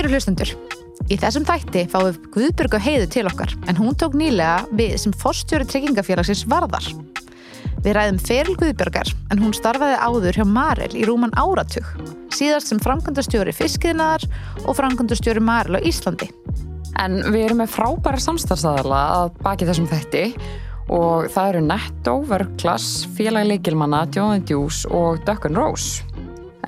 [0.00, 0.48] Kæru hlustendur,
[1.12, 5.12] í þessum þætti fáum við Guðbjörgu heiðu til okkar en hún tók nýlega við sem
[5.12, 6.86] forstjóri tryggingafélagsins varðar.
[7.84, 11.84] Við ræðum feril Guðbjörgar en hún starfaði áður hjá Marel í rúman áratug,
[12.32, 14.24] síðast sem framkvæmdastjóri fiskiðnaðar
[14.64, 16.30] og framkvæmdastjóri Marel á Íslandi.
[16.96, 20.24] En við erum með frábæra samstarfstæðala að baki þessum þætti
[20.96, 22.88] og það eru Netto, Vörglas,
[23.20, 25.98] Félagi Leikilmanna, Jóðan Djús og Dökkun Rós.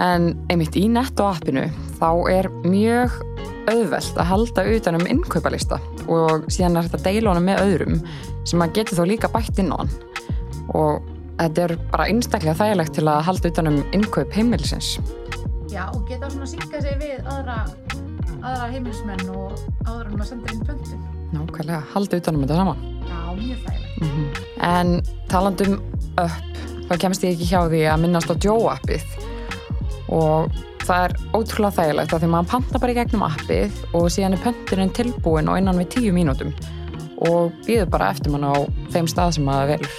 [0.02, 1.68] En einmitt í Netto appinu
[2.00, 3.14] þá er mjög
[3.70, 5.78] auðvelt að halda utan um innkaupalista
[6.10, 8.00] og síðan er þetta deila honum með öðrum
[8.48, 9.92] sem að geti þó líka bætt inn á hann.
[10.74, 11.06] Og
[11.38, 14.96] þetta er bara einstaklega þægilegt til að halda utan um innkaup heimilisins.
[15.70, 17.60] Já, og geta svona að syngja sig við aðra,
[18.42, 19.54] aðra heimilismenn og
[19.86, 21.08] áður en maður sendir inn pöntum.
[21.32, 22.86] Nákvæmlega, halda utan um þetta saman.
[23.06, 24.02] Já, mjög þægilegt.
[24.02, 24.46] Mhm.
[24.66, 24.94] En
[25.30, 25.78] talandum
[26.18, 29.21] upp, þá kemst ég ekki hjá því að minnast á Joe appið
[30.12, 34.36] og það er ótrúlega þægilegt að því maður panta bara í gegnum appið og síðan
[34.36, 36.52] er pönturinn tilbúin og innan við tíu mínútum
[37.22, 38.54] og býður bara eftir mann á
[38.92, 39.98] þeim stað sem maður velur.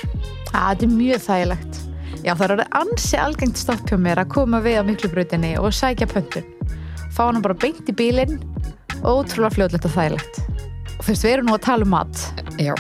[0.52, 1.84] Það er mjög þægilegt.
[2.24, 5.76] Já, það er orðið ansi algengt stopp hjá mér að koma við á miklubrautinni og
[5.76, 6.50] sækja pöntun.
[7.16, 8.42] Fá hann bara beint í bílinn
[9.04, 10.44] ótrúlega fljóðlegt og þægilegt.
[11.00, 12.28] Og fyrst við erum nú að tala um mat.
[12.62, 12.76] Já,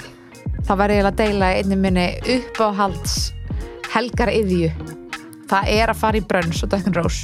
[0.63, 2.03] Það var eiginlega að deila einnig minni
[2.37, 3.15] uppáhalds
[3.91, 4.69] helgar yðju.
[5.53, 7.17] Það er að fara í brönns og dökkun rós.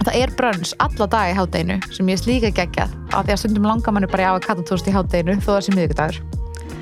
[0.00, 3.38] Það er brönns alla dag í hátdeinu sem ég er slíka geggjað af því að
[3.44, 5.76] stundum langar manni bara í avokatotóst í hátdeinu þó það sé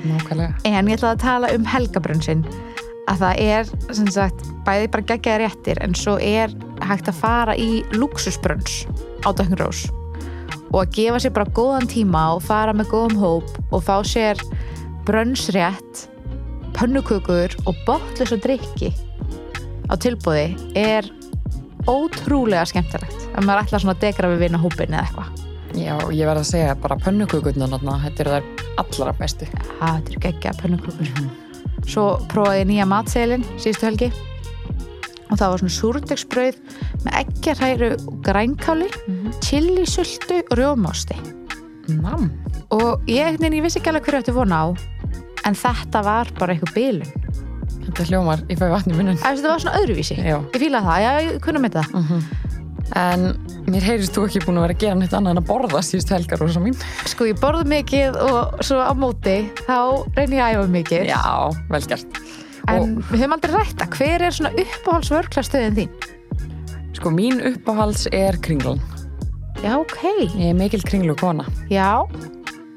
[0.05, 0.53] nákvæmlega.
[0.65, 2.43] En ég ætla að tala um helgabrönnsinn
[3.09, 6.53] að það er sem sagt bæði bara geggjaði réttir en svo er
[6.85, 8.83] hægt að fara í luxusbrönns
[9.25, 9.85] á Dökkun Rós
[10.71, 14.41] og að gefa sér bara góðan tíma og fara með góðum hóp og fá sér
[15.07, 16.07] brönnsrétt
[16.75, 18.91] pönnukökur og botlis og drikki
[19.89, 20.47] á tilbúði
[20.79, 21.09] er
[21.89, 25.45] ótrúlega skemmtilegt ef maður ætlar svona að degra við vinna hópin eða eitthvað
[25.75, 28.45] Já, ég verð að segja bara pönnukökurnar þarna, þetta eru þær
[28.79, 29.47] allra bestu.
[29.49, 31.09] Það þetta eru geggja pönnukökur
[31.85, 34.07] Svo prófaði ég nýja matseilin síðustu helgi
[35.25, 36.57] og það var svona súrdegsbrauð
[37.03, 38.87] með eggjarhæru og grænkáli,
[39.43, 41.17] chilisultu og rjómásti.
[41.97, 42.29] Nam.
[42.73, 44.65] Og ég, ég vissi ekki alveg hverju ætti vona á,
[45.49, 47.24] en þetta var bara eitthvað bílun.
[47.85, 49.17] Þetta hljómar, ég fæ vatn í munin.
[49.21, 50.17] Þetta var svona öðruvísi.
[50.19, 50.37] Já.
[50.41, 51.95] Ég fílaði það, já, ég kunna með það.
[52.01, 52.25] Mhm.
[52.95, 53.23] En
[53.65, 56.11] mér heyrist þú ekki búin að vera að gera neitt annað en að borða síðust
[56.13, 56.75] helgar rosa mín.
[57.09, 61.05] Sko, ég borði mikið og svo á móti, þá reyni ég að æfa mikið.
[61.09, 61.21] Já,
[61.71, 62.19] vel gert.
[62.69, 65.89] En við höfum aldrei rætta, hver er svona uppáhaldsvörklastöðin þín?
[66.95, 68.79] Sko, mín uppáhalds er kringlan.
[69.63, 69.97] Já, ok.
[70.37, 71.45] Ég er mikil kringlu kona.
[71.69, 72.05] Já,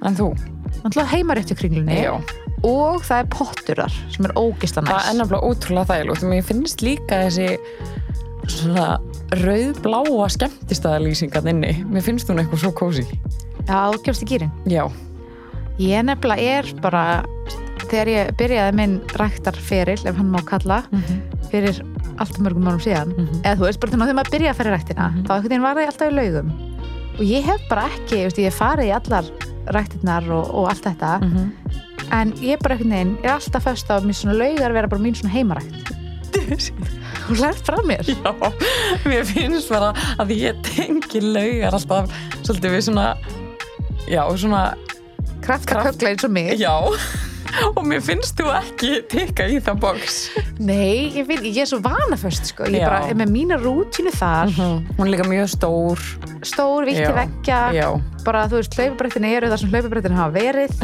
[0.04, 0.32] En þú?
[0.78, 2.14] náttúrulega heimaréttu kringlunni Já.
[2.62, 6.82] Og það er potturar sem er ógisla Það er nefnilega ótrúlega þægilegt og mér finnst
[6.82, 7.58] líka þessi
[8.48, 8.86] svona
[9.36, 11.72] rauðbláa skemmtistæðalýsingan inni.
[11.84, 13.04] Mér finnst hún eitthvað svo kósi.
[13.68, 14.52] Já, þú kemst í gýrin.
[14.64, 14.86] Já.
[15.78, 17.02] Ég nefnilega er bara,
[17.84, 20.80] þegar ég byrjaði minn ræktarferil, ef hann má kalla,
[21.52, 21.76] fyrir
[22.18, 23.42] alltaf mörgum mánum síðan, Mhm.
[23.44, 25.22] eða þú veist bara þegar maður byrjaði að í ræktina, Mhm.
[25.26, 26.50] þá einhvern veginn var það alltaf í laugum.
[27.18, 29.24] Og ég hef bara ekki, ég, veist, ég farið í allar
[29.68, 31.52] ræktirnar og, og allt þetta, Mhm.
[32.14, 35.02] En ég bara einhvern veginn er alltaf föst á að mér svona laugar vera bara
[35.02, 35.92] mín svona heimarækt.
[37.28, 38.08] Þú lært frá mér.
[38.08, 38.32] Já,
[39.04, 43.08] mér finnst bara að ég tengi laugar alltaf svolítið við svona,
[44.08, 44.62] já, svona,
[45.44, 46.54] Kraftakögla eins og mig.
[46.60, 46.74] já,
[47.76, 50.16] og mér finnst þú ekki tikka í það boks.
[50.58, 52.66] Nei, ég, finn, ég er svo vanaföst sko.
[52.70, 54.52] Ég bara með mína rútínu þar,
[54.98, 56.02] Hún er líka mjög stór,
[56.46, 57.14] stór, vitt til Já.
[57.20, 57.88] veggja, já,
[58.24, 60.74] bara þú veist, hlaupabrettin eru þar sem hlaupabrettin hafa verið,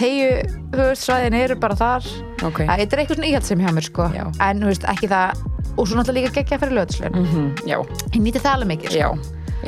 [0.00, 0.30] tegju,
[0.72, 2.06] þú veist, svæðin eru bara þar.
[2.46, 2.62] ok.
[2.64, 4.08] Það er eitthvað svona íhaldsem hjá mér sko.
[4.40, 5.42] En þú veist, ekki það,
[5.76, 7.20] og svo náttúrulega líka geggja fyrir lögðslun.
[7.20, 7.78] Mm já,
[8.14, 8.98] Ég nýti það alveg mikið sko.
[8.98, 9.08] já,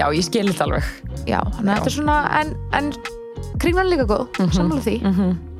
[0.01, 0.85] já, ég skil þetta alveg.
[1.29, 1.89] Já, Já.
[1.93, 2.93] svona, en, en
[3.61, 4.53] kringlan líka góð, mm Mhm.
[4.57, 5.52] sammála því.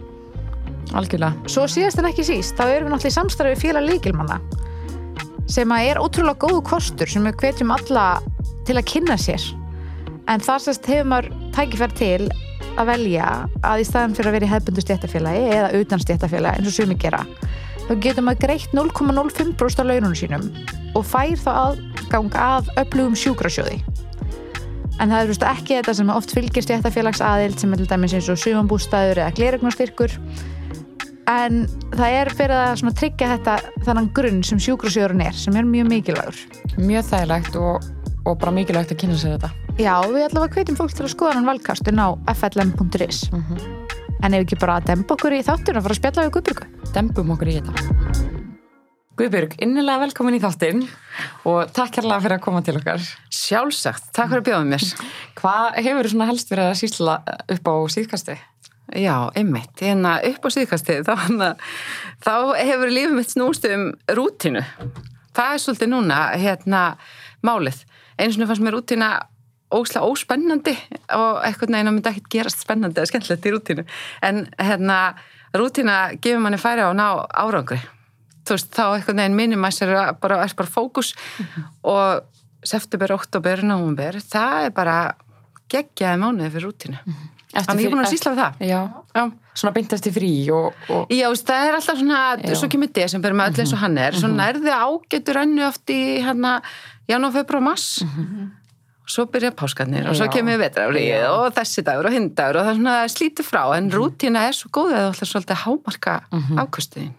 [0.93, 1.49] Algjörlega.
[1.49, 4.41] Svo síðast en ekki síst, þá erum við náttúrulega í samstarfi félag líkilmanna
[5.53, 8.07] sem að er ótrúlega góðu kostur sem við hvetjum alla
[8.67, 9.43] til að kynna sér.
[10.31, 12.29] En þar sérst hefur maður tækifær til
[12.79, 13.27] að velja
[13.67, 16.97] að í staðan fyrir að vera í hefbundu stjættafélagi eða utan stjættafélagi eins og sumi
[17.01, 17.21] gera
[17.89, 20.47] þá getur maður greitt 0,05% af laununum sínum
[20.97, 23.81] og fær þá aðgang að öflugum sjúkrasjóði.
[25.01, 28.29] En það er ekki þetta sem oft fylgir stjættafélags aðild sem er til dæmis eins
[28.31, 30.15] og sumambústæður eða gleregnastyrkur
[31.31, 31.65] en
[31.95, 36.43] það er fyrir að tryggja þetta þannan grunn sem sjúkrasjóðurinn er sem er mjög mikilvægur
[36.81, 37.91] Mjög þægilegt og,
[38.27, 39.53] og bara mikilvægt að kynna sér þetta.
[39.79, 43.83] Já, við allavega hvetjum fólk til að skoða hann valkastun á flm.is Mm
[44.23, 46.93] en ef ekki bara að dempa okkur í þáttun og fara að spjalla við Guðbjörgu
[46.93, 48.29] Dembum okkur í þetta.
[49.19, 50.85] Guðbjörg, innilega velkomin í þáttinn
[51.49, 53.03] og takk hérlega fyrir að koma til okkar.
[53.33, 54.87] Sjálfsagt, takk fyrir að bjóða mér.
[55.39, 57.19] Hvað hefur þú svona helst verið að sýsla
[57.57, 58.39] upp á síðkasti?
[58.91, 61.51] Já, einmitt, hérna upp á síðkastið, þá, hana,
[62.25, 63.87] þá hefur lífið mitt snúst um
[64.19, 64.65] rútinu.
[65.33, 66.81] Það er svolítið núna, hérna,
[67.47, 67.85] málið.
[68.19, 69.13] Einu svona fannst mér rútina
[69.73, 70.75] ósla óspennandi
[71.17, 73.87] og eitthvað neina myndi ekkert gerast spennandi eða skemmtilegt í rútinu.
[74.21, 74.99] En hérna,
[75.57, 77.81] rútina gefur manni færi á að ná árangri.
[78.43, 81.15] Þú veist, þá eitthvað neginn minimæsir bara, er bara fókus
[81.87, 82.27] og
[82.67, 84.97] september, oktober, november, það er bara
[85.73, 87.01] geggjaði mánuði fyrir rútinu.
[87.53, 88.63] Þannig ég er búin að sýsla við það.
[88.65, 88.79] Já,
[89.13, 89.23] Já.
[89.61, 90.81] svona beint eftir frí og...
[90.89, 91.13] og...
[91.13, 92.55] Já, það er alltaf svona, Já.
[92.63, 96.01] svo kemur desember með öll eins og hann er, svo nærði ágetur önnu oft í
[96.25, 96.57] hérna
[97.11, 97.89] janúar, februar, mars
[99.13, 101.27] svo byrja páskarnir og svo kemur vetrafríð Já.
[101.35, 104.57] og þessi dagur og hinn dagur og það er svona slítur frá en rútína er
[104.57, 106.15] svo góð að þú ætlar svolítið að hámarka
[106.63, 107.15] ákvöstuðin.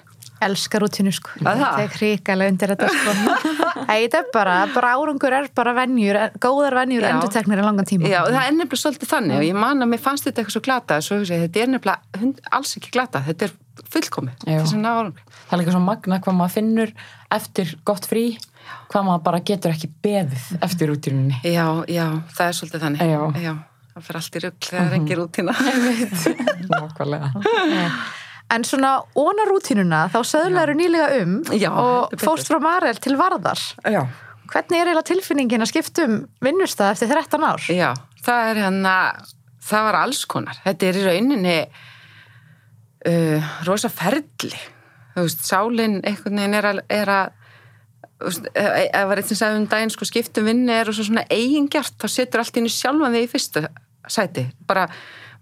[0.50, 1.64] Elskar rútinu sko Að það?
[1.64, 3.10] það er hrikalega undir þetta sko
[3.90, 7.12] þetta er bara, bara árangur er bara venjur góðar venjur Já.
[7.16, 10.04] endur í langan tíma Já, það er nefnilega svolítið þannig og ég man að mér
[10.04, 13.60] fannst þetta eitthvað svo glata svo þetta er nefnilega hund, alls ekki glata þetta er
[13.94, 14.62] fullkomi, Já.
[14.64, 16.92] Það er líka svo magna hvað maður finnur
[17.34, 18.26] eftir gott frí,
[18.92, 21.40] hvað maður bara getur ekki beðið eftir rútíninni.
[21.46, 22.08] Já, já,
[22.38, 23.00] það er svolítið þannig.
[23.44, 23.54] Já.
[23.94, 25.54] það fyrir allt í rugg þegar það er ekki rútína.
[28.52, 33.62] En svona óna rútínuna þá söðlaður nýlega um Já, og fórst frá Marel til Varðar
[33.88, 34.04] Já.
[34.52, 37.64] hvernig er eiginlega tilfinningin að skipta um vinnustað eftir 13 ár?
[37.72, 37.90] Já,
[38.26, 38.96] það er hérna,
[39.64, 40.60] það var alls konar.
[40.66, 41.56] Þetta er í rauninni
[43.08, 44.54] uh, rosa ferli.
[45.14, 47.34] Þú veist, sálinn einhvern veginn er að, er að
[48.28, 51.08] veist, ef ef var eitt sem sagði um daginn sko skiptum vinni er og svo
[51.08, 53.66] svona eigingjart þá setur allt í sjálfan þig í fyrsta
[54.12, 54.48] sæti.
[54.68, 54.88] Bara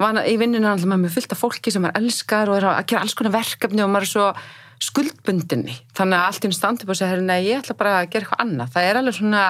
[0.03, 2.83] vana, í vinninu alltaf maður með fullt af fólki sem maður elskar og er að
[2.91, 4.27] gera alls konar verkefni og maður er svo
[4.81, 5.77] skuldbundinni.
[5.97, 8.73] Þannig að allt í standi upp og segja, ég ætla bara að gera eitthvað annað.
[8.73, 9.45] Það er alveg svona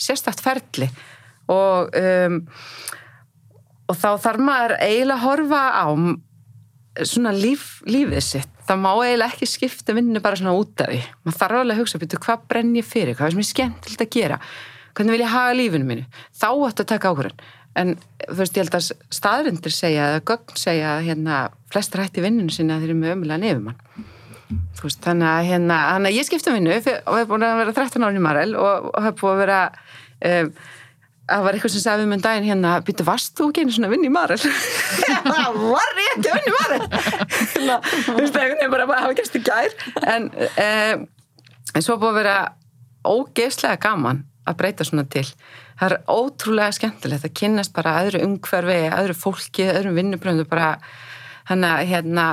[0.00, 0.90] sérstakt ferli.
[1.50, 2.40] Og um,
[3.90, 5.86] og þá þarf maður eiginlega að horfa á
[7.06, 8.50] svona líf, lífið sitt.
[8.68, 11.00] Það má eiginlega ekki skipta vinnu bara svona út af því.
[11.24, 13.16] Maður þarf alveg að hugsa, byrju, hvað brenn ég fyrir?
[13.18, 14.38] Hvað er sem er skemmtilegt að gera?
[14.94, 16.04] Hvernig vil ég haga lífinu mínu,
[16.34, 17.42] þá ættu að taka ákvörðun
[17.78, 17.94] en
[18.26, 22.54] þú veist, ég held að staðrindir segja, eða gögn segja að hérna, flestar hætti vinninu
[22.54, 24.08] sinna þeir eru með ömulega nefumann
[24.74, 27.62] þú veist, þannig að hérna, þannig að ég skipta vinnu fyr- og hef búin að
[27.62, 29.60] vera 13 ári í Marel og, og hef búin að vera
[30.26, 30.52] um,
[31.30, 33.90] það var eitthvað sem sagði um en daginn hérna, býttu, varst þú ekki einu svona
[33.90, 34.38] að vinna í Marel?
[35.30, 36.80] það var ég ekki að vinna í Marel.
[37.52, 39.76] Hérna, þú veist, einhvern veginn bara að hafa gæst í gær.
[40.10, 41.04] En, um,
[41.70, 42.36] en svo búið að vera
[43.06, 45.26] ógeðslega gaman að breyta svona til
[45.80, 50.74] það er ótrúlega skemmtilegt að kynnast bara öðru umhverfi, öðru fólki, öðrum vinnubröndu bara
[51.50, 52.24] Þannig að hérna,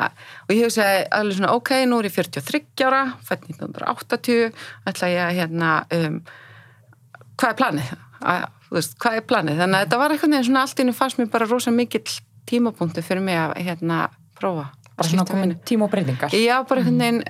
[0.46, 4.52] og ég hugsaði alveg svona, ok, nú er ég 43 ára, fætt 1980,
[4.92, 6.20] ætla ég að hérna, um,
[7.42, 7.90] hvað er planið?
[8.22, 8.44] Að,
[8.76, 9.62] veist, hvað er planið?
[9.64, 12.04] Þannig að þetta var eitthvað neginn svona allt innu fannst mér bara rosa mikill
[12.52, 14.00] tímapunktu fyrir mig að hérna
[14.38, 14.68] prófa.
[14.94, 16.38] Bara svona skipta komin tíma og breytingar.
[16.38, 17.24] Já, bara eitthvað neginn,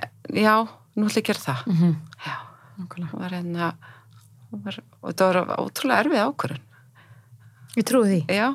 [0.44, 0.54] já,
[0.98, 1.64] nú ætla ég að gera það.
[1.72, 1.96] Mhm.
[2.26, 2.36] Já,
[2.82, 3.10] Nákvæmlega.
[3.14, 3.72] það var hérna,
[4.50, 6.64] var, og þetta var ótrúlega erfið ákvörðun.
[7.78, 8.20] Ég trúi því.
[8.32, 8.48] Já,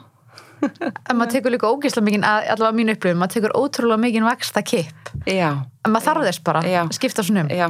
[1.09, 5.09] En maður tekur líka ógeðslega mikið, allavega mínu upplifum, maður tekur ótrúlega mikið vaksta kipp.
[5.27, 5.49] já.
[5.83, 6.79] En maður þarf þess bara, Já.
[6.95, 7.49] skipta svona um.
[7.51, 7.65] Já,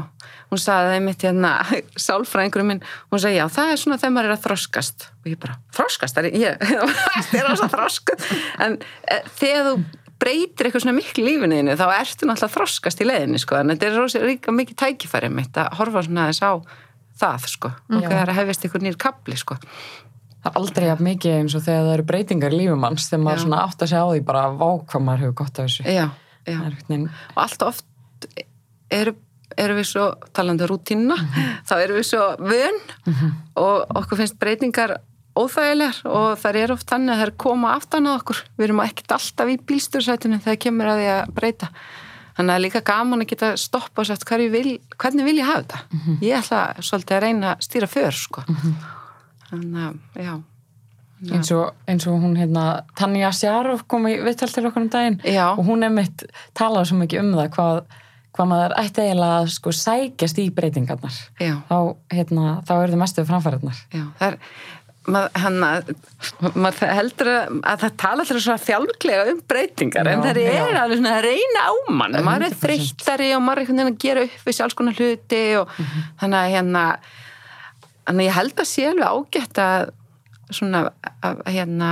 [0.51, 1.53] hún sagði það einmitt hérna,
[2.06, 5.39] sálfræðingurum minn, hún sagði já, það er svona þegar maður er að þroskast og ég
[5.42, 6.20] bara, þroskast?
[6.20, 8.27] Það er það þess að þroskast
[8.68, 8.77] en
[9.10, 9.74] e, þegar þú
[10.24, 13.98] breytir eitthvað svona miklu þínu, þá ertu náttúrulega þroskast í leiðinni, sko, en þetta er
[13.98, 16.51] rosa ríka mikið tækifæri mitt að horfa svona þess á
[17.20, 18.08] það, sko, og Já.
[18.10, 19.60] það er að hefist eitthvað nýr kapli, sko.
[20.43, 23.24] Það er aldrei jafn mikið eins og þegar það eru breytingar í lífum manns þegar
[23.24, 23.43] maður Já.
[23.46, 25.86] svona átt að segja á því bara vá hvað maður hefur gott af þessu.
[25.88, 26.10] Já, já.
[26.43, 27.86] Það er einhvern veginn, og allt oft
[28.93, 29.15] eru
[29.60, 31.17] erum við svo, talandi rútínuna
[31.67, 32.79] þá erum við svo vön
[33.60, 34.96] og okkur finnst breytingar
[35.38, 39.15] óþægilegar og þær eru oft þannig að þær koma aftan að okkur, við erum ekkert
[39.17, 41.70] alltaf í bílstursætinu þegar kemur að því að breyta
[42.34, 45.25] þannig að það er líka gaman að geta stoppa og sagt "Hvar ég vil, hvernig
[45.25, 48.44] vil ég hafa þetta ég ætla svolítið að reyna að stýra för sko.
[49.50, 50.34] þannig að, já
[51.32, 55.20] eins og, eins og hún hérna Tanja Sjarov kom í vittal til okkur um daginn
[55.24, 55.54] Já.
[55.56, 56.25] og hún einmitt
[56.58, 57.80] talaði svo mikið um það hvað,
[58.36, 61.56] hvað maður ætti eiginlega að sko sækjast í breytingarnar Já.
[61.70, 61.78] þá,
[62.12, 64.38] hérna, þá eru þið mestu framfæriðnar það er
[65.03, 65.31] maður,
[65.67, 70.39] að maður heldur að, að það tala alltaf svona þjálflega um breytingar en Já, það
[70.43, 70.83] er já.
[70.83, 72.62] alveg svona að reyna á mann maður er 100%.
[72.63, 75.74] þreyttari og maður er einhvern veginn að gera upp við sjálfs konar hluti og
[76.22, 76.83] þannig að hérna
[78.07, 79.91] þannig að ég held að sé alveg ágætt að
[80.53, 80.83] svona
[81.24, 81.89] að, hérna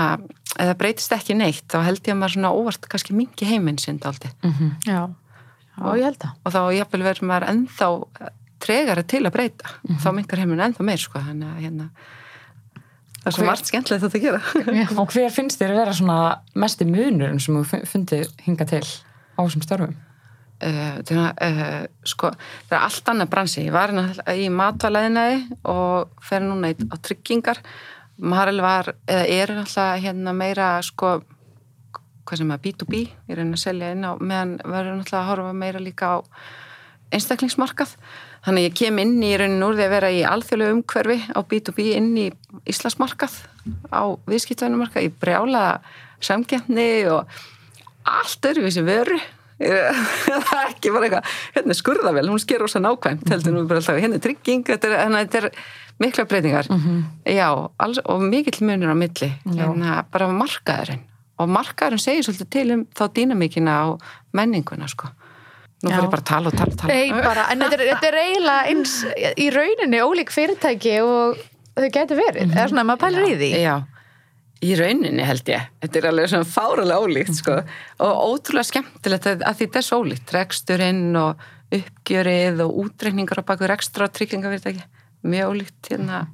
[0.62, 4.00] eða breytist ekki neitt þá held ég að maður svona óvart kannski mingi heiminn sinn
[4.00, 4.72] daldi mm -hmm.
[4.88, 5.02] Já,
[5.82, 6.34] og ég held það.
[6.46, 7.92] og þá jafnvel verður maður ennþá
[8.62, 11.90] tregara til að breyta þá mingar heimurinn ennþá meir sko þannig að hérna
[13.22, 14.42] það er svo margt skemmtilegt þetta að gera.
[15.02, 16.20] Og hver finnst þér að vera svona
[16.66, 19.98] mesti munurinn sem þú fu- fundið hinga til á þessum störfum?
[20.62, 22.32] uh, uh, sko,
[22.70, 23.66] það er allt annað bransi.
[23.66, 23.94] Ég var
[24.36, 25.40] í matvalæðinaði
[25.72, 27.62] og fer núna í, á tryggingar.
[28.22, 31.22] Marel var, eða er náttúrulega hérna meira sko
[32.22, 33.00] hvað sem er B2B,
[33.32, 36.18] ég reyna að selja inn á meðan verður náttúrulega að horfa meira líka á
[37.16, 37.96] einstaklingsmarkað.
[38.46, 41.40] Þannig að ég kem inn í raunin úr því að vera í alþjóðlegu umhverfi á
[41.46, 42.30] B2B inn í
[42.72, 43.36] Íslandsmarkað
[43.94, 45.66] á viðskiptvænumarkað, ég brjála
[46.24, 47.30] samgefni og
[48.10, 49.20] allt öðruvísi vöru.
[49.62, 53.78] Það er ekki bara eitthvað hérna er skurðavel, hún sker ósa nákvæmt heldur nú bara
[53.78, 55.48] alltaf, hérna er trygging þetta er, þetta er
[56.02, 56.70] mikla breytingar.
[57.30, 61.04] Já, alls, og mikill munur á milli hérna, bara markaðurinn.
[61.42, 64.02] Og markaðurinn segir svolítið til um þá dýnamíkina og
[64.34, 65.14] menninguna sko.
[65.82, 65.96] Nú Já.
[65.96, 68.12] fyrir ég bara að tala og tala og tala Nei, bara, en þetta er, þetta
[68.12, 68.98] er eiginlega eins
[69.34, 71.42] í rauninni ólík fyrirtæki og
[71.80, 73.76] þau getur verið, eða svona maður pælir í því Já,
[74.62, 75.70] í rauninni held ég.
[75.82, 77.58] Þetta er alveg svona fáralega ólíkt, sko.
[78.06, 80.34] Og ótrúlega skemmtilegt að, að þetta er svo ólíkt.
[80.36, 84.84] Reksturinn og uppgjörið og útreikningar á baku rekstur og tryggingafyrirtæki.
[85.26, 86.26] Mjög ólíkt hérna.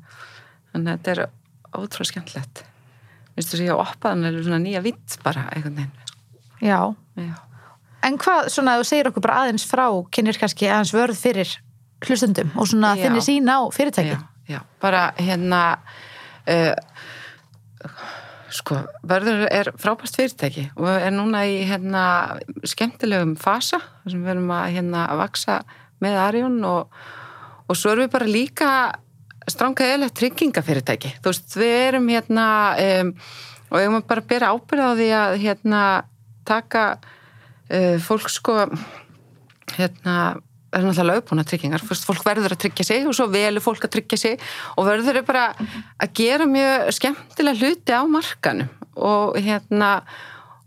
[0.73, 1.23] Þannig að þetta er
[1.71, 2.63] ótrúlega skemmtilegt.
[3.37, 6.13] Vistu þú sé að oppaðan er svona nýja vitt bara einhvern veginn.
[6.57, 6.79] Já,
[7.21, 7.33] Já.
[8.05, 11.53] En hvað, svona, þú segir okkur bara aðeins frá, kynir kannski aðeins vörð fyrir
[12.05, 15.61] hlustundum og svona þinni sín á fyrirtæki Já, já, bara hérna
[16.45, 16.75] uh,
[18.53, 22.03] sko, Vörður er frábært fyrirtæki og er núna í hérna
[22.67, 25.59] skemmtilegum fasa sem við erum að hérna að vaksa
[26.03, 26.95] með Arjón og,
[27.65, 28.71] og svo erum við bara líka
[29.47, 31.13] strangaðilegt tryggingafyrirtæki.
[31.23, 32.47] Þú veist, við erum hérna
[32.83, 33.13] um,
[33.71, 35.83] og ég maður bara að bera ábyrð á því að hérna
[36.47, 36.83] taka
[38.03, 38.59] fólk sko
[39.75, 40.17] hérna
[40.75, 44.19] er náttúrulega lögbúna tryggingar, fólk verður að tryggja sig og svo velur fólk að tryggja
[44.19, 44.41] sig
[44.75, 49.91] og verður bara að gera mjög skemmtilega hluti á markanum og hérna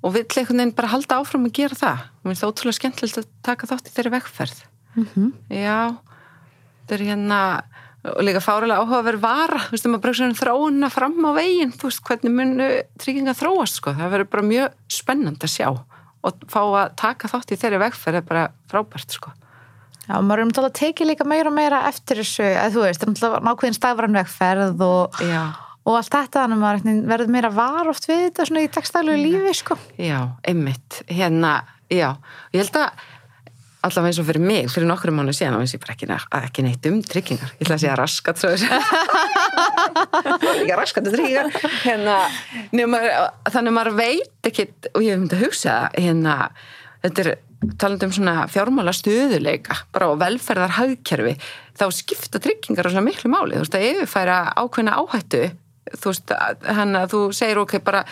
[0.00, 2.06] og vill einhvern veginn bara halda áfram að gera það.
[2.22, 4.62] Mér finnst það ótrúlega skemmtilegt að taka þátt í þeirri vegferð.
[4.96, 5.32] Mhm.
[5.50, 5.96] já
[6.80, 7.40] þetta er hérna
[8.00, 9.58] og líka fáralega áhugaverð vara.
[9.68, 13.76] Þú veist, maður bara svona þróuna fram á veginn þú veist, hvernig munu trygginga þróast
[13.76, 15.68] sko, það verður bara mjög spennand að sjá
[16.26, 19.32] og fá að taka þátt í þeirri vegferð er bara frábært sko.
[20.10, 23.36] Já, maður erum náttúrulega tekið líka meira og meira eftir þessu, að þú veist, það
[23.36, 25.20] er nákvæðin stafran vegferð og,
[25.86, 29.16] og allt þetta, þannig að maður verður meira var oft við þetta svona í dagstælu
[29.20, 29.78] lífi, sko.
[30.00, 30.18] já,
[30.50, 31.02] einmitt.
[31.06, 31.54] Hérna,
[31.92, 32.08] já,
[32.50, 33.06] ég held að
[33.86, 36.08] allavega eins og fyrir mig, fyrir nokkru mánu síðan og eins og ég bara ekki,
[36.40, 37.52] ekki neitt um tryggingar.
[37.58, 38.42] Ég ætla að segja raskat
[40.54, 41.52] ekki raskat um tryggingar.
[41.84, 42.16] Hérna,
[42.76, 43.00] nema,
[43.48, 46.36] þannig að maður veit ekki, og ég hef myndið að hugsa hérna,
[47.06, 47.32] þetta er
[47.80, 51.34] talandi um svona fjármála stöðuleika bara á velferðar hagkerfi
[51.76, 53.56] þá skipta tryggingar á svona miklu máli.
[53.58, 55.42] Þú veist að yfirfæra ákveðna áhættu
[55.96, 56.34] þú veist,
[56.68, 58.04] hann að þú segir ok, bara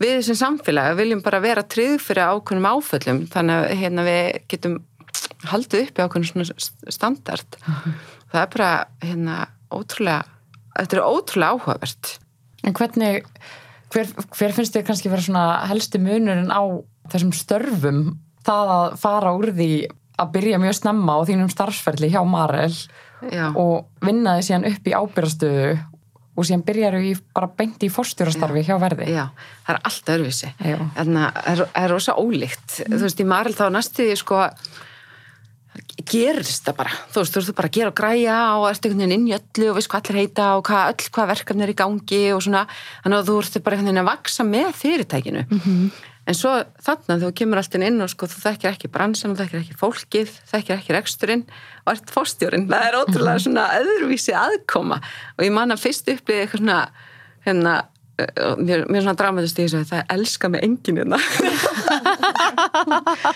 [0.00, 4.78] við þessum samfélag viljum bara vera tryggð fyrir ákveðnum áföllum þannig að hérna, við getum
[5.50, 7.58] haldið upp í ákveðnum svona standard
[8.32, 8.70] það er bara
[9.04, 9.36] hérna
[9.74, 10.24] ótrúlega,
[10.78, 12.14] þetta er ótrúlega áhugavert
[12.66, 13.22] En hvernig,
[13.94, 16.62] hver, hver finnst þér kannski vera svona helsti munurinn á
[17.12, 18.00] þessum störfum
[18.46, 19.68] það að fara úr því
[20.18, 22.72] að byrja mjög snemma á þínum starfsferli hjá Marel
[23.30, 23.52] Já.
[23.54, 25.68] og vinna þið síðan upp í ábyrðastöðu
[26.36, 29.06] og síðan byrjar í bara beint í forstjórastarfi hjá verði.
[29.14, 29.28] Já,
[29.64, 30.50] það er allt öðruvísi.
[30.66, 30.76] Já.
[30.98, 32.74] Þannig að það er- er rosa ólíkt.
[32.90, 34.42] Þú veist, í Marel þá næstu því sko
[36.06, 36.96] gerist það bara.
[37.12, 39.36] Þú veist, þú veist bara að gera og græja og ertu einhvern veginn inn í
[39.36, 42.44] öllu og veist hvað allir heita og hvað, öll hvað verkefni er í gangi og
[42.46, 42.66] svona.
[43.04, 45.46] Þannig að þú ert bara einhvern veginn að vaksa með fyrirtækinu.
[46.26, 46.52] En svo
[46.82, 50.32] þarna þú kemur alltaf inn og sko þú þekkir ekki bransan, þú þekkir ekki fólkið,
[50.50, 51.44] þekkir ekki reksturinn
[51.84, 52.66] og ert fórstjórinn.
[52.72, 56.80] Það er ótrúlega svona öðruvísi aðkoma og ég man að fyrst upplýði eitthvað svona
[57.46, 57.76] hérna,
[58.16, 61.18] mér, mér er svona dramatist í þessu að það elska mig enginn hérna.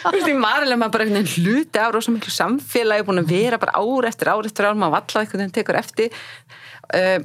[0.01, 3.33] Þú veist, í marilega maður bara einhvern veginn hluti af rosa miklu samfélagi, búin að
[3.35, 6.19] vera bara ár eftir ár eftir ár, maður vallað einhvern veginn tekur eftir.
[6.91, 7.19] Uh,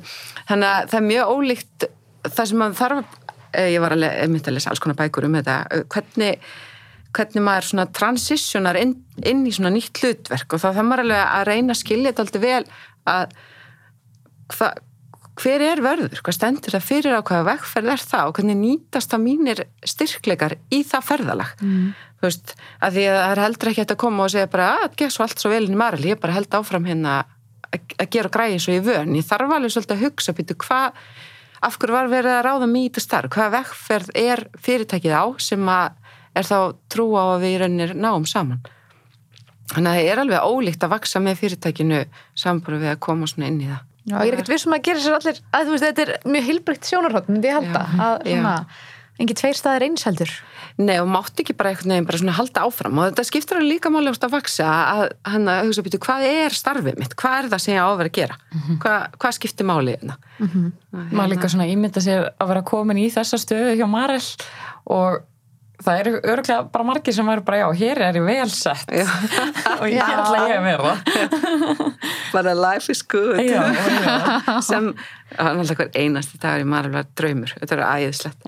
[0.49, 1.87] Þannig að það er mjög ólíkt
[2.27, 3.17] það sem maður þarf,
[3.55, 6.49] uh, ég var að, le- einmitt að lesa alls konar bækur um þetta, uh, hvernig
[7.15, 8.89] hvernig maður svona transitionar inn,
[9.23, 12.25] inn í svona nýtt hlutverk og þá þarf maður alveg að reyna að skilja þetta
[12.25, 12.65] alltaf vel
[13.07, 13.35] að
[14.57, 14.67] hva,
[15.35, 18.29] hver er verður, hvað stendur það fyrir á hvaða vegferð er það?
[18.29, 21.53] Og hvernig nýtast það mínir styrkleikar í það ferðalag?
[21.61, 21.93] Mm.
[22.15, 24.83] þú veist, að því að það er heldur ekki að koma og segja bara að
[24.83, 27.15] það gerð svo allt svo vel inn í maril, ég bara held áfram hérna
[27.75, 29.15] að gera græði eins og ég vön.
[29.17, 31.01] Ég þarf alveg svolítið að hugsa býtu hvað
[31.65, 33.33] af hverju var verið að ráða þetta starf?
[33.33, 35.97] Hvaða vegferð er fyrirtækið á sem að
[36.35, 36.57] er þá
[36.91, 38.63] trú á að við í rauninni náum saman?
[39.73, 42.01] Þannig að það er alveg ólíkt að vaksa með fyrirtækinu
[42.37, 45.01] samanbúru við að koma svona inn í það Já, ég er ekkert vissum að gera
[45.01, 48.27] sér allir, að þú veist, þetta er mjög heilbrygt sjónarhótt, myndi ég halda, Já, að
[48.29, 48.51] svona,
[49.15, 50.33] engin tveir staðir eins heldur.
[50.75, 52.97] Nei, og mátti ekki bara einhvern veginn bara svona halda áfram.
[52.99, 56.25] Og þetta skiptir alveg líka máli ást að vaksa að hann að hugsa býtu, hvað
[56.27, 58.39] er starfið mitt, hvað er það sem ég á að vera að gera?
[58.83, 60.17] Hvað, hvað skiptir máli hérna?
[60.91, 64.19] Maður líka svona ímynda sér að vera komin í þessa stöðu hjá Marel
[64.91, 65.23] og
[65.83, 68.91] það eru örgulega bara margir sem eru bara já, hér er ég vel sett.
[69.79, 70.07] Og ég Já.
[70.15, 70.93] ætla ég að vera
[72.35, 73.41] bara life is good.
[73.43, 74.59] Já, já.
[74.69, 74.91] sem,
[75.35, 78.47] hann alltaf hver einasti dagur í maður var draumur, þetta var æðislegt.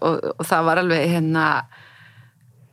[0.00, 1.46] Og, og það var alveg hérna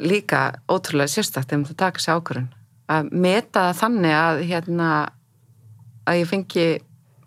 [0.02, 2.48] líka ótrúlega sérstakt ef það taka sér ákvörun
[2.92, 4.88] að meta það þannig að hérna
[6.10, 6.66] að ég fengi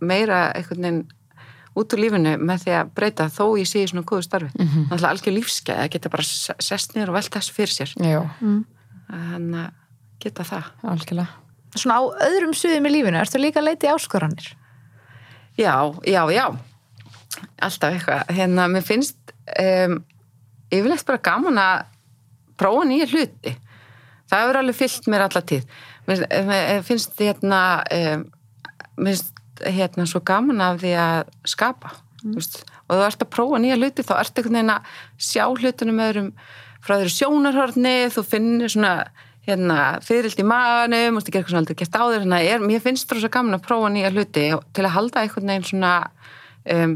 [0.05, 1.05] meira einhvern veginn
[1.75, 4.51] út úr lífinu með því að breyta þó ég sé í svona góðu starfi.
[4.55, 4.85] Mm -hmm.
[4.91, 7.95] náttúrulega algjör lífskeið að geta bara se- sest niður og velt þessu fyrir sér.
[7.99, 8.21] Já,
[9.11, 9.73] þannig að
[10.21, 10.65] geta það.
[10.83, 11.29] Algjörlega.
[11.75, 14.53] Svona á öðrum suðum í lífinu, ertu líka að leita í áskoranir?
[15.59, 15.75] Já,
[16.07, 16.47] já, já.
[17.63, 19.17] Alltaf eitthvað, hérna, mér finnst
[19.59, 20.05] um,
[20.71, 21.85] yfirleitt bara gaman að
[22.57, 23.57] prófa nýja hluti.
[24.31, 25.67] Það hefur alveg fyllt mér alla tíð.
[26.07, 28.25] Mér, mér finnst hérna um,
[28.97, 31.95] mér finnst hérna svo gaman af því að skapa
[32.25, 32.39] mm.
[32.39, 34.95] og þú ert að prófa nýja hluti þá ert einhvern veginn að
[35.31, 36.33] sjá hlutunum öðrum
[36.85, 38.95] frá þeirri sjónarhorni þú finnir svona
[39.45, 43.09] hérna, fyririldi í maganum, mústu gera eitthvað svona aldrei gert áður hérna, er, mér finnst
[43.11, 44.47] það svo gaman að prófa nýja hluti
[44.77, 45.93] til að halda einhvern veginn svona
[46.75, 46.95] um,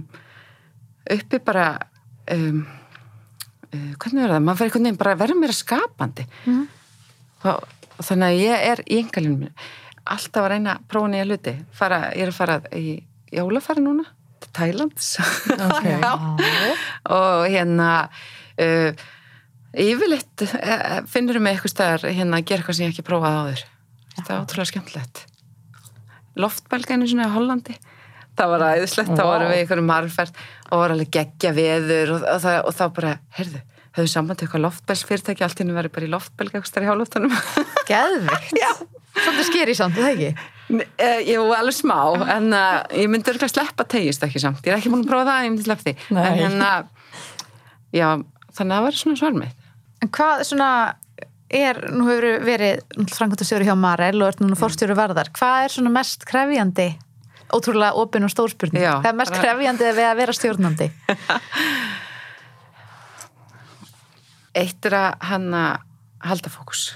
[1.16, 1.66] uppi bara
[2.32, 2.62] um,
[3.68, 6.64] uh, hvernig er það, maður fyrir einhvern veginn bara að vera meira skapandi mm.
[7.50, 9.68] og, og þannig að ég er í engalinu mínu
[10.14, 11.54] alltaf að reyna að prófa nýja hluti.
[11.76, 12.84] Fara, ég er að fara í
[13.34, 14.06] jólafæri núna
[14.38, 15.08] til Thailands
[15.52, 15.86] Ok.
[16.04, 16.12] Já.
[17.10, 17.88] og hérna
[18.62, 19.06] uh,
[19.78, 23.64] yfirleitt uh, finnur mig eitthvað staðar hérna að gera eitthvað sem ég ekki prófaði áður.
[24.14, 25.24] Þetta er ótrúlega skemmtilegt.
[26.38, 27.78] Loftbelgæni svona í Hollandi.
[28.38, 29.30] Það var æðislegt, þá Vá.
[29.32, 32.84] varum við í einhverjum margferð og var alveg geggja veður og, og, það, og þá
[32.94, 33.62] bara, heyrðu
[34.00, 37.34] höfðu saman til eitthvað loftbelsfyrirtæki allt inni verið bara í loftbelga eitthvað í hálfóttunum
[37.90, 38.54] Geðvikt.
[38.58, 38.70] Já.
[39.18, 40.46] Svolítið skeri samt, er það ekki?
[40.68, 41.98] Uh, jú, alveg smá,
[42.36, 44.60] en uh, ég myndi örgulega sleppa tegist ekki samt.
[44.62, 45.94] Ég er ekki búin að prófa það, ég myndi sleppa því.
[46.14, 46.22] Nei.
[46.28, 46.70] En hérna,
[47.96, 48.08] já,
[48.52, 49.56] þannig að það var svona svarmið.
[50.04, 50.70] En hvað svona
[51.48, 55.94] er, nú hefur verið frangöndastjóri hjá Marel og ert núna forstjóri varðar, hvað er svona
[55.96, 56.92] mest krefjandi
[57.54, 60.88] ótrúlega opin og stórspurning hvað er mest krefjandi við að vera stjórnandi
[64.58, 65.84] Eitt er að hann að
[66.28, 66.88] halda fókus.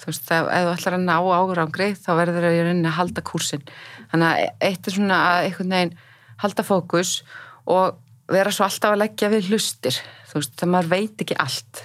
[0.00, 3.24] Þú veist, ef, þú ætlar að ná árangri, þá verður það í rauninni að halda
[3.30, 3.64] kúrsinn.
[4.10, 5.94] Þannig að eitt er svona að einhvern veginn
[6.40, 7.10] halda fókus
[7.70, 7.98] og
[8.30, 9.98] vera svo alltaf að leggja við hlustir.
[10.30, 11.82] Þú veist, það maður veit ekki allt.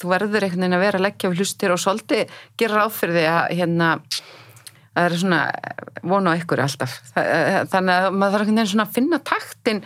[0.00, 3.50] Þú verður einhvern veginn að vera að leggja við hlustir og svolítið gera því að
[3.58, 3.90] hérna
[4.90, 5.40] það er svona
[6.10, 7.26] vona á ykkur alltaf Þa-
[7.72, 9.82] þannig að maður þarf einhvern veginn svona að finna taktin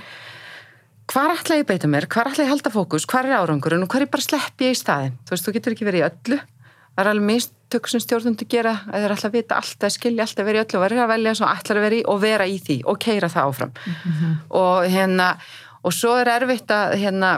[1.11, 3.07] hvar ætla ég að beita mér, hvar ætla ég að halda fókus?
[3.11, 5.77] Hvar er árangurinn og hvar er bara sleppi ég í staðin þú veist, þú getur
[5.77, 6.41] ekki verið í öllu.
[6.95, 10.27] Það er alveg mistök sem stjórnundu gera að þeir ætla að vita allt, að skilja
[10.27, 12.21] allt að vera í öllu og verður að velja svo ætlar að vera í og
[12.23, 13.73] vera í því og keira það áfram.
[14.55, 15.29] Og hérna
[15.85, 17.33] og svo er erfitt að hérna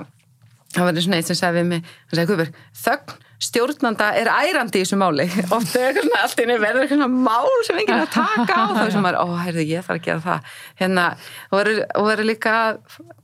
[0.74, 4.80] það var svona eitt sem sagði við mig hann sagði, Guðberg, þögn stjórnanda er ærandi
[4.80, 5.26] í þessu máli.
[5.52, 8.56] Oft er eitthvað svona allt inni verður eitthvað svona mál sem enginn er að taka
[8.56, 10.52] á þá sem maður, ó, heyrðu, ég þarf að gera það.
[10.80, 11.06] Hérna,
[11.50, 12.80] og verður, og líka að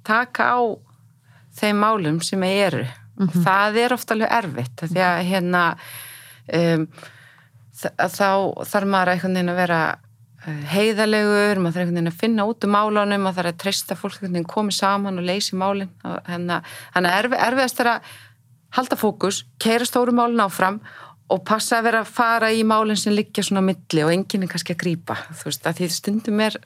[0.08, 0.60] taka á
[1.62, 2.84] þeim málum sem eru.
[3.44, 5.66] Það er oft alveg erfitt því að hérna
[6.58, 6.86] um,
[7.82, 8.30] þá
[8.68, 9.80] þarf maður einhvern veginn að vera
[10.46, 13.98] eh, heiðalegur, maður þarf einhvern veginn að finna út um málunum, maður þarf að treysta
[13.98, 15.92] fólk einhvern veginn komið saman og leysi málin.
[16.08, 16.60] Og hérna,
[16.96, 18.12] þannig að erfi, erfiðast er að
[18.76, 20.80] halda fókus, keira stóru málin áfram
[21.32, 24.50] og passa að vera að fara í málinn sem liggja svona milli og enginn er
[24.52, 26.56] kannski að grípa, þú veist, að því stundum er,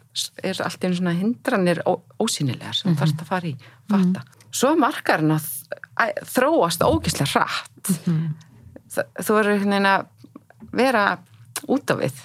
[0.42, 1.92] er allt einu svona hindranir ó,
[2.22, 3.54] ósýnilegar sem þú þarfst að fara í
[3.90, 4.24] fatta.
[4.56, 5.46] Svo er markarinn að
[6.32, 7.92] þróast ógislega hratt.
[8.96, 10.06] Þa- þú er einhvern veginn að
[10.82, 11.04] vera
[11.68, 12.22] út af við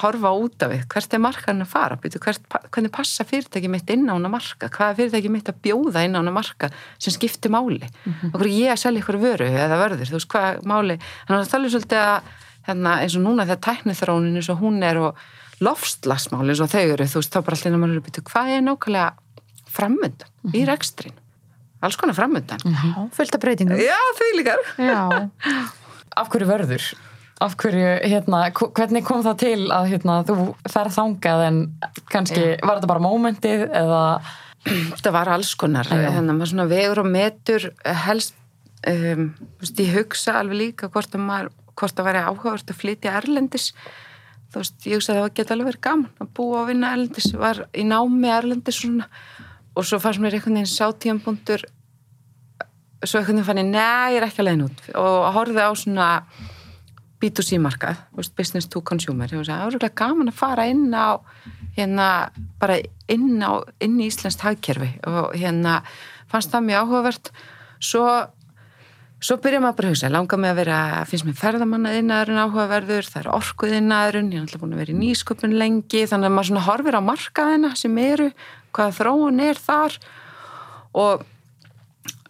[0.00, 1.98] horfa út af við, hvert er markarinn að fara?
[2.00, 5.60] Býtu, hvert, hvernig passa fyrirtæki mitt inn á hana marka, hvað er fyrirtæki mitt að
[5.66, 7.88] bjóða inn á hana marka sem skiptir máli?
[8.30, 10.98] Okkur er ég að selja ykkur vöru eða vörður, þú veist hvað máli?
[11.28, 12.32] Þannig að það er svolítið að
[12.68, 15.24] hérna, eins og núna þegar tæknithrónin eins og hún er og
[15.64, 18.64] lofstlasmáli eins og þau eru þú veist þá bara allir maður eru býtu, hvað er
[18.64, 19.10] nákvæmlega
[19.74, 21.14] framöndan í rekstrin
[21.84, 23.80] alls konar framöndan Já, fullt af breytingum.
[23.80, 24.30] Já, því
[26.14, 26.86] af hverju verður?
[27.42, 30.36] Af hverju, hérna, hv- hvernig kom það til að hérna, þú
[30.70, 31.58] ferð þangað en
[32.12, 34.02] kannski, var þetta bara mómentið eða?
[34.64, 35.90] Þetta var alls konar.
[35.90, 36.08] Já.
[36.14, 37.66] þannig að maður svona vegur og metur
[38.06, 38.36] helst
[38.88, 39.26] um,
[39.60, 43.66] veist, ég hugsa alveg líka hvort að maður hvort það væri áhugavert að flytja erlendis.
[44.54, 47.28] Þú veist, ég hugsa að það geta alveg verið gaman að búa og vinna erlendis
[47.34, 49.08] var í námi erlendis svona.
[49.74, 51.64] Og svo fannst mér einhvern veginn sátíðanbúndur
[53.04, 54.84] svo einhvern veginn fann ég, neða, ég er ekki að leiðin út.
[55.02, 56.08] Og horfið á svona
[57.24, 58.04] B2C markað,
[58.36, 59.30] business to consumer.
[59.32, 61.16] Það er alveg gaman að fara inn á
[61.78, 62.08] hérna,
[62.60, 64.92] bara inn á inn í Íslands hagkerfi.
[65.08, 65.80] Og hérna
[66.28, 67.30] fannst það mjög áhugavert.
[67.80, 68.06] Svo
[69.24, 73.06] Svo byrja maður bara að hugsa, langar mig að vera, finnst mér ferðamanna innaðurinn áhugaverður,
[73.08, 76.34] það er orkuð innaðurinn, ég er alltaf búin að vera í nýsköpun lengi, þannig að
[76.34, 78.26] maður svona horfir á markaðina sem eru,
[78.76, 79.96] hvaða þróun er þar.
[81.00, 81.24] Og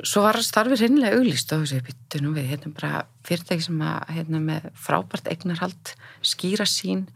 [0.04, 4.42] svo var starfið hinnlega auglýst og þessi byttunum við, hérna bara fyrirtæki sem að, hérna
[4.42, 7.06] með frábært eignarhald, skýra sín,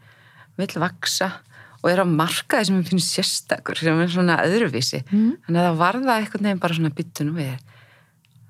[0.59, 1.31] vil vaksa
[1.79, 5.29] og er á markaði sem við finnum sérstakur, sem er svona öðruvísi, mm.
[5.45, 7.77] þannig að það varða eitthvað nefn bara svona byttunum við.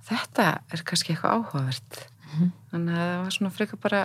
[0.10, 2.08] Þetta er kannski eitthvað áhugavert.
[2.30, 4.02] Mm þannig að það var svona frekar bara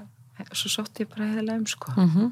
[0.50, 1.92] svo sótt ég bara heðilega um sko.
[1.94, 2.30] Mm -hmm.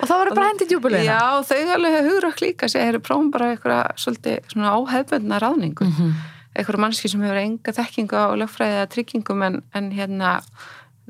[0.00, 3.52] og það var bara hendið djúbulegina já, þau alveg hefur hugrökk líka segja, prófum bara
[3.54, 5.84] eitthvað svolítið svona áhefböndna ráðningu.
[5.84, 6.12] Mm -hmm.
[6.54, 10.34] Eitthvað mannski sem hefur enga þekkingu á lögfræðið að tryggingum en, en hérna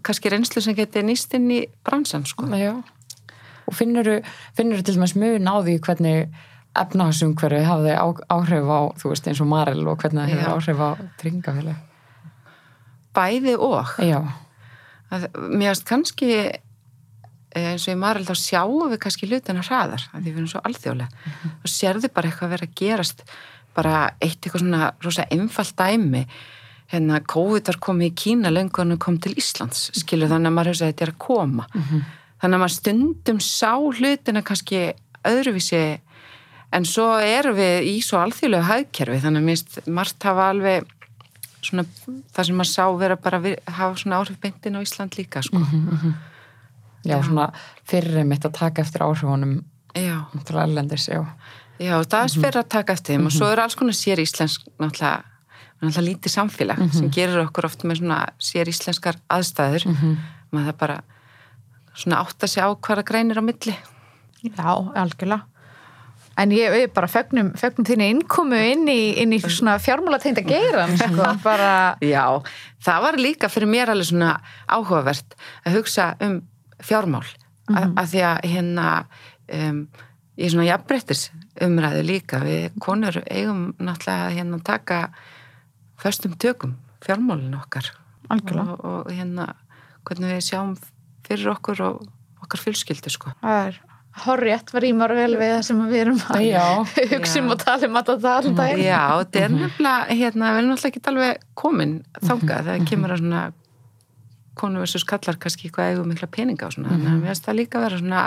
[0.05, 2.73] kannski reynslu sem geti nýst inn í bransan sko já.
[3.67, 4.09] og finnur
[4.57, 6.31] þú til dæmis mjög náði hvernig
[6.79, 7.95] efnahagsumhverfi hafði
[8.31, 11.87] áhrif á, þú veist eins og Marel og hvernig það hefur áhrif á tryggingafélag
[13.17, 14.21] bæði og Já.
[15.11, 20.07] að mér finnst kannski eh, eins og í Marel þá sjáum við kannski hlutina hraðar
[20.13, 21.57] að því við erum svo alþjóðlega mm -hmm.
[21.59, 23.25] og sérðu bara eitthvað að vera að gerast
[23.81, 26.25] bara eitt eitthvað svona rosa einfalt dæmi
[26.91, 30.79] hérna COVID var komið í Kína lengur en kom til Íslands skilur þannig að maður
[30.79, 32.07] segið að þetta er að koma mm -hmm.
[32.43, 34.81] þannig að maður stundum sá hlutina kannski
[35.25, 35.85] öðruvísi
[36.73, 40.97] en svo erum við í svo alþjóðlega hagkerfi þannig að finnst margt hafa alveg
[41.61, 41.85] svona
[42.33, 45.59] það sem maður sá vera bara að hafa svona áhrif beintin á Ísland líka sko.
[45.59, 46.15] mm -hmm.
[47.05, 47.53] Já, já, svona
[47.85, 49.65] fyrir mitt að taka eftir áhrifunum
[49.95, 50.27] Já,
[50.63, 51.25] erlendis, já.
[51.81, 52.45] Já það er mhm.
[52.45, 53.33] fyrir að taka eftir þeim mm -hmm.
[53.33, 53.53] og svo mhm.
[53.53, 55.23] er alls konar sér íslensk náttúrulega,
[55.81, 56.99] náttúrulega lítið samfélag mm -hmm.
[56.99, 60.17] sem gerir okkur oft með svona sér íslenskar aðstæður mhm.
[60.53, 61.01] maður það bara
[61.95, 63.77] svona átt að segja á hvaða greinir á milli
[64.41, 65.45] Já, algjörlega
[66.41, 70.53] En ég, ég bara fegnum, fegnum þínu innkomu inn í, inn í svona fjármálategnd að
[70.55, 71.73] gera sko, bara...
[72.01, 72.41] Já,
[72.81, 74.37] það var líka fyrir mér alveg svona
[74.71, 76.41] áhugavert að hugsa um
[76.81, 77.27] fjármál
[77.69, 77.93] mm -hmm.
[78.01, 78.87] að því að hérna
[79.53, 79.83] um,
[80.47, 81.27] er svona jafnbrettis
[81.65, 82.41] umræðu líka.
[82.45, 85.01] Við konur eigum náttúrulega hérna að taka
[86.01, 87.93] förstum tökum fjármálinu okkar.
[88.31, 89.53] Og, og hérna
[90.07, 90.75] hvernig við sjáum
[91.27, 92.03] fyrir okkur og
[92.45, 93.33] okkar fjölskyldu sko.
[93.43, 93.81] Það er
[94.25, 96.47] horrið var ímar vel við það sem við erum að
[97.13, 100.61] hugsa um og tala um að það er það Já, þetta er nefnilega hérna, við
[100.61, 102.41] erum náttúrulega ekki alveg komin mhm.
[102.51, 103.45] þegar kemur að svona
[104.61, 107.59] konu versus kallar kannski eitthvað eigum mikla peninga og svona, þannig að mér finnst það
[107.61, 108.25] líka að vera svona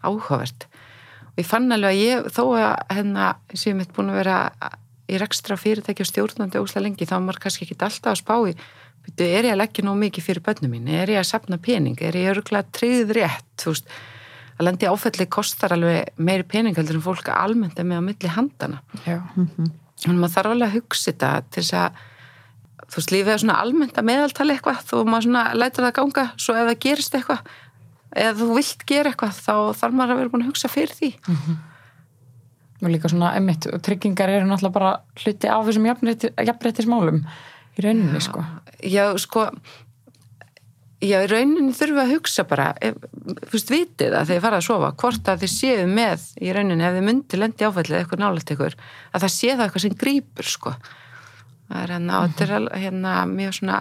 [0.00, 0.66] áhugavert
[1.30, 4.36] og ég fann alveg að ég, þó að hérna sem ég mitt búin að vera
[5.10, 8.54] í rekstra fyrirtæki og stjórnandi ósla lengi þá maður kannski ekki alltaf að spá í
[9.18, 10.88] er ég að leggja nóg mikið fyrir bönnum mín?
[10.92, 13.88] Er ég að sapna pening, er ég öruglega tryggð rétt, þú veist
[14.60, 18.82] að lendi áfælli kostar alveg meiri peningaldur en fólk almennt er með á milli handana
[18.92, 19.70] -hmm.
[20.02, 21.90] þannig að maður þarf alveg að hugsa þetta til þess að
[22.90, 26.24] þú veist, lífið er svona almennt að meðaltali eitthvað þú maður svona lætur það ganga
[26.36, 27.40] svo ef það gerist eitthvað
[28.16, 31.12] eða þú vilt gera eitthvað þá þarf maður að vera búin að hugsa fyrir því
[31.18, 31.60] mm -hmm.
[32.82, 37.22] og líka svona emitt tryggingar eru náttúrulega bara hluti á þessum jafnrættismálum
[37.76, 38.44] í rauninni sko
[38.80, 39.50] Já, sko
[41.00, 44.66] Já, í rauninni þurfum við að hugsa bara, þú veist, vitið að þeir fara að
[44.66, 48.52] sofa, hvort að þið séu með í rauninni ef þið myndi lendi áfællið eitthvað nálægt
[48.52, 48.76] ykkur,
[49.16, 50.74] að það sé það eitthvað sem grýpur, sko.
[51.70, 53.80] Það er hérna, þetta er hérna mjög svona,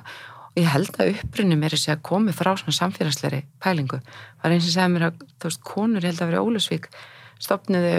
[0.59, 4.01] ég held að upprunni mér er að komi frá svona samfélagsleiri pælingu.
[4.43, 6.89] Var eins og segja mér að, veist, konur, held að vera Ólusvík,
[7.41, 7.93] stopniðu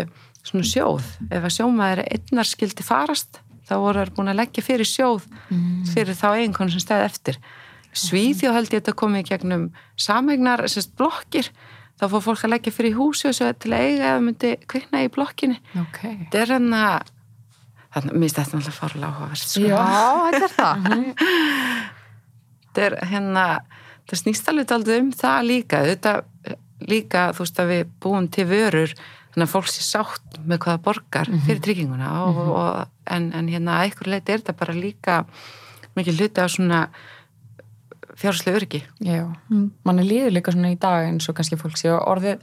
[0.47, 1.15] svona sjóð.
[1.29, 5.67] Ef að sjómaður einnar skildi farast, þá voru það búin að leggja fyrir sjóð mm.
[5.93, 7.41] fyrir þá eiginkonu sem stæði eftir
[7.91, 11.49] Svíðjó held ég að þetta komi gegnum samegnar, sérst, blokkir
[11.99, 15.03] þá fór fólk að leggja fyrir húsi og svo til að eiga eða myndi kvikna
[15.05, 16.21] í blokkinni okay.
[16.23, 17.11] þetta er hann að
[17.91, 19.65] þannig að mér þetta alltaf farlega sko.
[19.67, 19.83] Já,
[20.31, 21.97] þetta er það
[22.71, 23.47] þetta er hérna
[24.09, 26.15] það snýst alveg aldrei um það líka þetta
[26.91, 28.95] líka, þú veist að við búum til vörur
[29.31, 31.45] þannig að fólk sé sátt með hvaða borgar mhm.
[31.47, 32.53] fyrir trygginguna og, mm -hmm.
[32.59, 35.25] og, en, en hérna að einhver leiti er þetta bara líka
[35.97, 36.81] mikið hluti á svona
[38.17, 39.71] fjárslega öryggi Já, mm.
[39.85, 42.39] mann er líður líka svona í dag eins og kannski fólk sé orðið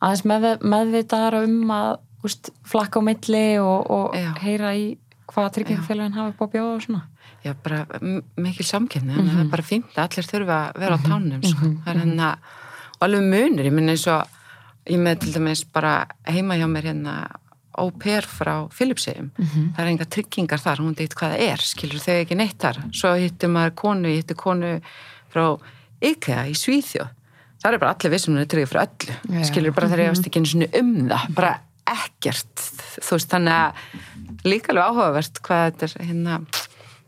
[0.00, 4.96] aðeins með, meðvitaðar um að úst, flakka á milli og, og heyra í
[5.32, 7.02] hvað tryggingafélagin hafa upp á bjóða og svona.
[7.44, 7.86] Já, bara
[8.36, 11.72] mikil samkynni mm það er bara fínt að allir þurfa að vera á tánum sko.
[11.84, 12.28] það er hérna
[12.96, 14.22] og alveg munur, ég minna eins og
[14.86, 17.16] ég með til dæmis bara heima hjá mér hérna
[17.76, 22.00] au pair frá Filipsheim það er enga tryggingar þar, hún veit hvað það er skilur
[22.00, 22.78] þau ekki neitt þar.
[22.94, 24.80] Svo hittum maður konu, ég hitti konu
[25.34, 25.44] frá
[26.00, 27.12] IKEA í Svíþjóð.
[27.60, 29.44] Það er bara allir vissum hún er tryggið fyrir öllu Já.
[29.48, 31.52] skilur bara þegar ég varst ekki einu sinni um það bara
[31.86, 32.64] ekkert
[33.00, 33.72] þú veist þannig að
[34.46, 36.38] líka alveg áhugavert hvað þetta er hérna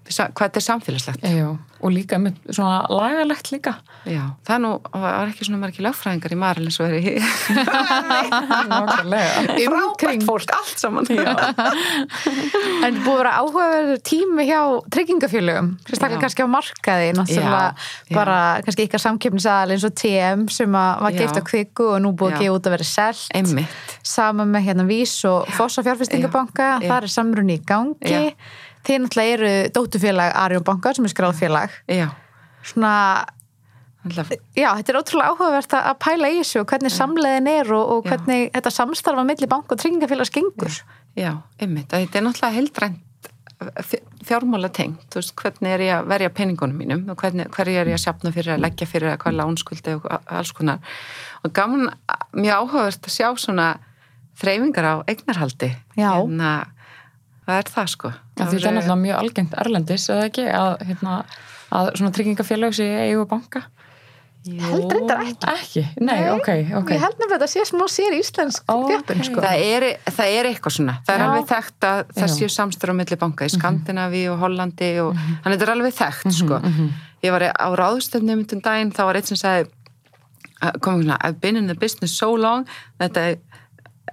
[0.09, 3.77] hvað þetta er samfélagslegt Já, og líka með svona lagalegt líka
[4.09, 7.09] Já, það er nú, það var ekki svona margir lögfræðingar í Maril eins og verið
[9.59, 11.09] í frábært fólk, allt saman
[12.87, 14.61] En búið að vera áhugaverður tími hjá
[14.95, 16.23] tryggingafélögum, sérstaklega Já.
[16.25, 17.75] kannski á markaði, náttúrulega Já,
[18.09, 18.15] já.
[18.17, 21.19] bara kannski ykkar samkeppnisaðal eins og TM sem að var Já.
[21.23, 22.39] geift á kviku og nú búið Já.
[22.39, 23.27] að gefa út að vera selt.
[23.39, 23.77] Einmitt,
[24.09, 26.89] Sama með hérna Vís og Fossa fjárfestingabanka, Já.
[26.89, 28.25] það er samrunni í gangi.
[28.89, 28.95] Já.
[28.95, 31.75] Þið náttúrulega eru dótturfélag Arjón banka sem er skráðfélag.
[31.89, 32.09] já
[32.69, 33.25] Svona,
[34.57, 38.07] já, þetta er ótrúlega áhugavert að pæla í þessu og hvernig samleiðin er og, og
[38.07, 38.11] Já.
[38.11, 40.81] hvernig þetta samstarfa milli banka og tryggingafélags gengur.
[41.17, 43.05] Já, að þetta er náttúrulega heildrænt
[44.29, 47.91] fjármála tengt, þú veist, hvernig er ég að verja peningunum mínum og hvernig, hverju er
[47.91, 50.79] ég að sjapna fyrir að leggja fyrir að hvað lánskuldi og alls konar
[51.43, 51.89] og gaman,
[52.39, 53.69] mjög áhugavert að sjá svona
[54.39, 56.13] þreyfingar á eignarhaldi Já.
[56.15, 56.53] hérna,
[57.49, 61.17] það er það sko það er náttúrulega mjög algengt erlendis, eða ekki, að, hérna,
[61.75, 63.65] að svona tryggingafélag sé eigu banka.
[64.49, 65.49] held reyndar ekki.
[65.53, 65.83] Ekki?
[65.99, 66.93] Nei, Nei, ok, ok.
[66.95, 69.27] Ég held nefnilega að þetta sé smá sér íslensk Ó, þjöppun, ok.
[69.29, 69.43] sko.
[69.45, 71.27] Það er, það er eitthvað svona, það er Já.
[71.29, 75.59] alveg þekkt að það séu samstöru á milli banka í Skandinavi og Hollandi og þannig
[75.59, 76.61] þetta er alveg þekkt sko.
[77.27, 79.69] Ég var á ráðstöfnum um daginn, þá var eitt sem sagði
[80.81, 82.67] komum svona, I've been in the business so long
[82.99, 83.37] that I,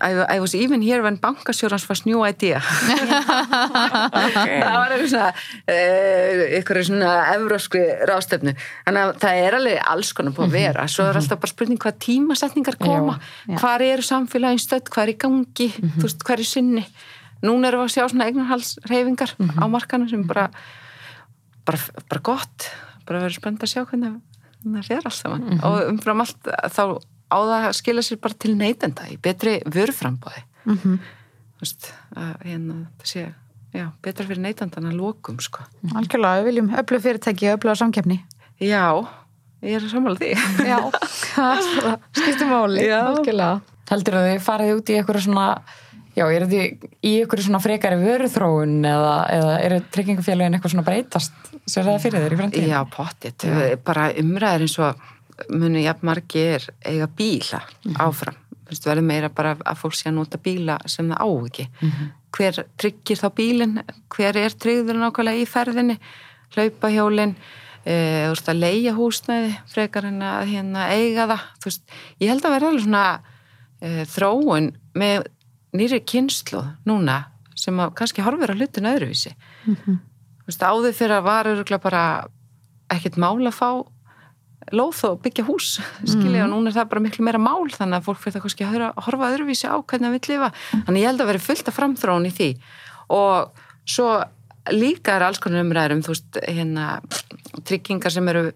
[0.02, 2.62] I, I was even here when bankasjórans was new idea.
[4.66, 5.36] Það var eitthvað svona uh,
[6.58, 10.82] eitthvað svona evróskri ráðstöfnu þannig að það er alveg alls konar búið að vera.
[10.92, 13.16] Svo er alltaf bara spurning hvað tímasetningar koma.
[13.46, 13.58] Já.
[13.62, 15.70] hvar eru samfélagin stödd, hvað er í gangi?
[15.82, 16.84] Þú veist, hver er sinni?
[17.46, 20.46] Núna erum við að sjá svona eignarhalsreyfingar á markanum sem bara
[21.66, 21.78] bara,
[22.10, 22.60] bara gott,
[23.06, 24.12] bara verður spennt að sjá hvernig
[24.66, 25.42] það fer allt saman.
[25.66, 26.42] Og umfram allt
[26.74, 26.84] þá
[27.30, 30.98] á það að skila sér bara til neytenda í betri vörframbóði Mm -hmm.
[31.62, 31.66] þú
[32.44, 33.26] hérna það sé,
[33.74, 35.64] já, betra fyrir neytendan að lokum sko.
[35.96, 38.20] Algjörlega, við viljum öflug fyrirtæki og öfluga samkeppni.
[38.60, 39.08] Já,
[39.62, 40.32] ég er að sammála því
[40.72, 40.80] Já,
[42.50, 42.86] máli.
[42.88, 43.02] Já.
[43.06, 43.62] Algjörlega.
[43.90, 45.62] Heldur að þið farið út í eitthvað svona,
[46.16, 46.64] já, eru þið
[47.04, 51.34] í eitthvað svona frekari vöruþróun eða, eða eru tryggingafélagin eitthvað svona breytast?
[51.66, 52.70] Sér það fyrir þeir í framtíðin?
[52.74, 53.46] Já, pottit,
[53.86, 54.96] bara umræðir eins og
[55.52, 57.62] munu jafn margir eiga bíla
[58.00, 58.38] áfram.
[58.66, 61.66] Þú veist, verður meira bara að fólk sé að nota bíla sem það á ekki.
[62.36, 63.76] Hver tryggir þá bílinn?
[64.16, 66.00] Hver er tryggður nákvæmlega í ferðinni?
[66.56, 67.36] Hlaupahjólin
[67.86, 67.96] e,
[68.34, 71.46] að leia húsnæði frekar en að hérna eiga það.
[71.66, 71.86] Veist,
[72.24, 73.06] ég held að vera alveg svona
[73.80, 75.30] e, þróun með
[75.76, 77.22] nýri kynslu núna
[77.56, 79.36] sem að kannski horfir á hlutinu öðruvísi.
[79.66, 82.06] Þú veist, áður fyrir að var öruglega bara
[82.94, 83.70] ekkert mál að fá
[84.74, 85.76] lóð og byggja hús
[86.14, 88.66] skilja og núna er það bara miklu meira mál þannig að fólk fyrir það kannski
[88.66, 90.50] að höra- horfa öðruvísi á hvernig það vill lifa.
[90.88, 92.50] Þannig ég held að vera fullt af framþróun í því.
[93.14, 94.08] Og svo
[94.74, 96.86] líka er alls konar umræður um þú veist hérna
[97.70, 98.48] tryggingar sem eru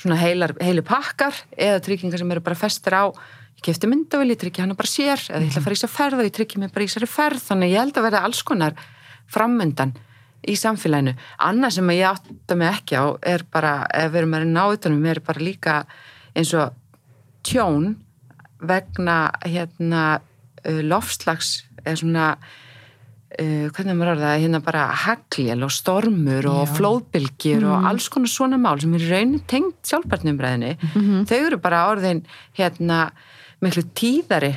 [0.00, 4.38] svona heilar, heilu pakkar eða tryggingar sem eru bara festir á ég kefti myndavel, ég
[4.40, 6.60] tryggi hana bara sér eða ég ætla að fara í sér ferð og ég tryggi
[6.62, 7.42] mig bara í sér ferð.
[7.50, 8.78] Þannig ég held að vera alls konar
[9.30, 9.92] framöndan
[10.48, 11.16] í samfélaginu.
[11.44, 15.04] Annað sem ég átta mig ekki á er bara, ef við erum að ná utanum,
[15.10, 15.74] er bara líka
[16.36, 16.72] eins og
[17.46, 17.94] tjón
[18.60, 26.48] vegna hérna uh, lofslags eða svona uh, hvernig maður orða hérna bara hagljel og stormur
[26.50, 26.72] og Já.
[26.76, 30.74] flóðbylgjur og alls konar svona mál sem er raunin tengt sjálfbarnumræðinni
[31.28, 32.24] þau eru bara orðin
[32.58, 33.06] hérna
[33.64, 34.54] miklu tíðari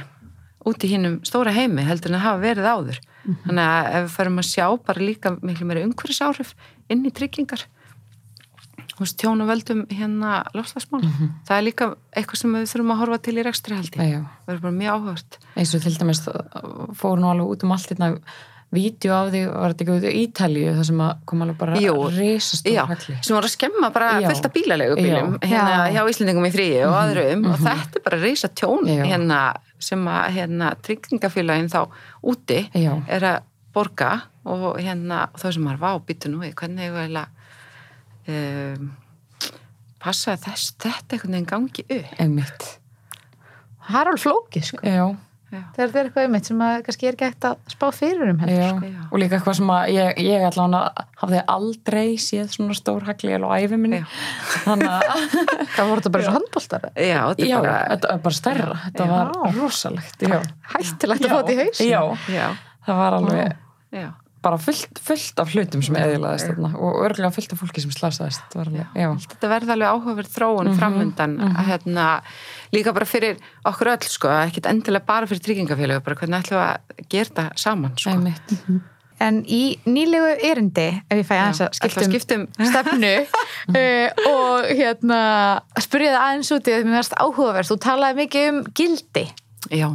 [0.67, 4.15] út í hinnum stóra heimi heldur en að hafa verið áður þannig að ef við
[4.17, 6.53] förum að sjá bara líka miklu meira umhverfisáhrif
[6.91, 7.65] inn í tryggingar
[8.93, 11.01] þú veist, tjón og völdum hérna lofslagsmál
[11.47, 14.55] það er líka eitthvað sem við þurfum að horfa til í rekstri haldi Já, það
[14.55, 16.21] er bara mjög áhört eins og til dæmis
[16.99, 18.12] fóru nú alveg út um allt hérna
[18.73, 21.91] vídeo af því, var þetta ekki út í Ítalíu það sem kom alveg bara Já,
[22.89, 25.47] hagli sem voru að skemma bara af bílalegu bílum Já.
[25.51, 25.95] hérna, Já.
[25.95, 29.39] hjá Íslendingum í fríi og öðrum og þetta er bara reysa tjón hérna,
[29.83, 31.81] sem að hérna, tryggingafélagin þá
[32.33, 32.93] úti Já.
[33.07, 34.12] er að borga
[34.43, 38.93] og hérna og þá sem maður vá býtu nú í hvernig vil að um,
[40.03, 42.71] passa að þess, þetta einhvern veginn gangi upp einmitt
[43.83, 44.81] Það er alveg flókið, sko.
[44.88, 45.05] Já.
[45.53, 48.61] Þegar þetta er eitthvað einmitt sem að kannski er hægt að spá fyrir um heldur
[48.63, 49.07] Já, sko.
[49.11, 53.49] og líka eitthvað sem að ég, ég allavega hafði aldrei séð svona stór hagli á
[53.59, 54.01] æfi minni.
[54.63, 55.37] Þannig að
[55.75, 58.81] það voru þetta bara svo handbóltar Já, þetta já, er bara, þetta var bara stærra.
[58.89, 59.13] Þetta Já.
[59.13, 60.39] var rosalegt já.
[60.73, 62.01] hættilegt að fá þetta í haus já,
[62.33, 62.45] já,
[62.87, 63.55] það var alveg
[63.93, 64.09] já.
[64.43, 68.41] bara fullt, fullt af hlutum sem eðilaðist þarna og örgulega fullt af fólki sem slasaðist
[68.43, 72.07] þetta var alveg, já, Þetta verði alveg áhugaverð þróun Mhm, framundan að hérna,
[72.73, 73.38] líka bara fyrir
[73.69, 77.47] okkur öll sko, ekkert endilega bara fyrir tryggingafélög, bara hvernig ætlum við að gera þetta
[77.65, 78.15] saman sko.
[78.15, 78.89] einmitt
[79.23, 82.47] en í nýlegu erindi ef ég fæ aðeins Já, að að skiptum, skiptum.
[82.71, 83.12] stefnu.
[83.71, 85.19] Uh, og hérna
[85.83, 89.25] spurja það aðeins út í að mér varst áhugaverð þú talaði mikið um gildi.
[89.71, 89.88] Já,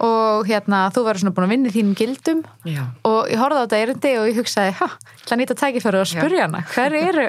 [0.00, 2.42] og hérna þú verður svona búin að vinna þínum gildum.
[2.68, 4.90] Já, og ég horfði á þetta erindi og ég hugsaði ha,
[5.26, 6.62] það nýta tækifæri og spurja hana.
[6.74, 7.26] Hver eru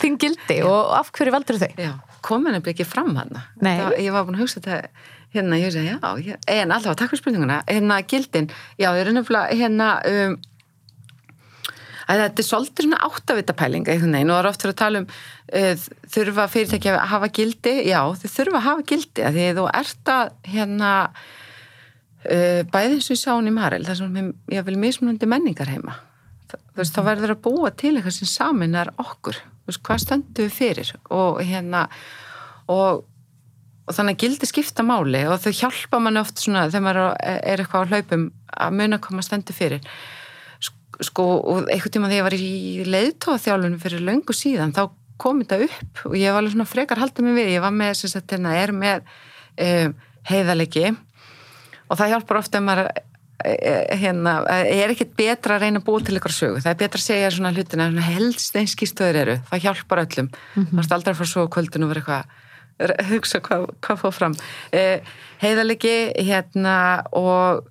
[0.00, 1.72] þín gildi og af hverju valdur þau?
[1.76, 1.92] já,
[2.26, 3.38] komin er ekki fram hann
[4.02, 4.90] ég var búin að hugsa þetta
[5.36, 9.12] hérna, ég segi, já, ég, en allavega takk fyrir spurninguna hérna, gildin, já, ég er
[9.14, 10.36] nefnilega hérna um,
[12.06, 16.46] að þetta er svolítið svona áttavitapæling það er oft fyrir að tala um uh, þurfa
[16.52, 17.74] fyrirtæki að hafa gildi.
[17.88, 23.16] Já, þau þurfa að hafa gildi því þú ert að hérna uh, bæði eins og
[23.16, 25.98] ég sá hún í Marel þar sem ég vil mismunandi menningar heima
[26.46, 30.46] þú veist, þá verður að búa til eitthvað sem samin er okkur veist, hvað stöndum
[30.46, 30.92] við fyrir?
[31.14, 31.86] Og hérna
[32.72, 33.04] og,
[33.86, 37.86] og þannig gildi skipta máli og þau hjálpa manni oft svona þegar maður er eitthvað
[37.86, 39.90] á hlaupum að muna hvað maður stendur fyrir.
[40.62, 44.86] Sk- sko, og einhvern tíma þegar ég var í leiðtóðaþjálfunum fyrir löngu síðan, þá
[45.20, 47.52] kom þetta upp og ég var alveg svona frekar haldið mig við.
[47.56, 49.06] Ég var með, sem sagt, hérna, er með
[49.64, 49.94] um,
[50.28, 50.90] heiðalegi
[51.86, 53.04] og það hjálpar ofta ef maður eh,
[53.44, 57.00] hérna, eh, er ekkert betra að reyna að búa til ykkur sögu, það er betra
[57.00, 59.36] að segja svona hlutina, svona helst einskýstöður eru.
[59.50, 60.92] Það hjálpar öllum, mm -hmm.
[60.92, 62.24] aldrei að fara svo á kvöldinu og vera eitthvað
[62.80, 64.34] að hugsa hvað, hvað fór fram.
[64.72, 65.00] Eh,
[65.40, 67.68] heiðalegi hérna og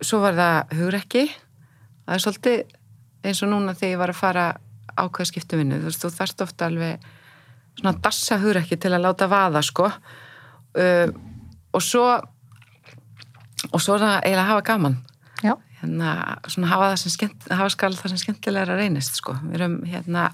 [0.00, 1.26] svo var það hugrekki.
[2.06, 2.64] Það er svolítið
[3.24, 4.46] eins og núna þegar ég var að fara
[4.98, 7.00] ákveða skiptuvinnu, þú veist, þú þarft ofta alveg
[7.78, 9.90] svona að dassa hugrekki til að láta vaða, sko.
[10.78, 11.10] Uh,
[11.74, 12.06] og svo
[13.72, 14.96] og svo er það eiginlega að hafa gaman.
[15.78, 16.12] Hérna,
[16.50, 19.36] svona hafa það sem skemmt, hafa skal það sem skemmtilega reynist, sko.
[19.44, 20.24] Við erum hérna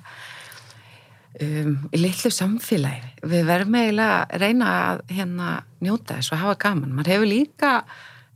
[1.45, 3.11] um, í litlu samfélagi.
[3.29, 5.51] Við verðum eiginlega að reyna að hérna
[5.85, 6.95] njóta þess og hafa gaman.
[6.97, 7.75] Maður hefur líka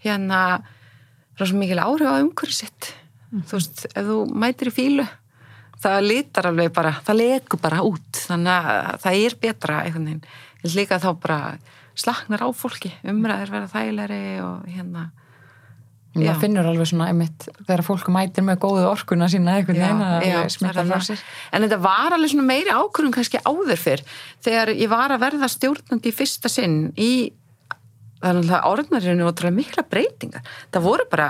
[0.04, 0.42] hérna
[1.38, 2.92] rosa mikil áhrif á umhverju sitt.
[3.32, 5.08] Þú veist, ef þú mætir í fílu
[5.82, 8.22] það litar alveg bara það legur bara út.
[8.26, 11.40] Þannig að það er betra held líka að þá bara
[11.98, 15.08] slaknar á fólki umræðir vera þægilegri og hérna
[16.18, 16.30] Já.
[16.32, 20.24] maður finnur alveg svona einmitt þegar fólk mætir með góðu orkuna sína einhvern veginn að
[20.24, 21.04] já, alveg smita það frá það.
[21.08, 24.02] sér En þetta var alveg svona meiri ákvörðum kannski áður fyrr
[24.46, 27.12] þegar ég var að verða stjórnandi í fyrsta sinn í
[28.22, 30.48] það orðnarinu og það mikla breytingar.
[30.74, 31.28] Það voru bara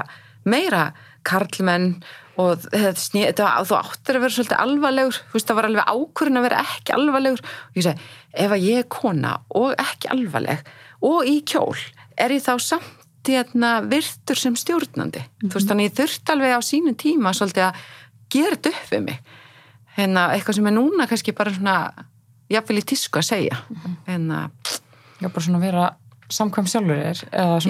[0.48, 0.87] meira
[1.26, 1.90] karlmenn
[2.38, 6.46] og þetta, þú áttir að vera svolítið alvarlegur, þú veist það var alveg ákvörðun að
[6.46, 7.42] vera ekki alvarlegur.
[7.42, 8.11] Og ég segi,
[8.44, 10.70] ef að ég er kona og ekki alvarleg
[11.09, 11.74] og í kjól,
[12.18, 12.94] er ég þá samt
[13.29, 15.20] hérna virtur sem stjórnandi?
[15.42, 17.83] Þú veist þannig ég þurft alveg á sínum tíma svolítið að
[18.33, 19.35] gera þetta upp við mig.
[19.98, 21.77] Hérna eitthvað sem er núna kannski bara svona
[22.48, 23.59] jafnvel í tísku að segja.
[24.07, 24.46] Hérna,
[25.18, 25.88] já, bara svona vera
[26.29, 27.20] samkvæm sjálfur er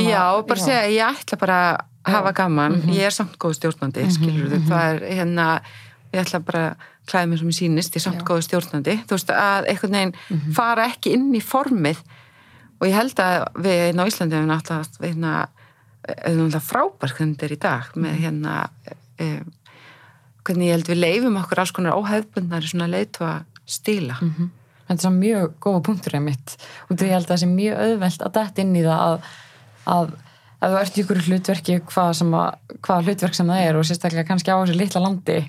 [0.03, 2.79] já, bara segja ég ætla bara að hafa gaman.
[2.95, 5.49] Ég er samt góð stjórnandi, skilur þú það er hérna,
[6.13, 8.97] ég ætla bara að klæða mér sem ég sýnist, ég er samt góð stjórnandi.
[9.09, 12.03] Þú veist að einhvern veginn fara ekki inn í formið.
[12.79, 15.33] Og ég held að við hérna á Íslandi hefum náttúrulega hérna,
[16.09, 18.53] þetta er í dag með hérna
[19.25, 19.49] um,
[20.47, 24.17] hvernig ég held við leifum okkur alls konar óhefbundnari svona leitu að stíla.
[24.23, 24.55] Mhm.
[24.89, 26.57] Þetta er mjög góða punktur einmitt.
[26.89, 29.27] Og því ég held að það sé mjög auðvelt að dætt inn í það að,
[29.95, 30.15] að
[30.59, 33.89] ef þú ert í ykkur hlutverki hvað, sem að, hvað hlutverk sem það er og
[33.89, 35.41] sérstaklega kannski á þessu litla landi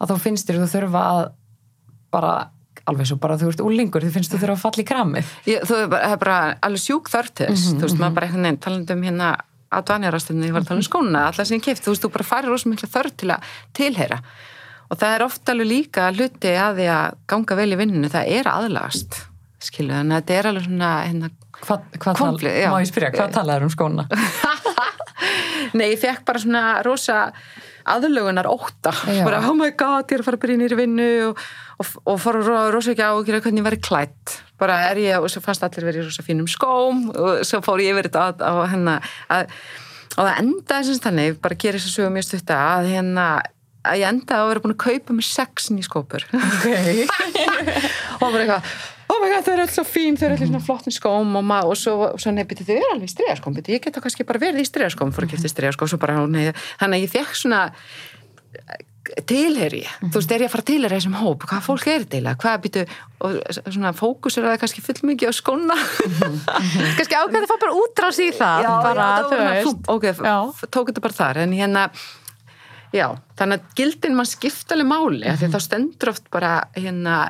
[0.00, 1.24] að þú finnst þér þú þurfa að
[2.16, 2.36] bara
[2.86, 5.34] alveg svo bara þú ert úlingur þú finnst þú þurfa að falla í kramið.
[5.50, 6.38] Ég, þú er bara, er bara
[6.68, 9.30] alveg sjúk þörf til þess þú veist, maður bara einhvern veginn talandi um hérna
[9.66, 12.12] á dvanjarastunni, ég var að tala um skóna allar sem ég keift, þú veist, þú
[12.14, 14.20] bara farir rosa mikla þörf til að tilheyra.
[14.86, 18.30] Og það er ofta alveg líka hluti að því að ganga vel í vinninu, það
[18.38, 19.18] er aðlagast
[19.66, 21.30] skilu, þannig að þetta er alveg svona hérna,
[21.64, 22.68] Hvað, hvað tal, Konfli- já.
[22.70, 24.04] má ég spyrja, hvað talaður um skóna?
[25.76, 27.30] Nei, ég fekk bara svona rosa
[27.86, 29.22] aðlögunar óta Já.
[29.24, 31.40] bara, oh my god, ég er að fara að byrja nýri vinnu og,
[31.80, 35.00] og, og fara ro- rosa ekki á og gera hvernig ég verið klætt bara er
[35.00, 38.18] ég, og svo fannst allir verið í rosa fínum skóm og svo fór ég verið
[38.18, 39.52] á, á hennar að,
[40.16, 43.26] og það endaði sem þannig, bara gerir þess að sögum mjög stutta að hérna
[43.86, 46.26] að ég endaði að vera búin að kaupa mér sex ný skópur
[46.58, 47.06] Okay.
[48.20, 48.74] og bara eitthvað,
[49.26, 51.62] my já, þau eru svo fín, þau eru öll í svona flottum skóm og, ma-
[51.66, 54.68] og svo, svo nefnir þau eru alveg í stregaskóm, ég geta kannski bara verið í
[54.70, 57.62] stregaskóm, fór að kæfti stregaskóm, svo bara, nei, þannig að ég fekk svona
[59.26, 62.22] tilheri, þú veist, er ég að fara að tilheri þessum hóp, hvað fólk er til
[62.26, 62.82] að, hvað býtu,
[63.22, 63.36] og
[63.70, 65.76] svona fókus er það kannski full mikið á skóna?
[66.98, 69.90] Kannski ákveði að fá bara útrás í það bara, já, þú já, veist.
[69.94, 70.34] ok, Já.
[70.58, 71.84] f- tók þetta bara þar en hérna
[72.96, 73.06] já,
[73.38, 77.20] þannig að gildin mann skipta alveg máli mm því þá stendur oft bara hérna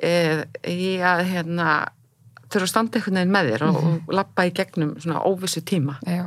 [0.00, 1.70] í að hérna
[2.50, 5.98] þurfa að standa einhvern veginn með þér og, og lappa í gegnum svona óvissu tíma
[6.06, 6.24] Já.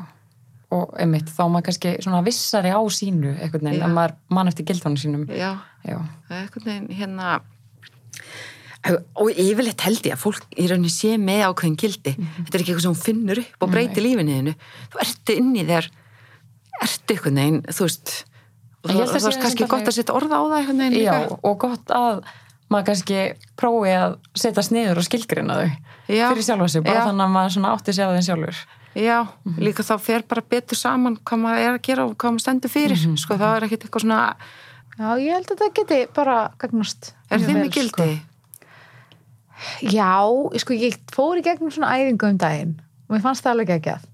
[0.73, 3.85] Og einmitt, þá er maður kannski svona vissari á sínu einhvern veginn, Já.
[3.85, 5.25] að maður mann eftir gildunum sínum.
[5.29, 5.51] já,
[5.85, 5.97] Já.
[6.29, 7.33] það er einhvern veginn hérna
[9.15, 12.73] og yfirleitt held ég að fólk í rauninni sé með ákveðin gildi þetta er ekki
[12.73, 14.55] eitthvað sem hún finnur upp og breyti lífinu þínu
[14.91, 15.87] þú ertu inn í þér
[16.83, 18.13] ertu einhvern veginn, þú veist
[18.83, 20.43] og En þú ég held að þú sé veist kannski gott að setja orða á
[20.43, 22.23] það einhvern veginn Já, og gott að
[22.73, 23.19] maður kannski
[23.59, 25.67] prófi að setja sniður og skilgrina þau
[26.09, 26.25] Já.
[26.33, 27.05] fyrir sjálfa sig, bara Já.
[27.09, 28.63] þannig að maður átti sig á þeim sjálfur.
[28.93, 29.25] Já,
[29.57, 32.73] líka þá fer bara betur saman hvað maður er að gera og hvað maður stendur
[32.73, 34.19] fyrir sko, það er ekkit eitthvað svona
[34.99, 38.09] já, ég held að það geti bara gagnast er þið með gildi?
[38.13, 38.67] sko.
[39.89, 40.11] já,
[40.61, 42.75] sko, ég fór í gegnum svona æfingu um daginn
[43.07, 44.05] og mér fannst það alveg ekki að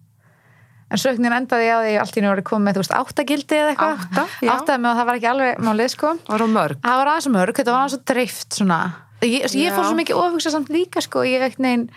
[0.89, 4.03] en veginn endaði ég að allt í orðið komið með, þú veist, áttagildi eða eitthvað.
[4.09, 4.25] Átta,
[4.55, 6.13] áttaði með að það var ekki alveg málið, sko.
[6.29, 6.81] Var á mörg?
[6.85, 8.79] það var aðeins mörg, þetta var aðeins dreift svona,
[9.21, 11.89] ég, ég fór svo mikið ofugsa samt líka sko, ég veit neginn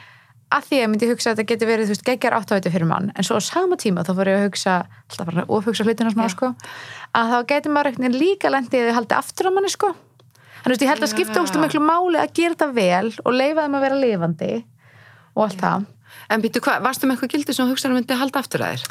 [0.53, 2.88] að því að ég myndi hugsa að þetta geti verið, þú veist, geggjar áttaveitu fyrir
[2.90, 4.74] mann, en svo á sama tíma þá fór ég að hugsa
[5.09, 6.51] alltaf bara ofugsa hlutina smá sko,
[7.16, 9.95] að þá geti maður ekkert líka lendið að haldi aftur á manni sko.
[10.62, 11.43] Þannig veist, ég held að skipta Já.
[11.43, 14.51] úrstum miklu máli að gera þetta vel og leifa þeim að vera lifandi
[15.32, 15.88] og allt það
[16.30, 18.86] En býtu hvað, varstu með eitthvað gildi sem hugsaður myndi halda aftur að þér?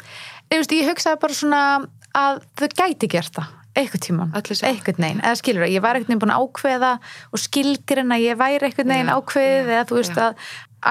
[0.52, 1.60] Veist, ég hugsaði bara svona
[2.12, 6.10] að þau gæti gert það eitthvað tíman, eitthvað neginn eða skilur það, ég var eitthvað
[6.12, 6.90] neginn búin að ákveða
[7.32, 10.26] og skilgrina, ég væri eitthvað neginn Já, ákveðið já, eða þú veist já.
[10.26, 10.42] að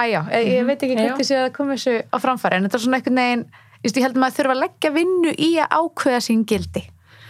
[0.02, 1.02] æjá, ég, ég veit ekki Já.
[1.12, 3.44] hvernig sé að koma þessu á framfæri en þetta er svona eitthvað neginn
[3.86, 6.82] ég, held að maður þurfa að leggja vinnu í að ákveða sín gildi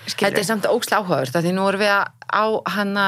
[0.08, 2.44] Þetta er samt að því nú erum við að- á
[2.74, 3.06] hana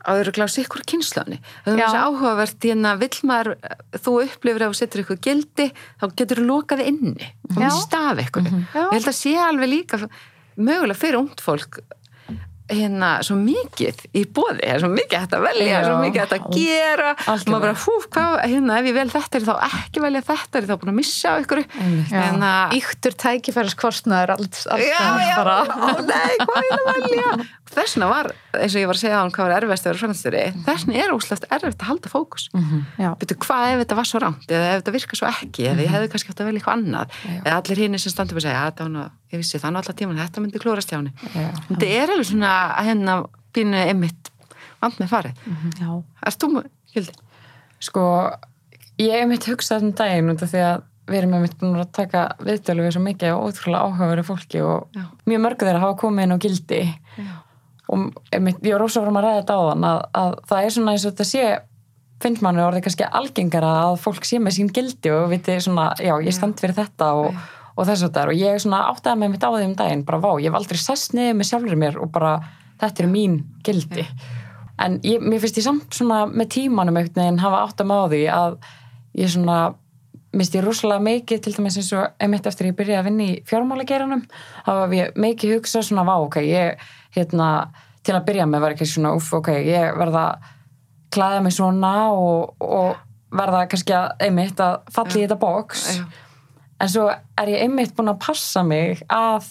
[0.00, 3.56] á öruglega sikkur kynnslöfni það er þessi áhugavert hérna vill maður,
[3.98, 5.68] þú upplifir ef þú setur eitthvað gildi
[6.00, 8.50] þá getur þú lokað inni og af eitthvað.
[8.74, 8.82] Já.
[8.84, 10.00] ég held að sé alveg líka
[10.60, 11.80] mögulega fyrir ungt fólk
[12.70, 15.80] hérna svo mikið í bóði, það er svo mikið hægt að velja Já.
[15.86, 17.10] svo mikið hægt að gera.
[17.20, 17.50] Algjörlega.
[17.50, 20.68] maður bara, hú, hvað, hérna, ef ég vel þetta er þá ekki velja þetta, er
[20.70, 21.62] þá búin að missa á ykkur
[22.20, 25.56] en að Íktur tækifæriskostnaður alls já, staðar já, bara.
[25.68, 27.48] ó nei, hvað er það að velja?
[27.70, 28.26] Þess vegna var,
[28.58, 30.86] eins og ég var að segja á hann hvað var erfiðast að vera framstjóri, þess
[30.88, 32.48] vegna er óslægt erfitt að halda fókus.
[32.98, 33.10] Já.
[33.20, 35.92] Byrju, hvað ef þetta var svo rámt, eða ef þetta virka svo ekki eða ég
[35.94, 37.14] hefði kannski átt að velja eitthvað annað?
[37.44, 39.96] Eða allir hinn sem standum að segja, "Ja, þetta var ég vissi það nú allar
[39.98, 41.48] tíman, þetta myndi klórast hjá henni Já.
[41.70, 44.30] þetta er alveg svona að henn að pínu einmitt
[44.82, 45.42] vand með farið
[45.80, 45.90] Já.
[46.26, 46.62] Erst þú
[46.94, 47.12] Hildi?
[47.80, 48.04] Sko,
[49.00, 51.92] ég hef mitt hugsað um daginn út af því að við erum einmitt búin að
[51.96, 55.06] taka viðtölu við svo mikið og ótrúlega áhugaveru fólki og Já.
[55.30, 57.32] mjög mörgu þeirra hafa komið inn á gildi Já.
[57.90, 60.74] og einmitt, ég var rosa fram að ræða þetta á þann að, að það er
[60.76, 61.44] svona eins og þetta sé
[62.20, 66.12] finnst manni orðið kannski algengara að fólk sé með sín gildi og viti svona, já,
[66.20, 67.38] ég stend fyrir þetta og,
[67.76, 70.06] og þess að það er og ég svona áttaði með mitt á því um daginn,
[70.08, 72.32] bara vá, ég hef aldrei sest niður með sjálfur mér og bara
[72.80, 74.06] þetta er mín gildi.
[74.80, 78.00] En ég, mér finnst ég samt svona með tímanum einhvern veginn hafa átt að með
[78.00, 78.56] á því að
[79.20, 79.58] ég svona
[80.30, 83.36] minnst ég rosalega mikið til dæmis eins og einmitt eftir ég byrjaði að vinna í
[83.50, 84.22] fjármálageranum
[84.68, 86.84] hafa ég mikið hugsað svona vá, ok, ég
[87.16, 87.48] hérna,
[88.06, 90.24] til að byrja með var ekki svona uff, ok, ég verða
[91.10, 93.00] klæða mig svona og, og
[93.34, 95.86] verða kannski að einmitt að falla í þetta box.
[95.98, 96.04] Já.
[96.80, 99.48] En svo er ég einmitt búin að passa mig að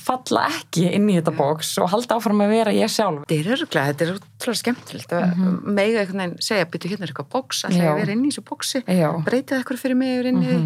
[0.00, 3.26] falla ekki inn í þetta box og halda áfram að vera ég sjálf.
[3.28, 5.42] Þetta er öruglega, þetta er útrúlega skemmtilegt að
[5.76, 7.84] mega einhvern veginn segja, byrju hérna er eitthvað bóks, Já.
[7.90, 10.58] að vera inn í þessu bóksi breytið eitthvað fyrir mig yfir inn í því,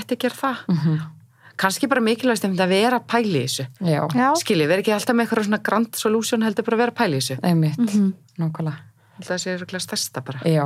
[0.00, 1.00] ætti að gera það?
[1.60, 3.66] Kannski bara mikilvægst einmitt að vera að pæli í þessu.
[4.40, 7.18] Skiljið, vera ekki alltaf með eitthvað svona grand solution heldur bara að vera að pæli
[7.18, 7.36] í þessu.
[7.46, 7.98] Einmitt,
[8.40, 8.86] nákvæmlega.
[9.26, 10.40] Það sé öruglega stærsta bara.
[10.48, 10.64] Já,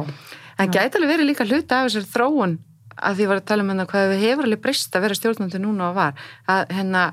[0.62, 2.54] en gæti alveg verið líka hluta af þessari þróun
[2.96, 5.60] að því var að tala um hérna hvað við hefur alveg breyst að vera stjórnandi
[5.62, 7.04] núna og var að hérna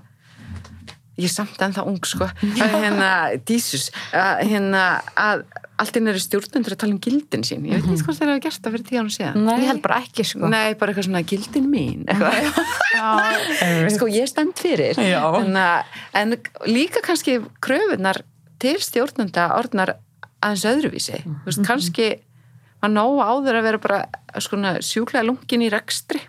[1.22, 3.10] ég er samt ennþá ung sko að hérna,
[3.46, 4.84] dísus að hérna,
[5.20, 5.44] að
[5.82, 7.64] allt inn eru stjórnendur að tala um gildin sín.
[7.66, 9.38] Ég veit ekki hvað þeir hafa gert það fyrir tíu ánum síðan.
[9.48, 9.54] Nei.
[9.62, 10.50] Ég held bara ekki sko.
[10.54, 12.04] Nei, bara eitthvað svona gildin mín.
[13.96, 14.98] Sko ég stend fyrir.
[15.02, 15.24] Já.
[15.42, 16.36] en, að- en
[16.70, 18.22] líka kannski kröfunar
[18.62, 19.96] til stjórnenda orðnar
[20.42, 21.22] aðeins öðruvísi.
[21.26, 22.10] Þú veist, kannski
[22.82, 24.00] maður nóg áður að vera bara
[24.42, 26.22] skona, sjúklega lungin í rekstri.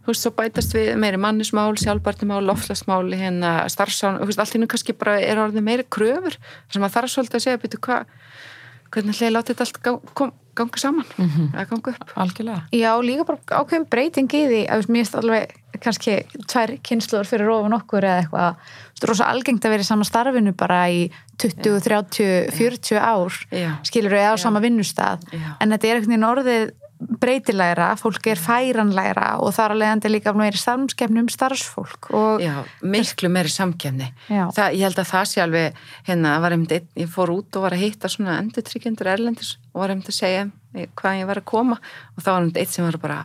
[0.00, 4.66] Þú veist, svo bætast við meiri mannismál, sjálfbarnimál, lofslagsmál hérna, starfsán, þú veist, allt innu
[4.66, 6.36] kannski bara er orðið meiri kröfur
[6.72, 8.06] sem að þarf svolítið að segja, byrju, hvað
[8.90, 12.12] hvernig ætla ég að láta þetta allt kom- ganga saman að ganga upp.
[12.24, 12.60] Algjörlega.
[12.76, 16.16] Já, líka bara ákveðin breyting í því að mér finnst alveg kannski
[16.50, 20.80] tvær kynsluður fyrir ofan okkur eða eitthvað rosa algengt að vera í sama starfinu bara
[20.92, 21.06] í
[21.40, 23.38] 20, 30, 40 ár
[23.88, 25.24] skilur við á sama vinnustað.
[25.32, 25.56] Já.
[25.56, 30.34] en þetta er einhvern veginn orðið breytilegra, fólk er færanlegra og þar að leiðandi líka
[30.36, 35.44] meiri samskefni um starfsfólk og Já, miklu meiri samkefni það, ég held að það sé
[35.44, 35.78] alveg
[36.08, 40.10] hérna, einmitt ég fór út og var að hitta svona endurtryggjöndur erlendis og var að
[40.12, 40.48] segja
[40.98, 43.22] hvað ég var að koma og það var einmitt eitt sem var bara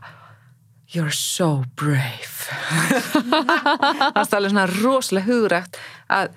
[0.93, 2.45] You're so brave.
[4.13, 5.79] Það er alveg svona rosalega hugrægt
[6.13, 6.35] að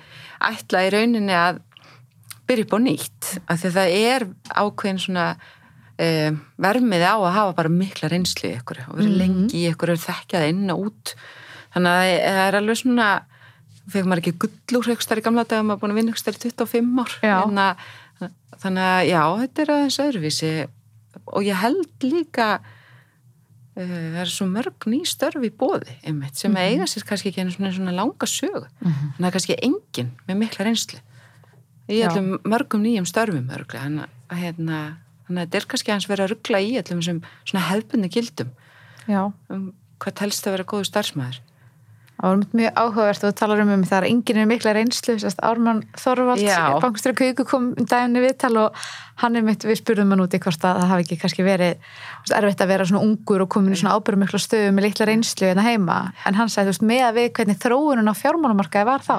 [0.49, 1.61] ætla í rauninni að
[2.49, 5.27] byrja upp á nýtt af því að það er ákveðin svona
[5.99, 6.31] eh,
[6.63, 10.03] vermiði á að hafa bara mikla reynslu í ykkur og vera lengi í ykkur og
[10.05, 11.15] þekkja það inn og út.
[11.75, 13.09] Þannig að það er alveg svona
[13.89, 16.99] fekk maður ekki gullur högstar í gamla dag maður búin að vinna högstar í 25
[17.03, 17.15] ár.
[17.25, 17.37] Já.
[17.43, 17.69] Hérna,
[18.63, 20.51] þannig að já, þetta er aðeins öðruvísi.
[21.29, 26.53] Og ég held líka uh, það er svo mörg ný störf í bóði einmitt, sem
[26.53, 26.61] Mhm.
[26.63, 28.67] eiga sér kannski ekki svona, svona langa sögu.
[28.83, 31.01] Þannig að það er kannski engin með mikla reynslu
[31.89, 32.09] í Já.
[32.11, 34.97] öllum mörgum nýjum störfum þannig að hérna,
[35.29, 38.51] þannig að þetta er kannski aðeins verið að ruggla í þessum svona hefðbunni gildum.
[39.09, 39.21] Já,
[39.53, 39.69] um
[40.03, 41.39] hvað telst að vera góðu starfsmæður
[42.19, 45.15] það var mjög áhugavert og þú talar um um það er enginn er mikla reynslu
[45.23, 46.79] sérst, Ármann Þorvald, Já.
[46.83, 48.81] bankstjóri Kauku kom um daginu viðtal og
[49.23, 52.35] hann er mitt, við spurðum hann úti hvort að það hafi ekki kannski verið veist,
[52.35, 55.47] erfitt að vera svona ungur og komin í svona ábyrgum mikla stöðu með litla reynslu
[55.53, 59.03] en heima, en hann sagði, þú veist, með að við hvernig þróunum á fjármálamarkaði var
[59.07, 59.19] þá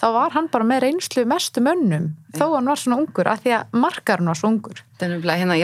[0.00, 3.50] þá var hann bara með reynslu mestu mönnum þó hann var svona ungur, af því
[3.58, 5.56] að markarinn var svo ungur Það er nefnilega, hérna,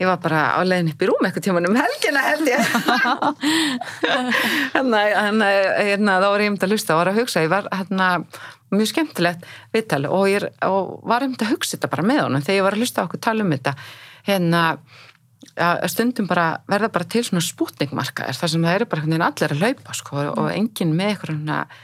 [0.00, 2.70] ég var að bara á leiðin upp í rúm eitthvað tíman um helgina held ég.
[4.74, 7.68] hérna, hérna, hérna, þá var ég einmitt að hlusta og var að hugsa, ég var
[7.74, 8.08] hérna,
[8.72, 9.44] mjög skemmtilegt
[9.74, 12.76] viðtali og ég og var einmitt að hugsa þetta bara með honum þegar ég var
[12.78, 13.74] að hlusta okkur tala um þetta.
[14.30, 14.62] Hérna,
[15.60, 19.54] að stundum bara verða bara til svona spútningmarkaðir þar sem það eru bara veginn allir
[19.56, 21.76] að laupa sko, og enginn með eitthvað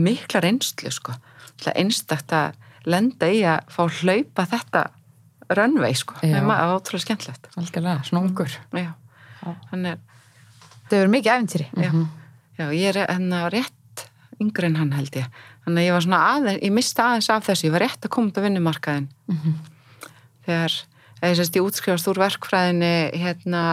[0.00, 1.16] mikla reynslu sko.
[1.60, 2.56] Það einstakt að
[2.88, 4.84] lenda í að fá að hlaupa þetta
[5.58, 6.16] rönnvei sko.
[6.22, 7.50] Það er ótrúlega skemmtilegt.
[7.58, 8.56] Algjörlega, svona ungur.
[9.70, 10.00] Þannig er
[10.90, 11.90] það hefur mikið æfintýri já.
[12.58, 14.04] já, ég er hérna rétt
[14.40, 15.40] yngri en hann held ég.
[15.64, 17.66] Þannig að ég var svona aðeins, ég mista aðeins af þessu.
[17.68, 19.08] Ég var rétt að koma út á vinnumarkaðin
[20.46, 20.76] þegar
[21.20, 23.64] eða sérst ég útskrifast úr verkfræðinni hérna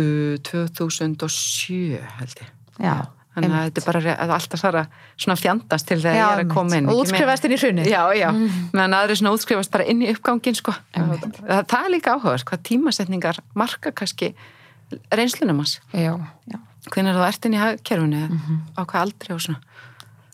[0.00, 2.50] uh, 2007 held ég.
[2.80, 2.96] Já,
[3.34, 4.80] þannig að þetta er bara að alltaf að
[5.24, 6.90] svona fjandast til þegar Já, ég er að koma inn.
[6.90, 7.90] Og útskrifast inn í hrunið.
[7.90, 8.28] Já, já,
[8.72, 10.76] meðan aðri svona útskrifast bara inn í uppgangin sko.
[10.94, 14.32] það, það er líka áhugast hvað tímasetningar marka kannski
[15.10, 15.78] reynslunum hans.
[15.90, 16.14] Já,
[16.90, 18.26] hvernig þú ert inn í hagkerfinu
[18.78, 19.62] á hvað aldrei og svona.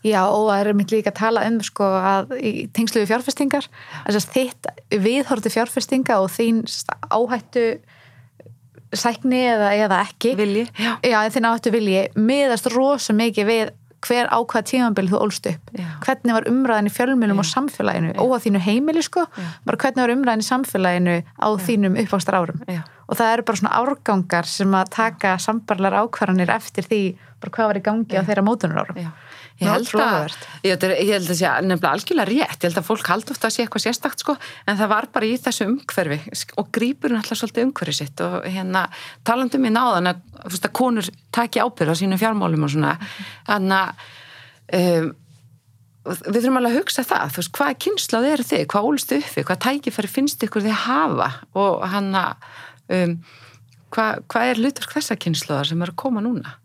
[0.01, 3.67] Já, og það er mitt líka að tala um sko að í tengslu við fjárfestingar
[4.09, 6.63] þitt viðhorti fjárfestinga og þín
[7.13, 7.65] áhættu
[8.97, 10.35] sækni eða, eða ekki.
[10.39, 12.07] Vilji, já, Já, þín áhættu vilji.
[12.17, 13.71] Miðast rosa mikið við
[14.07, 15.73] hver ákvað tímambil þú ólst upp.
[15.77, 15.89] Já.
[16.05, 18.15] hvernig var umræðin í fjölmjölum og samfélaginu?
[18.23, 19.27] Og á þínu heimili sko
[19.67, 22.63] bara hvernig var umræðin í samfélaginu á þínum uppvakstar árum
[23.11, 27.03] og það eru bara svona árgangar sem að taka sambarlar ákvarðanir eftir því
[27.45, 29.01] hvað var í gangi á þeirra mótunar árum
[29.61, 32.81] Ég held, að, ég, held að, ég held að sé nefnilega algjörlega rétt, ég held
[32.81, 35.67] að fólk haldi ofta að sé eitthvað sérstakt sko, en það var bara í þessu
[35.69, 36.19] umhverfi
[36.57, 38.87] og grípur náttúrulega svolítið umhverfi sitt og hérna
[39.29, 42.95] talandum í náðan að, að konur taki ábyrð á sínum fjármálum og svona,
[43.51, 45.11] þannig að um,
[46.09, 49.45] við þurfum alveg að hugsa það, þú veist, hvað kynnslað eru þið, hvað ólstu uppi,
[49.47, 51.29] hvað tækifæri finnst ykkur þið hafa?
[51.61, 52.49] Og hann að
[52.97, 53.13] um,
[53.93, 56.57] hvað, hvað er hlutverk þessa kynnslaðar sem eru að koma núna?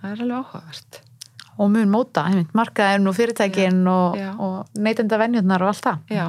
[0.00, 1.00] Það er alveg áhugavert
[1.58, 2.26] og mun móta,
[2.56, 6.04] markaðin og fyrirtækin og, og neytenda venjurnar og allt það.
[6.14, 6.26] Já,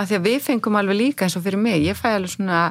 [0.00, 2.64] af því að við fengum alveg líka eins og fyrir mig, ég fæ alveg svona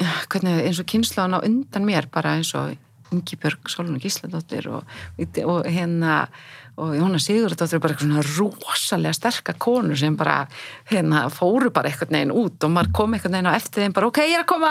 [0.00, 2.76] hvernig, eins og kynnslóðan á undan mér bara eins og
[3.10, 4.84] Ingibjörg Solon Gísladóttir og,
[5.18, 6.24] og hérna
[6.80, 10.44] og Jóna Sigurðardóttir er bara eitthvað svona rosalega sterkar konur sem bara
[10.88, 14.08] hérna fóru bara eitthvað neginn út og maður kom eitthvað neginn á eftir þeim bara
[14.08, 14.70] ok, ég er að koma.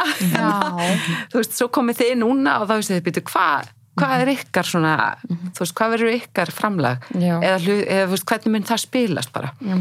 [1.33, 3.69] Þú veist, svo komið þið núna og þá veist þið, býtu, hvað
[3.99, 4.93] hvað er ykkar svona,
[5.27, 7.05] þú veist, hvað verður ykkar framlag?
[7.19, 9.51] Eða, hlu- eða þú veist, hvernig mun það spilast bara?
[9.59, 9.75] Já,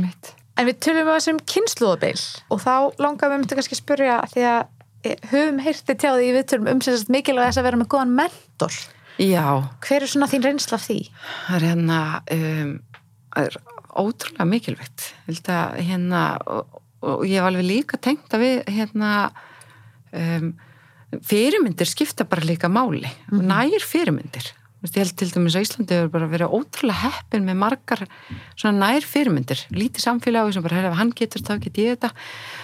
[0.59, 4.47] En við tölum að þessum kynnslóðabil og þá langar við myndi kannski að spyrja því
[4.51, 4.61] að
[5.07, 7.91] eh, höfum heyrti tjá því við tölum um sem sagt mikilvæg þess að vera með
[7.95, 8.79] góðan mentor.
[9.23, 9.45] Já,
[9.87, 10.97] Hver er svona þín reynsla af því?
[11.47, 12.01] það er hérna
[12.35, 12.73] um,
[13.37, 13.57] það er
[14.03, 15.07] ótrúlega mikilvægt.
[15.47, 19.13] Að hérna og, og ég hef alveg líka tengt að við hérna
[20.13, 20.51] um,
[21.17, 23.09] fyrirmyndir skipta bara líka máli.
[23.33, 24.53] Mm nær fyrirmyndir.
[24.79, 28.03] Þú veist, ég held til dæmis að Íslandi hefur bara verið ótrúlega heppin með margar
[28.55, 32.13] svona nær fyrirmyndir, lítið samfélagi sem bara, hann getur þá get ég þetta.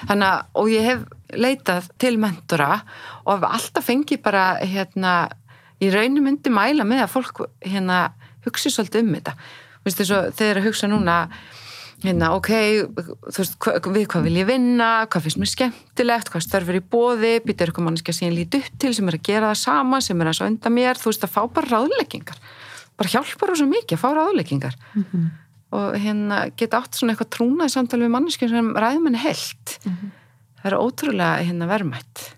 [0.06, 1.02] Þannig að, og ég hef
[1.34, 2.84] leitað til mentora
[3.24, 5.16] og hef alltaf fengið bara, hérna
[5.82, 7.98] í raunum myndi mæla með að fólk hérna
[8.46, 9.34] hugsi svolítið um þetta.
[9.74, 11.18] Þú veist, þess að eru að hugsa núna
[12.04, 12.50] hérna, ok,
[12.94, 16.82] þú veist, hva, við hvað vil ég vinna, hvað finnst mér skemmtilegt, hvað störfur í
[16.94, 20.00] bóði, býta eitthvað mannskja sem ég lít upp til, sem er að gera það sama,
[20.04, 22.38] sem er að svo undan mér, þú veist, að fá bara ráðleggingar.
[23.00, 24.78] Bara hjálpar þú svo mikið að fá ráðleggingar.
[25.74, 29.74] Og hérna geta átt svona eitthvað trúnaði samtal við mannskja sem ræðum henni held.
[30.60, 32.28] Það er ótrúlega hérna verðmætt.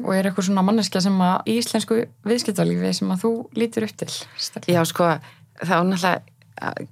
[0.00, 4.08] Og er eitthvað svona manneskja sem að íslensku viðskiptalífi sem að þú lítur upp til?
[4.10, 4.74] Sterklega?
[4.74, 5.08] Já, sko,
[5.60, 6.22] þá náttúrulega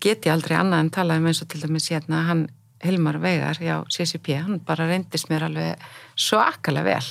[0.00, 2.46] get ég aldrei annað en talað um eins og til dæmis hérna hann
[2.84, 5.80] Hilmar Veigar, já, CCP, hann bara reyndist mér alveg
[6.14, 7.08] svakalega vel.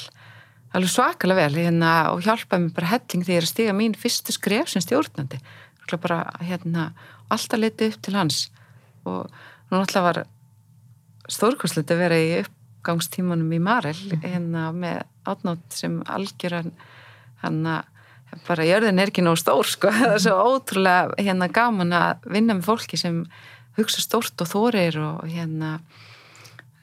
[0.78, 3.98] Alveg svakalega vel hérna, og hjálpaði mér bara helling þegar ég er að stiga mín
[4.00, 5.42] fyrstu skref sem stjórnandi.
[6.00, 6.94] Bara hérna,
[7.32, 8.40] alltaf litið upp til hans.
[9.04, 10.22] Og nú náttúrulega var
[11.28, 16.72] stórkostlegt að vera í uppgangstímanum í Marel hérna með átnátt sem algjöran
[17.44, 17.94] hann að
[18.48, 22.58] bara jörðin er ekki nóg stór sko það er svo ótrúlega hérna gaman að vinna
[22.58, 23.24] með fólki sem
[23.78, 25.78] hugsa stórt og þórir og hérna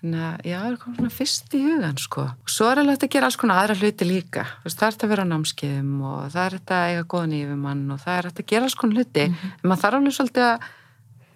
[0.05, 2.27] hérna, já, það er komið svona fyrst í hugan sko.
[2.45, 4.45] Og svo er alveg hægt að gera alls konar aðra hluti líka.
[4.61, 7.05] Þú veist, það er hægt að vera á námskeiðum og það er hægt að eiga
[7.15, 9.25] góðan yfirmann og það er hægt að gera alls konar hluti.
[9.25, 10.57] En maður þarf alveg svolítið að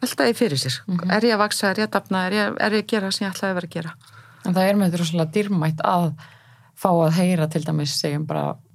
[0.03, 0.79] velta því fyrir sér.
[1.09, 3.27] Er ég að vaksa, er ég að dapna, er ég, er ég að gera sem
[3.27, 3.95] ég ætlaði að vera að gera?
[4.45, 5.03] En það er með þetta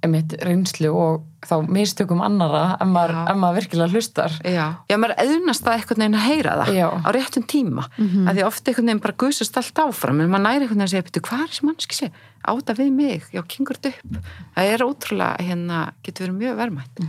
[0.04, 4.36] emitt reynslu og þá mistökum annara ef maður, ef maður virkilega hlustar.
[4.48, 6.86] Já, já maður eðnast það eitthvað neginn að heyra það Já.
[7.04, 7.86] á réttum tíma.
[7.98, 10.88] Mm Að því ofta eitthvað neginn bara gusast allt áfram en maður næri eitthvað neginn
[10.88, 12.10] að segja, betur, hvað er þessi mannski sé?
[12.44, 14.32] Áta við mig, já, kingur þetta upp.
[14.56, 17.04] Það er ótrúlega, hérna, getur verið mjög verðmætt.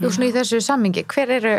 [0.00, 1.54] Þú svona í þessu sammingi, hver eru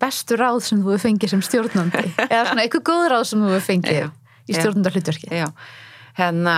[0.00, 2.04] bestu ráð sem þú hefur fengið sem stjórnandi?
[2.32, 4.08] Eða svona eitthvað góð ráð sem þú hefur fengið Já.
[4.48, 5.28] í stjórnandar hlutverki?
[5.42, 5.48] Já,
[6.18, 6.56] hérna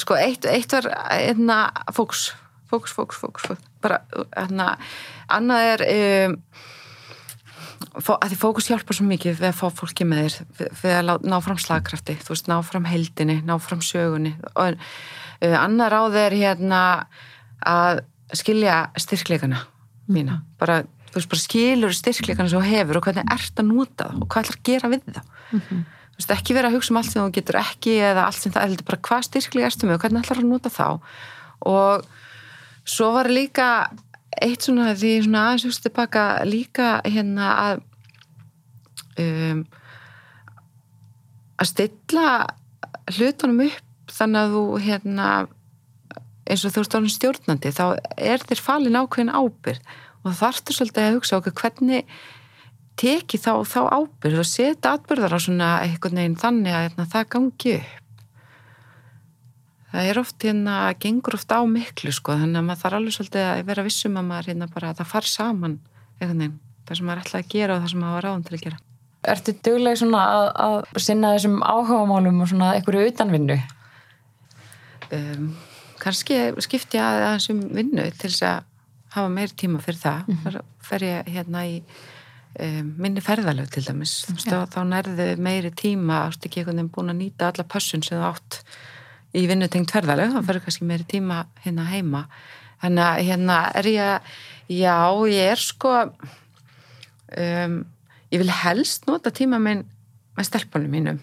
[0.00, 1.58] sko, eitt, eitt var hérna,
[1.94, 2.28] fókus,
[2.70, 3.66] fókus, fókus, fókus, fókus.
[3.84, 4.00] bara,
[4.36, 4.74] hérna
[5.32, 6.38] annað er um,
[8.00, 10.96] fó, að því fókus hjálpar svo mikið við að fá fólki með þér við, við
[10.98, 14.34] að ná fram slagkrafti, þú veist, ná fram heldinni ná fram sögunni.
[14.54, 16.82] Og uh, annað ráð er hérna
[17.64, 19.62] að skilja styrkleikana
[20.10, 20.82] mína, bara
[21.12, 24.32] þú veist, bara skilur styrkleikana sem þú hefur og hvernig ert að nota það og
[24.32, 25.84] hvað ætlar að gera við það
[26.14, 28.54] þú veist, ekki vera að hugsa um allt sem þú getur ekki eða allt sem
[28.54, 30.88] það heldur bara hvað styrklega erstu með og hvernig ætlar að nota þá.
[31.66, 32.06] Og
[32.86, 33.68] svo var líka
[34.42, 37.82] eitt svona því svona aðeins hugst tilbaka líka hérna að
[39.22, 39.64] um,
[41.60, 42.30] að stilla
[43.14, 45.28] hlutunum upp þannig að þú hérna
[46.44, 47.84] eins og þú ert orðin stjórnandi þá
[48.16, 49.94] er þér falin ákveðin ábyrð
[50.24, 52.16] og það þarftu svolítið að hugsa okkur hvernig
[53.00, 57.28] teki þá, þá ábyrð og setja atbyrðar á svona einhvern veginn þannig að hérna, það
[57.34, 58.00] gangi upp
[59.94, 63.44] það er oft hérna, gengur oft á miklu sko, þannig að maður þarf alveg svolítið
[63.50, 65.76] að vera vissum að maður hérna bara, það far saman
[66.18, 68.56] einhvern veginn, það sem maður ætlaði að gera og það sem maður var ráðum til
[68.56, 68.82] að gera
[69.24, 73.56] Ertu dugleg svona að, að sinna þessum áhugamálum og svona einhverju utanvinnu?
[75.14, 75.46] um,
[76.02, 78.66] kannski skipti ég að aðeins um vinnu til þess að
[79.14, 80.68] hafa meir tíma fyrir það mm -hmm.
[80.82, 81.82] fer ég hérna í
[82.54, 84.20] minni ferðalög til dæmis.
[84.44, 88.20] Þá, þá nærðu meiri tíma ástu ekki einhvern veginn búin að nýta alla pössun sem
[88.20, 88.60] þú átt
[89.34, 92.26] í vinnutengt ferðalög þá ferður kannski meiri tíma hérna heima.
[92.84, 94.36] Þannig að hérna er ég
[94.70, 94.98] já,
[95.32, 97.80] ég er sko um,
[98.30, 99.82] ég vil helst nota tíma minn
[100.38, 101.20] með stelpunum mínum.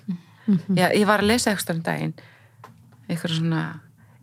[0.75, 2.13] Já, ég var að lesa eitthvað um daginn
[3.07, 3.61] eitthvað svona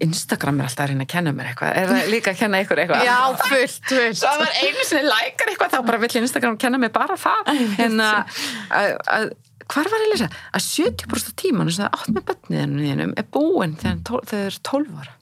[0.05, 1.75] Instagram er alltaf að reyna að kenna mér eitthvað.
[1.81, 3.05] Er það líka að kenna ykkur eitthvað?
[3.09, 4.21] Já, fullt, fullt.
[4.21, 7.53] Svo að maður einu sinni lækar eitthvað þá bara vill Instagram kenna mér bara það.
[7.85, 8.39] En að,
[8.79, 9.27] að, að
[9.69, 10.31] hvar var ég að lesa?
[10.55, 15.03] Að 70% af tímanum sem það átt með bönniðinum er búin þegar þau eru 12
[15.03, 15.17] ára.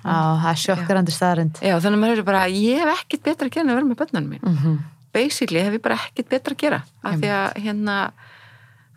[0.00, 1.60] Já, það er sjokkarandi staðarind.
[1.60, 3.90] Já, þannig að maður er bara, ég hef ekkert betra að gera en að vera
[3.90, 4.46] með bönnunum mín.
[4.46, 4.80] Mm
[5.12, 6.80] basically hef ég bara ekkert betra að gera.
[7.02, 7.96] Af því að hérna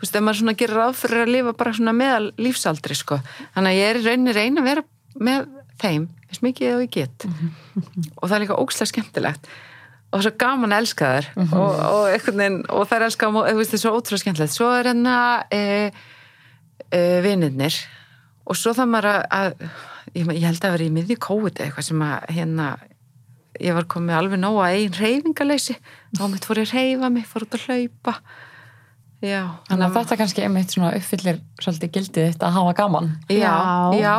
[0.03, 3.19] þú veist, ef maður svona gerir ráð fyrir að lifa bara svona meðal lífsaldri, sko.
[3.55, 4.83] Þannig að ég er rauninni reyna að vera
[5.23, 5.45] með
[5.79, 7.27] þeim eins mikið og ég get.
[8.19, 9.47] Og það er líka ókslega skemmtilegt.
[10.13, 11.29] Og svo gaman að elska þær.
[11.45, 14.55] Og, og, einhvern veginn, og það er elska þú veist, það er svo ótrúlega skemmtilegt.
[14.57, 15.63] Svo er hérna e,
[16.91, 17.79] e, vinirnir.
[18.43, 19.55] Og svo það maður að, að
[20.19, 22.73] ég, ég held að vera í miðju kóið eitthvað sem að hérna
[23.61, 25.75] ég var komið alveg nóg að einn reyfingaleysi
[26.17, 28.15] þá mitt fór ég að reyfa mig, fór út að hlaupa
[29.23, 33.11] já, Þannig að þetta kannski einmitt svona uppfyllir svolítið gildið þetta að hafa gaman.
[33.31, 33.53] já,
[33.99, 34.15] Já.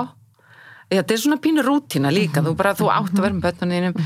[0.95, 2.43] þetta er svona pínu rútína líka.
[2.45, 4.01] Þú bara, þú átt að vera með börnunum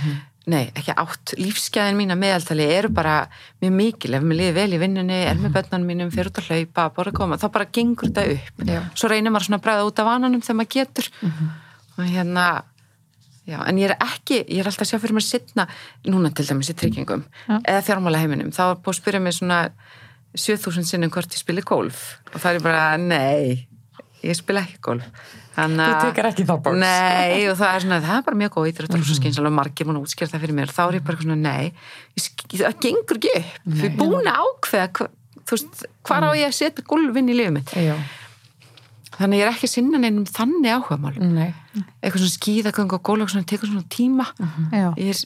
[0.49, 3.18] nei, ekki átt, lífsgæðin mín að meðaltali eru bara
[3.61, 4.14] mjög mikil.
[4.16, 7.12] Ef mér líði vel í vinnunni, er með börnunum mínum fyrir út að hlaupa, að
[7.18, 8.64] koma, þá bara gengur þetta upp.
[8.64, 8.80] Já.
[8.96, 11.11] svo reynir maður svona að bræða út af vananum þegar maður getur.
[11.99, 12.46] Og hérna
[13.49, 15.68] já, en ég er ekki, ég er alltaf að sjá fyrir mér sittna,
[16.09, 17.59] núna til dæmis í tryggingum Já.
[17.62, 19.61] eða fjármála heiminum, þá er búið að spyrja mig svona
[20.36, 22.18] 7000 sinnum hvort ég spili golf.
[22.34, 23.68] Og það er bara, nei
[24.24, 25.06] ég spila ekki golf.
[25.58, 26.78] Þannig Þú tekur ekki þá bóks.
[26.78, 29.88] Nei, og það er svona, það er bara mjög góð íþrótt og svo skynsalega margir
[29.88, 30.72] múin að útskýra það fyrir mér.
[30.74, 31.72] Þá er ég bara svona, nei,
[32.18, 33.56] ég það gengur ekki upp.
[33.66, 35.10] Við erum búin að ákveða hva-
[35.48, 37.74] þú veist, hvar á ég að setja gólfinn í lifið mitt.
[37.74, 37.96] Já,
[39.18, 41.54] þannig ég er ekki sinna neinum þannig áhugamál nei.
[42.02, 44.26] eitthvað svona skíðagöng og gólf svona tekur svona tíma.
[44.70, 44.92] Já.
[44.94, 45.22] ég er,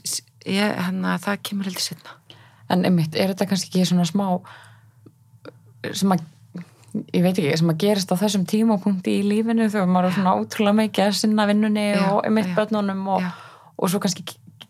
[0.48, 2.18] ég, hérna, það kemur heldur setna
[2.72, 4.38] En einmitt, er þetta kannski ekki svona smá
[5.90, 6.26] sem að
[7.14, 10.36] ég veit ekki, sem að gerist á þessum tímapunkti í lífinu þegar maður er svona
[10.36, 13.28] ótrúlega mikið að sinna vinnunni Já, og einmitt já, börnunum og,
[13.78, 14.26] og svo kannski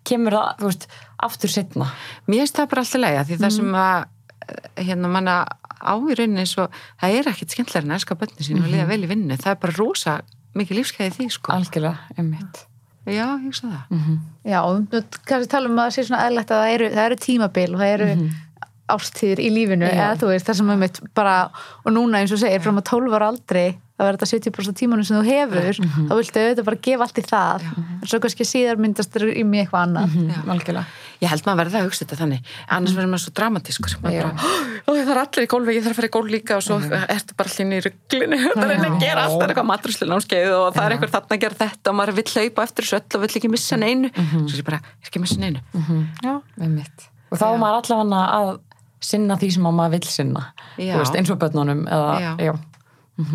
[0.06, 0.86] kemur það, þú veist,
[1.26, 1.88] aftur setna
[2.30, 4.04] mér finnst það bara alltaf leiða því það sem að
[4.46, 5.36] eh, hérna manna
[5.82, 6.68] á í rauninni svo,
[7.00, 9.38] það er ekkit skemmtilega en að elska bönni sín og liða vel í vinnu.
[9.40, 10.18] Það er bara rosa
[10.58, 11.54] mikið lífskeiði því sko.
[11.56, 12.62] Algjörlega, einmitt.
[13.02, 13.82] Já, ég hugsa það.
[13.90, 14.94] Mm Já, og
[15.26, 17.82] kannski tala um að það sé svona eðlegt að það eru, það eru tímabil og
[17.82, 18.08] það eru
[18.90, 19.94] ástíðir í lífinu Já.
[19.94, 21.36] eða þú veist, það sem er mitt bara
[21.84, 23.66] og núna eins og segir, fram að 12 ára aldrei
[24.02, 27.24] það verður þetta 70% tímanum sem þú hefur þá viltu auðvitað bara gefa allt í
[27.26, 27.64] það.
[27.76, 30.16] En svo kannski síðar myndast þér í mig eitthvað annað.
[30.16, 30.50] -hmm.
[30.54, 30.86] algjörlega.
[31.22, 32.48] Ég held maður verða að hugsa þetta þannig.
[32.66, 33.92] Annars verður maður svo dramatískur.
[34.02, 34.22] Maður Já.
[34.22, 34.34] bara,
[34.82, 36.56] ó það er allir í gólfi, ég þarf að fara í gólf líka.
[36.56, 39.70] Og svo ertu bara allir í rugglinu það er að gera allt, það er eitthvað
[39.70, 42.88] matruslu námskeið og það er eitthvað þarna að gera þetta og maður vill hlaupa eftir
[42.88, 44.10] þessu öll og vill ekki missa neinu.
[44.18, 45.62] Svo er ég bara, er ekki að missa neinu?
[46.26, 47.08] Já, einmitt.
[47.30, 48.52] og þá er maður allavega að
[49.02, 50.44] sinna því sem að maður vill sinna.
[50.78, 52.30] Veist, eins og börnunum eða, Já.
[52.48, 52.52] já.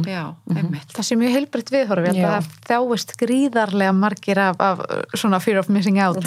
[0.08, 0.22] já,
[0.56, 0.92] einmitt.
[0.96, 2.06] Það sé mjög heilbritt viðhorf.
[2.08, 2.28] Ég held Já.
[2.28, 4.82] að það þjáist gríðarlega margir af, af
[5.14, 6.24] svona fear of missing out.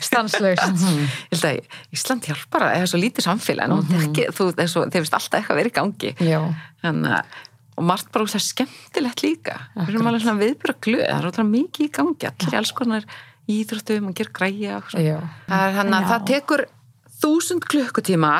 [0.00, 0.84] Stanslaust.
[1.32, 3.66] Ég held að Ísland hjálpar að það er svo lítið samfélag.
[3.72, 6.14] En mm ekki, þú, veist alltaf eitthvað verið í gangi.
[6.22, 6.38] Já.
[6.84, 7.40] Þannig, að-
[7.76, 9.58] og margt bara úr það skemmtilegt líka.
[9.74, 11.04] Við erum alveg svona viðbjörg glöð.
[11.08, 13.06] Það er ótrúlega mikið í gangi, allir alls konar
[13.50, 14.80] íþróttum og gera græja
[15.68, 16.64] er hann að það tekur
[17.22, 18.32] þúsund klukkutíma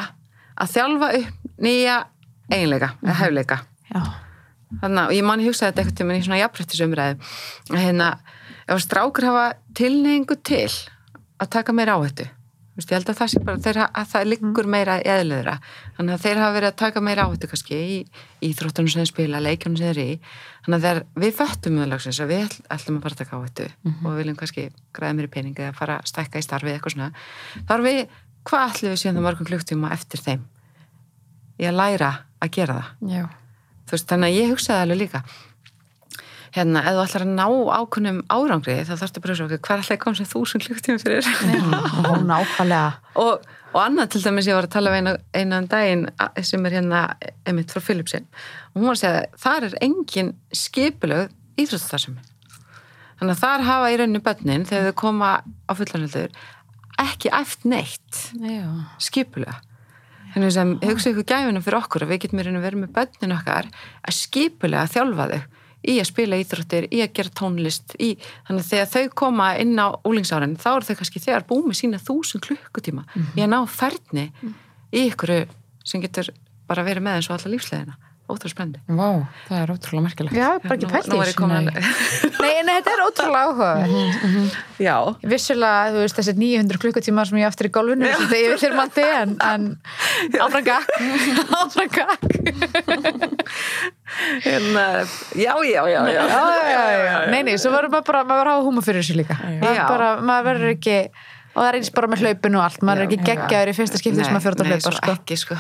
[0.57, 1.97] að þjálfa upp nýja
[2.53, 3.59] eiginleika, eða hæfleika
[3.93, 4.03] Já,
[4.83, 7.19] þannig að ég manni hugsaði þetta eitthvað í svona jafnrættisumræði
[7.73, 8.11] að hérna,
[8.69, 9.47] ef strákur hafa
[9.79, 10.69] tilneyingu til
[11.43, 12.29] að taka meira áhættu
[12.73, 15.59] Vist, ég held að það sé bara, þeir, að það liggur meira eðliðra,
[15.99, 17.99] þannig að þeir hafa verið að taka meira áhættu kannski í
[18.49, 20.15] íþróttunum sem þeir spila, leikjunum sem þeir eru í.
[20.65, 24.07] Þannig að þeir, við föttum mögulegsins að við ætl- ætlum að bara taka áhættu og
[24.07, 24.65] við viljum kannski
[24.97, 27.11] græða meiri peningi eða fara að stækka í starfið eitthvað svona.
[27.69, 28.01] Þá erum við,
[28.49, 30.43] hvað ætlum við síðan það mörgum klukktíma eftir þeim?
[31.63, 32.11] Í að læra
[32.43, 32.93] að gera það.
[33.15, 33.25] Já.
[33.87, 35.23] þú veist, þannig að ég hugsaði alveg líka.
[36.53, 37.45] Hérna, ef þú ætlar að ná
[37.79, 41.29] ákunnum árangri þá þarfstu bara að sjá, hvað er alltaf kom sem þúsund klukktíma fyrir?
[43.23, 46.67] Og, og annað til dæmis ég var að tala við eina, einan daginn a- sem
[46.69, 47.01] er hérna
[47.49, 48.27] emitt frá Philipsin
[48.75, 52.21] og hún var að segja þar er engin skipulög íþróttastarfsemi.
[53.23, 56.37] Þannig að þar hafa í rauninni börnin þegar þau koma á fullanöldur
[57.05, 58.21] ekki æft neitt.
[59.03, 59.59] Skipulega.
[60.33, 64.17] Þannig sem hugsa ykkur gæfina fyrir okkur að við getum vera með börnin okkar að
[64.17, 65.43] skipulega þjálfa þau
[65.83, 68.13] í að spila íþróttir, í að gera tónlist í,
[68.47, 71.79] þannig að þegar þau koma inn á úlingsárin, þá eru þau kannski þegar búið með
[71.81, 73.03] sína þúsund klukkutíma
[73.35, 74.29] í að ná færni
[74.95, 75.35] í ykkur
[75.83, 76.31] sem getur
[76.71, 77.99] bara verið með eins og alla lífsleðina
[78.35, 79.09] ótrúlega spenndi Vá,
[79.49, 80.37] það er ótrúlega merkilegt.
[80.39, 81.39] Já, bara ekki pælt í nú ég þessu.
[81.39, 81.75] komin Nei.
[82.43, 83.71] Nei, nei, þetta er ótrúlega áhuga
[84.83, 84.97] já,
[85.33, 88.63] Vissulega, þú veist, þessi 900 klukkutímar sem ég á eftir í golfinu, þetta er yfir
[88.67, 89.69] þyrmandi en, en
[90.43, 90.89] áfram gakk
[91.63, 92.23] áfram gakk
[94.45, 94.87] hérna,
[95.35, 96.23] já, já, já, já.
[96.29, 96.41] já,
[96.73, 99.17] já, já, nei, nei, svo verður maður bara maður verður að hafa húma fyrir þessu
[99.19, 99.37] líka.
[99.89, 100.97] Bara, maður verður ekki
[101.53, 102.83] og það er eins bara með hlaupinu og allt.
[102.89, 105.17] Maður er ekki geggjaður í fyrsta skipti sem maður fyrir að Nei, hlaupa svo sko.
[105.17, 105.59] ekki, sko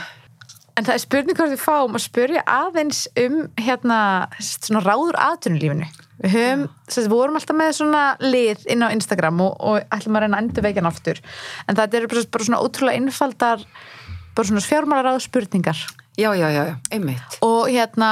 [0.77, 3.99] en það er spurning hvort við fáum að spurja aðeins um hérna,
[4.41, 5.89] svona ráður aðtunulífinu
[6.23, 6.63] við höfum,
[6.95, 10.45] við vorum alltaf með svona lið inn á Instagram og, og ætlum að reyna að
[10.45, 11.21] endur veikjan aftur.
[11.67, 13.65] En það eru bara, bara svona ótrúlega innfaldar
[14.37, 15.79] bara svona fjármálaráð spurningar.
[16.17, 17.39] Já, já, já, já, einmitt.
[17.43, 18.11] Og hérna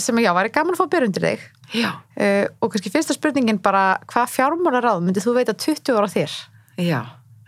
[0.00, 1.44] sem já, væri gaman að fá að byrja undir þig.
[1.74, 6.34] Já, uh, og kannski fyrsta spurningin bara hvað fjármálaráð myndið þú veita 20 ára þér?
[6.82, 7.00] Já,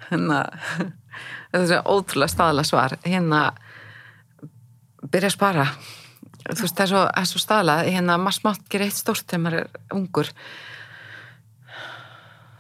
[0.09, 0.41] hérna
[1.51, 2.97] þetta er svo ótrúlega staðlega svar.
[3.05, 3.43] Hérna
[5.13, 5.67] byrja að spara.
[6.47, 7.03] Þú veist, það er svo,
[7.33, 10.31] svo staðlega hérna, maður smátt gerir eitt stórt þegar maður er ungur.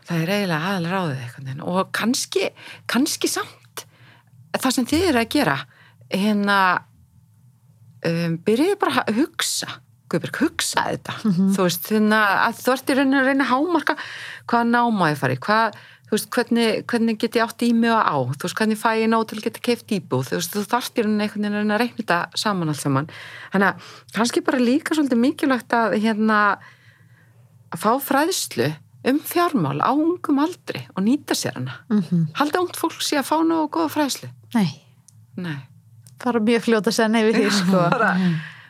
[0.07, 1.65] Það er eiginlega aðalega ráðið veginn.
[1.67, 2.51] Og kannski,
[2.91, 3.87] kannski samt
[4.57, 5.57] það sem þið eru að gera.
[6.13, 6.61] Hérna
[8.07, 9.81] um, byrjuðu bara að hugsa.
[10.07, 11.17] Guðbjörg, hugsa þetta.
[11.27, 13.97] Þú veist, þannig að þú ert í rauninu að reyna að hámarka
[14.47, 17.99] hvað náma ég fari, hvað þú veist, hvernig, hvernig get ég átt í mig og
[17.99, 20.65] á, þú veist, hvernig fæ ég nóg til að geta keift íbúð, þú veist, þú
[20.71, 23.11] þarft í rauninni einhvern veginn að reyna þetta saman allt saman.
[23.53, 26.41] Þannig að kannski bara líka svolítið mikilvægt að hérna
[27.75, 28.73] að fá fræðslu
[29.07, 31.81] um fjármál á ungum aldri og nýta sér hana.
[31.91, 32.29] Mhm.
[32.39, 34.31] halda ungt fólk sé að fá nóg og góða fræðslu.
[34.55, 34.83] Nei,
[35.37, 35.59] nei,
[36.25, 37.83] bara mjög fljóta að segja nei við því sko.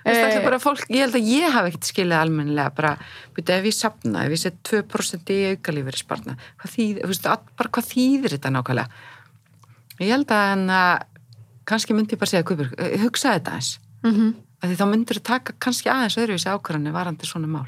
[0.06, 0.44] Veist, Eh.
[0.44, 2.92] bara fólk, ég held að ég hafi ekkert skilið almennilega, bara,
[3.34, 7.46] byrju, ef ég sapna, ef ég set 2% í aukalífur sparna, hvað þú veist, að-
[7.56, 8.88] bara hvað þýðir þetta nákvæmlega?
[10.00, 11.02] Ég held að hann að,
[11.66, 15.18] kannski myndi ég bara segja, Guðbjörg, eh, hugsa þetta eins, mm að því þá myndir
[15.18, 17.66] þú taka kannski aðeins öðruvísi ákvarðanir varandi svona mál.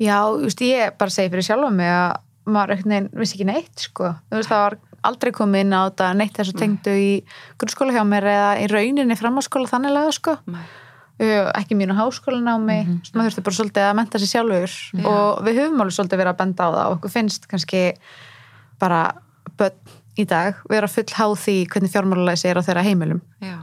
[0.00, 4.16] Já, veist, ég bara segi fyrir sjálfa mig að maður veginn vissi ekki neitt sko.
[4.30, 7.22] þú veist, það var aldrei komið inn á þetta neitt þessu tengdu í
[7.60, 10.38] grunnskóla hjá mér eða í rauninni framháskóla þannig lega sko.
[10.46, 10.64] Nei.
[11.20, 12.78] Ekki mínu háskólanámi.
[12.80, 13.14] Mm -hmm.
[13.14, 14.76] maður þurfti bara svolítið að menta sér sjálfur.
[14.94, 15.06] Já.
[15.06, 16.86] og við höfum alveg svolítið verið að benda á það.
[16.86, 17.82] Og okkur finnst kannski
[18.80, 19.00] bara
[19.58, 23.20] börn í dag vera full háð því hvernig fjármálulegsi er á þeirra heimilum.
[23.40, 23.56] Já,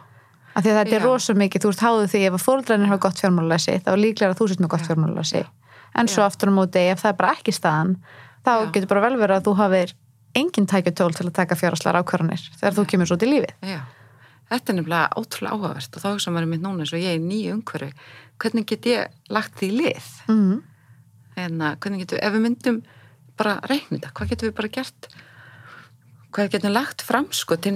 [0.54, 1.06] af því að þetta er Já.
[1.06, 4.32] rosa mikið, þú ert háðu því ef að fóreldrænir hafa gott fjármálulegsi þá er líklega
[4.34, 4.88] að þú sért með gott Já.
[4.92, 5.44] fjármálulegsi
[5.98, 7.94] en svo aftur á móti, ef það er bara ekki staðan
[8.46, 9.94] þá getur bara vel verið að þú hafir
[10.38, 13.54] engin tækjutól til að taka fjáraslar ákvarðanir þegar þú kemur svo til lífið.
[13.66, 13.80] Já.
[14.48, 17.24] Þetta er nefnilega ótrúlega áhugavert og þá hugsa maður mitt núna eins og ég er
[17.24, 17.90] nýju umhverfi,
[18.40, 20.12] hvernig get ég lagt því lið?
[20.32, 20.60] mm.
[21.44, 22.84] en að hvernig getum ef við myndum
[23.38, 25.10] bara reikna þetta, hvað getum við bara gert?
[26.34, 27.76] Hvað getum við lagt fram sko til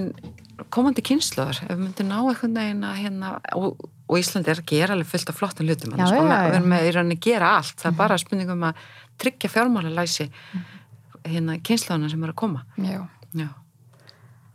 [0.72, 4.68] komandi kynnslóðar ef við myndum ná einhvern veginn að hérna og, og Íslandi er að
[4.72, 7.76] gera alveg fullt af flottum hlutum sko, við erum með í rauninni að gera allt.
[7.80, 8.82] Það er bara spurningum að
[9.22, 10.28] tryggja fjármálalæsi
[11.26, 12.64] hérna kynnslóðana sem eru að koma.
[12.76, 13.00] Já.
[13.38, 13.48] já,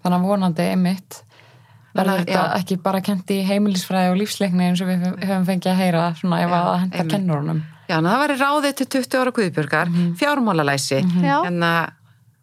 [0.03, 1.22] Þannig að vonandi einmitt
[1.97, 2.59] verður Þannig þetta já.
[2.61, 6.41] ekki bara kent í heimilisfræði og lífsleikni eins og við höfum fengið að heyra svona
[6.43, 7.13] ef Já, að henda einmitt.
[7.15, 7.61] kennurunum.
[7.89, 9.87] já en það væri ráðið til 20 ára guðbjörgar,
[10.21, 11.37] fjármálalæsi Já.
[11.47, 11.89] en að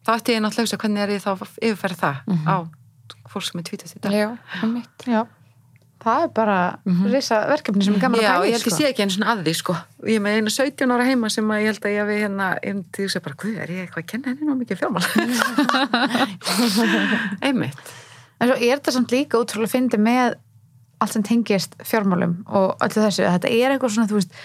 [0.04, 1.40] þá ætti ég náttúrulega að hugsa hvernig er ég þá að
[1.70, 2.56] yfirferða það á
[3.34, 4.28] fólk sem er tvítast í dag Já,
[4.62, 5.06] einmitt.
[5.08, 5.22] Já,
[6.04, 6.56] það er bara
[7.08, 9.14] risa verkefni sem er gaman Já, að ég pæla í, held ég sé ekki einu
[9.14, 9.72] svona að því sko.
[10.04, 12.46] Ég er með einu 17 ára heima sem að ég held að ég við hérna,
[12.60, 15.06] ég myndi þú segja bara, hvað er ég eitthvað að kenna henni ná mikið fjármál?
[17.48, 17.94] Einmitt.
[18.44, 20.36] En svo er þetta samt líka útrúlega fyndi með
[21.02, 24.36] allt sem tengist fjármálum og öllu þessu, að þetta er eitthvað svona, þú veist,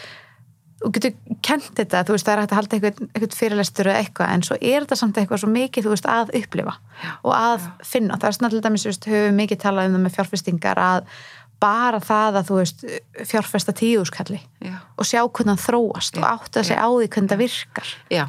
[0.79, 4.03] þú getur kent þetta, þú veist, það er hægt að halda eitthvað, eitthvað fyrirlestur eða
[4.03, 6.75] eitthvað, en svo er þetta samt eitthvað svo mikið, þú veist, að upplifa
[7.19, 8.19] og að finna.
[8.19, 11.11] Það er svona til dæmis, þú veist, höfum mikið talað um það með fjárfestingar að
[11.59, 12.85] bara það að, þú veist,
[13.27, 14.77] fjárfesta tíðuskalli Já.
[14.95, 16.83] og sjá hvernig það þróast og átta sig Já.
[16.83, 17.91] á því hvernig það virkar.
[18.15, 18.23] Já,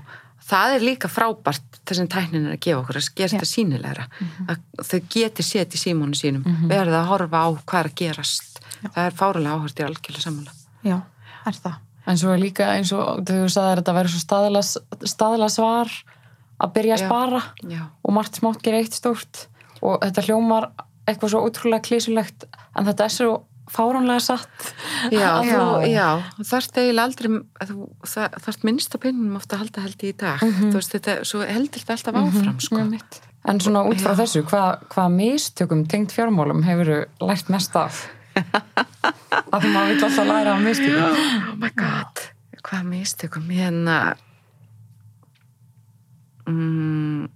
[0.50, 3.34] það er líka frábært þessum tæknin er að gefa okkur að gera Já.
[3.36, 4.06] þetta sínilegra.
[4.50, 8.60] Að þau geti sétt í símónu sínum, verða að horfa á hvað er að gerast.
[8.80, 10.54] Það er fárulega áhört í algjörlega sammála.
[10.86, 10.96] Já,
[11.46, 11.78] er það.
[12.10, 14.62] En svo er líka eins og þú sagðir að þetta verður svo staðla,
[15.12, 15.90] staðla svar
[16.60, 17.08] að byrja að Já.
[17.08, 17.82] spara Já.
[18.02, 19.44] og margt smátt gera eitt stórt
[19.80, 20.70] og þetta hljómar
[21.08, 22.46] eitthvað svo ótrúlega klísulegt
[22.76, 23.30] en þetta er svo
[23.70, 24.70] fáránlega satt.
[25.14, 26.06] Já, þú, já,
[26.36, 27.32] þú þarft eiginlega aldrei,
[27.70, 27.88] þú
[28.46, 30.44] þarft minnst á peningum ofta að halda held í dag.
[30.60, 32.80] Þú veist, þetta, svo heldur þetta alltaf áfram, sko.
[32.82, 33.20] Einmitt.
[33.48, 34.18] En svona út frá Já.
[34.20, 38.02] þessu, hvað hva mistökum tengt fjármálum hefur lært mest af?
[39.52, 41.22] að því maður vill alltaf læra af mistökum.
[41.54, 42.24] Oh my god,
[42.60, 43.96] hvað mistökum hérna
[46.50, 47.28] mm,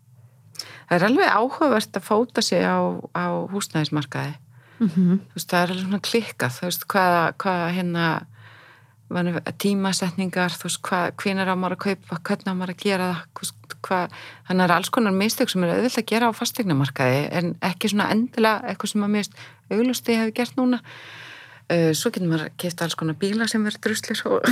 [0.88, 2.78] það er alveg áhugavert að fóta sig á,
[3.16, 4.36] á húsnæðismarkaði
[4.78, 8.06] Mm þú veist, það er alveg svona klikkað þú veist, hvað, hvað hérna
[9.62, 13.52] tímasetningar þú veist, hvað, hvenær á maður að kaupa hvernig á maður að gera það
[13.84, 14.14] hvað,
[14.48, 17.52] þannig að það er alls konar mistök sem er auðvitað að gera á fastegnamarkaði en
[17.68, 19.36] ekki svona endilega eitthvað sem að mist
[19.70, 20.80] auglusti hefur gert núna.
[21.64, 24.44] Uh, svo getur maður keift alls konar bíla sem verður druslir og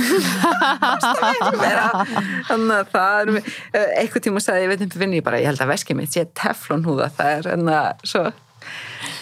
[2.47, 5.51] þannig að það er uh, eitthvað tíma sagði, ég veit ekki vinni ég bara, ég
[5.51, 8.23] held að veskið mitt sé teflon húða það er en að svo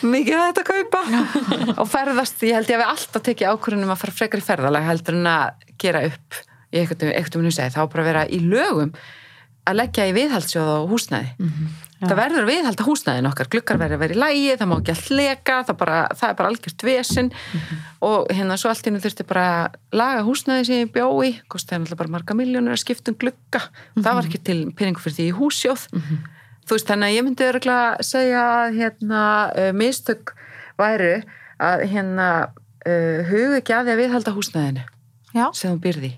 [0.07, 1.01] mikið að þetta kaupa.
[1.81, 4.87] Og ferðast, ég held ég að við alltaf tekið ákvörðunum að fara frekar í ferðalag
[4.89, 6.41] heldur en að gera upp
[6.71, 8.93] í eitthvað, eitthvað minn segi, þá bara vera í lögum
[9.69, 11.31] að leggja í viðhaldsjóð á húsnæði.
[12.01, 13.49] Það verður að viðhalda húsnæðin okkar.
[13.53, 16.37] Glukkar verður að vera í lægi, það má ekki allt leka það, bara, það er
[16.39, 17.29] bara algjört vesinn
[18.01, 21.35] og hérna svo allt innu þurfti bara að laga húsnæði sem ég bjó í.
[21.45, 23.61] Kostiði náttúrulega bara marga miljónur að skipta um glukka
[23.99, 25.85] það var ekki til peningu fyrir því í húsjóð
[26.71, 30.31] þú veist, þannig að ég myndi örgulega segja að hérna, uh, mistök
[30.79, 31.11] væru
[31.61, 34.85] að hérna uh, huga ekki að því að viðhalda húsnæðinu
[35.35, 36.13] Já, sem þú byrði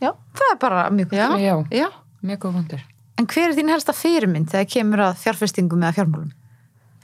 [0.00, 1.20] já, það er bara mjög gott.
[1.20, 1.54] já, Já.
[1.84, 1.88] já.
[2.24, 2.80] Mjög góð fundur.
[3.18, 6.32] En hver er þín helsta fyrirmynd þegar kemur að fjárfestingum eða fjármálum?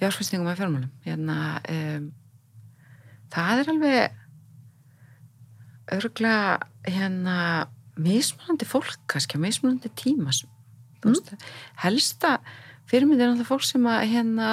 [0.01, 1.37] fjárfestingum af fjármálum hérna
[1.71, 2.09] um,
[3.35, 4.21] það er alveg
[5.95, 6.59] örgulega
[6.89, 7.37] hérna
[8.01, 10.33] mismunandi fólk kannski, mismunandi tíma
[11.05, 11.47] mm.
[11.85, 12.39] helsta
[12.91, 14.51] fyrirmyndin er það fólk sem að hérna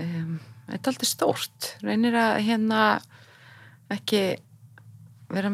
[0.00, 0.36] um,
[0.68, 2.82] þetta er aldrei stórt reynir að hérna
[3.94, 4.22] ekki
[5.32, 5.52] vera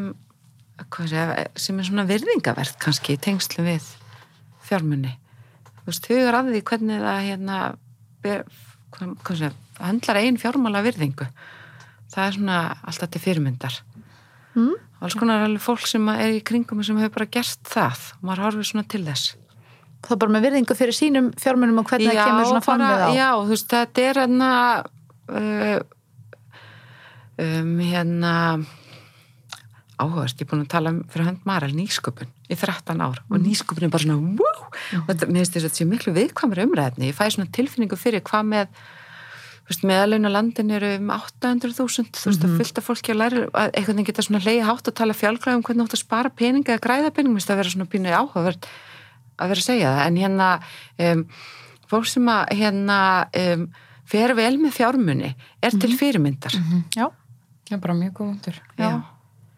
[1.07, 3.87] segja, sem er svona virðingaverð kannski í tengslu við
[4.67, 5.17] fjármunni
[5.81, 7.61] þú veist, hugar af því hvernig það hérna
[8.25, 8.45] ber,
[8.95, 11.29] hvað, segja, handlar einn fjármála virðingu
[12.11, 13.81] það er svona alltaf til fyrirmyndar
[14.59, 14.75] Mm.
[15.01, 18.11] Alls konar alveg fólk sem er í kringum sem hefur bara gert það.
[18.21, 19.37] Og maður horfir svona til þess.
[20.01, 23.31] Þá bara með virðingu fyrir sínum fjármunum og hvernig það kemur svona við á Já,
[23.37, 24.53] þú veist, þetta er hérna
[25.29, 25.81] uh,
[27.45, 28.35] um, hérna
[30.01, 33.21] áhugast, ég er búin að tala um fyrir hönd Marel nýsköpun í 13 ár.
[33.29, 34.71] Og nýsköpun er bara svona wow!
[35.03, 37.99] og þetta, mér finnst þess að þetta sé miklu viðkvæmur umræðni ég fæ svona tilfinningu
[38.01, 38.81] fyrir hvað með
[39.71, 43.45] þú veist, meðaluna landin eru um 800.000, þú veist, að fullt af fólki að læra
[43.47, 46.75] að einhvern veginn geta svona leiði hátt að tala fjálgræðum hvernig átt að spara peninga
[46.75, 48.67] eða græða peninga, það að vera svona pínu áhugavert
[49.39, 50.49] að vera að segja það, en hérna
[51.07, 51.23] um,
[51.93, 52.99] fólk sem að hérna
[53.45, 53.65] um,
[54.11, 55.31] fer vel með fjármunni
[55.63, 56.59] er til fyrirmyndar
[56.99, 57.07] Já.
[57.71, 58.57] Það er bara mjög góð undur.
[58.75, 58.91] Já.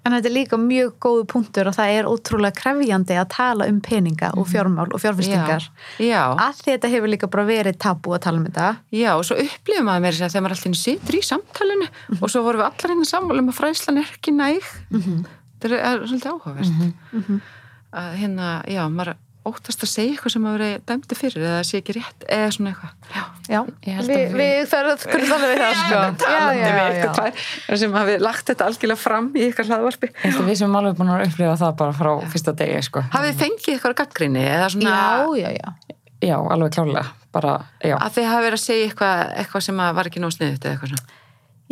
[0.02, 3.78] En þetta er líka mjög góðu punktur og það er ótrúlega krefjandi að tala um
[3.84, 5.68] peninga og fjármál og fjárfestingar.
[6.02, 8.70] Já, að þetta hefur líka bara verið tabú að tala um þetta.
[8.98, 11.88] Já, og svo upplifum maður mér þegar maður alltaf situr í samtalinu
[12.18, 14.70] og svo vorum við allar hérna sammála um að fræslan er ekki næg.
[14.90, 17.50] Þetta er, er svolítið áhugavert.
[17.92, 19.14] Að hérna, já, maður
[19.48, 22.70] óttast að segja eitthvað sem maður verið dæmdi fyrir eða sé ekki rétt, eða svona
[22.72, 23.22] eitthvað já,
[23.52, 23.60] Já,
[23.96, 26.62] held við, að við- við þarfum að kunna tala við það sko talandi já, við
[26.62, 27.32] já, eitthvað já.
[27.66, 31.10] tvær sem hafi lagt þetta algjörlega fram í eitthvað hlaðvarpi að við sem alveg búin
[31.16, 33.02] að upplifa það bara frá fyrsta degi, sko.
[33.16, 35.98] hafið þið fengið eitthvað gaggrinni eða svona Já, já, já.
[36.22, 37.08] Já, alveg klálega.
[37.34, 37.96] Bara, já.
[37.98, 40.76] að þið hafi verið að segja eitthvað, eitthvað sem að var ekki nóg sniðut eða
[40.76, 41.18] eitthvað svona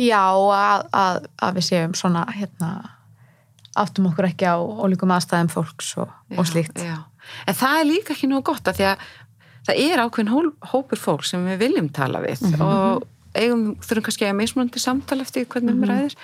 [0.01, 2.69] Já, að, að, að við séum svona hérna
[3.79, 6.81] áttum okkur ekki á ólíkum aðstæðum fólks og, og slíkt.
[7.47, 9.07] En það er líka ekki nóg gott af því að
[9.67, 13.05] það er ákveðin hópur fólk sem við viljum tala við og
[13.37, 16.15] eigum, þurfum kannski að mismunandi samtala eftir hvernig um ræðir.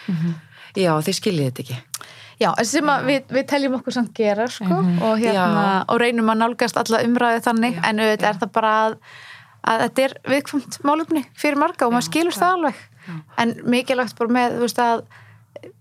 [0.78, 1.78] Já, þið skiljið þetta ekki.
[2.38, 6.28] Já, en sem að við, við teljum okkur samt gera sko og, hérna, og reynum
[6.30, 8.98] að nálgast alla umræði þannig Já, en auðvitað er það bara að,
[9.72, 12.84] að þetta er viðkvæmt málefni fyrir marga og maður skilur það alveg.
[13.42, 15.02] en mikilvægt bara með, veist að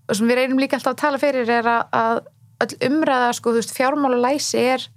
[0.07, 2.27] og sem við reynum líka alltaf að tala fyrir er að,
[2.63, 4.87] að umræða sko, veist, fjármála læsi er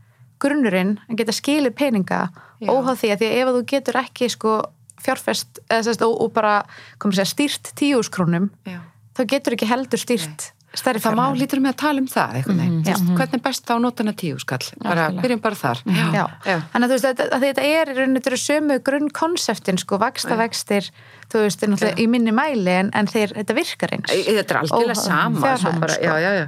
[0.43, 2.21] grunnurinn að geta skilið peninga
[2.61, 2.69] Já.
[2.71, 4.55] óháð því að því að ef þú getur ekki sko
[5.01, 6.55] fjárfest eða, sérst, og, og bara
[7.01, 8.81] sér stýrt tíuskrónum Já.
[9.17, 12.61] þá getur ekki heldur stýrt stærri Það má lítur með að tala um það einhvern
[12.61, 12.83] veginn.
[12.87, 12.95] Já.
[12.97, 14.67] Mm Hvernig er best á nótana tíu skall?
[14.83, 15.81] Bara, byrjum bara þar.
[15.87, 16.27] Já.
[16.47, 16.57] Já.
[16.73, 20.39] Þannig að veist, þetta, að þetta er í rauninni, þetta eru sömu grunnkonseptin, sko, vaksta
[20.39, 20.91] vextir,
[21.33, 24.13] þú veist, er í minni mæli en, en þeir, þetta virkar eins.
[24.15, 25.43] Þetta er algjörlega sama.
[25.43, 26.07] bara, sko.
[26.07, 26.47] Já, já, já.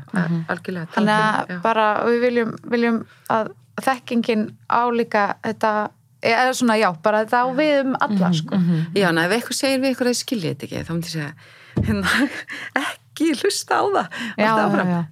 [0.54, 0.92] Algjörlega.
[0.94, 1.26] Þannig Já.
[1.42, 5.72] að bara við viljum, viljum að þekkingin álíka þetta,
[6.22, 8.58] eða svona, já, bara þetta á við um alla, sko.
[8.94, 11.16] Já, en ef eitthvað segir við eitthvað að þið skiljið þetta ekki, þá myndi ég
[11.16, 11.32] segja,
[11.86, 12.28] hérna,
[12.82, 14.20] ekki hlusta á það.
[14.36, 15.02] Já, já, já.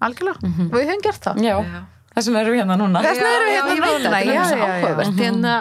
[0.00, 0.50] Algjörlega.
[0.70, 1.40] Og við höfum gert það.
[1.44, 1.80] Já, Já.
[2.14, 3.02] þess vegna erum við hérna núna.
[3.04, 4.70] Þess vegna erum við hérna núna, það, þetta er já.
[4.70, 5.18] áhugavert.
[5.20, 5.54] Hérna,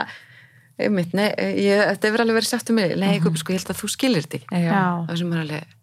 [0.80, 3.28] einmitt, nei, þetta hefur alveg verið sagt um mig, nei, Mhm.
[3.34, 4.64] mm sko, ég held að þú skilir þetta ekki.
[4.64, 4.80] Já.
[5.10, 5.76] Það sem er alveg,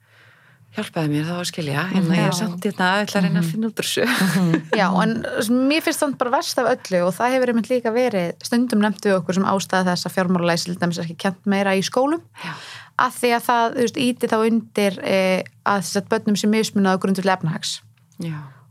[0.76, 3.50] hjálpaði mér þá að skilja, hérna, ég er samt hérna, ég ætla að reyna að
[3.50, 4.04] finna út úr þessu.
[4.80, 5.14] Já, en
[5.70, 9.08] mér finnst það bara verst af öllu og það hefur einmitt líka verið stundum nefnt
[9.08, 12.20] við okkur sem ástæða þess að fjármálalæsi til dæmis er ekki kent meira í skólum
[12.42, 12.52] Já.
[13.06, 15.16] að því að það, þú veist, íti þá undir e,
[15.64, 17.80] að þess að börnum sem mismunað á grundull efnahags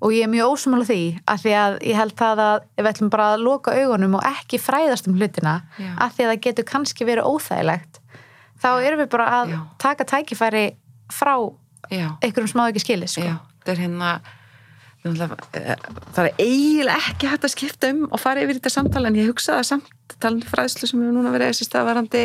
[0.06, 3.12] og ég er mjög ósumála því að því að ég held það að við ætlum
[3.14, 5.92] bara að loka augunum og ekki fræðast um hlutina Já.
[6.04, 8.02] að því að það getur kannski verið óþægilegt
[8.62, 9.60] þá erum við bara að Já.
[9.82, 10.66] taka tækifæri
[11.14, 11.36] frá
[11.92, 13.36] einhverjum sem á ekki skilið sko.
[13.66, 14.14] það er hérna,
[15.06, 19.30] það er eiginlega ekki hægt að skipta um og fara yfir þetta samtala en ég
[19.30, 22.24] hugsaði að samtalandi fræðslu sem hefur núna verið þessi staðvarandi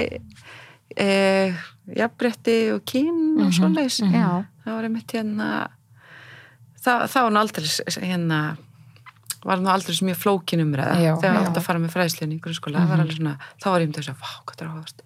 [0.96, 1.60] eh,
[1.96, 4.42] jafnbretti og kyn og svoleiðis Já.
[4.64, 5.50] það var einmitt hérna
[6.80, 7.70] það, það var nú aldrei
[8.10, 8.40] hérna
[9.44, 11.42] var nú aldrei mjög flókin umræða þegar já.
[11.48, 13.94] átt að fara með fræðslun í grunnskóla það var alveg svona, þá var ég um
[13.96, 15.04] þess að vá, hvað það er áhugast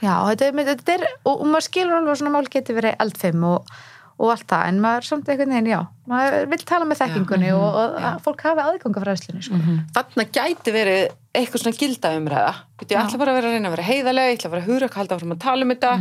[0.00, 3.46] Já, þetta þetta er og, og maður skilur alveg að svona mál getur verið eldfimm
[3.50, 3.72] og,
[4.20, 5.80] og allt það, en maður samt einhvern veginn, já,
[6.10, 9.60] maður vil tala með þekkingunni og, og að fólk hafi aðganga fræðslunni, sko.
[9.96, 11.00] þarna gæti verið
[11.40, 12.52] eitthvað svona gilda umræða.
[12.84, 14.90] Ég ætla bara að vera að reyna að vera heiðalega ég ætla að vera hugra
[14.90, 15.92] að halda áfram að tala um þetta.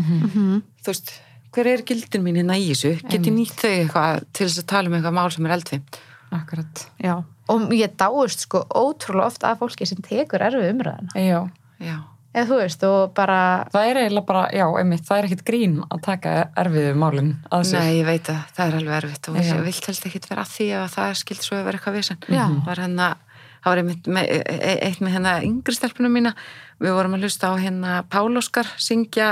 [0.80, 1.16] Þú veist,
[1.56, 2.96] hver er gildin mín hérna í þessu?
[3.06, 6.00] Get ég nýtt þau eitthvað til þess að tala um eitthvað mál sem er eldfimt
[6.30, 6.86] Akkurat.
[7.02, 11.14] Já, og ég dáist sko ótrúlega ofta af fólki sem tekur erfið umræðina.
[11.18, 11.40] Já.
[11.82, 11.96] já,
[12.30, 13.38] Eða þú veist, og bara,
[13.74, 17.64] Það er eiginlega bara, já, einmitt, það er ekkit grín að taka erfiðu málinn að
[17.66, 17.80] sér.
[17.82, 20.52] nei, ég veit að það er alveg erfitt og ég vilt helst ekki vera að
[20.54, 22.20] því að það skild svo að vera eitthvað vissan
[22.68, 23.16] var hann að
[23.60, 26.36] það var einmitt með, e- e- eitt með hérna yngri stelpunum mína.
[26.80, 29.32] Við vorum að hlusta á hérna Pál Óskar syngja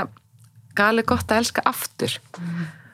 [0.74, 2.18] gali gott að elska aftur.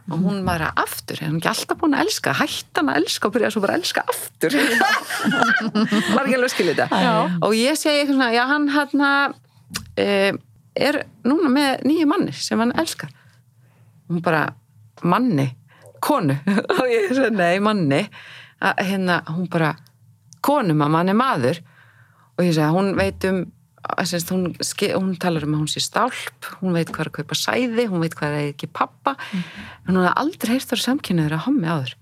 [0.05, 3.25] Og hún bara aftur, er hún ekki alltaf búin að elska hætti hann að elska
[3.31, 4.53] og byrja svo bara að elska aftur?
[6.13, 6.53] Var ekki alveg
[9.01, 9.35] að
[9.71, 10.33] og svona, e,
[10.75, 13.13] er núna með nýju manni sem hann elskar.
[14.09, 14.47] Hún bara,
[15.03, 15.51] manni
[16.05, 16.37] konu,
[16.79, 18.03] og ég segi nei manni,
[18.61, 19.75] að hérna hún bara,
[20.45, 21.61] konu mamma, hann er maður.
[22.37, 23.45] Og ég segi, hún veit um
[23.85, 27.37] Sérst, hún, hún talar um að hún sé stálp hún veit hvað er að kaupa
[27.37, 29.13] sæði hún veit hvað er ekki pappa.
[29.85, 31.93] En hún hafði aldrei heyrt þar samkynniður að hommi áður.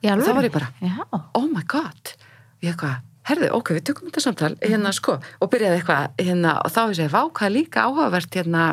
[0.00, 0.94] Já, og þá var ég bara, Já.
[1.12, 2.14] oh my god.
[2.64, 4.52] Ég eitthvað, herðu, ok, við tökum þetta samtal.
[4.64, 8.38] Hérna sko, og byrjaði eitthvað hérna, og þá ég segi, vá, hvað er líka áhugavert
[8.40, 8.68] hérna,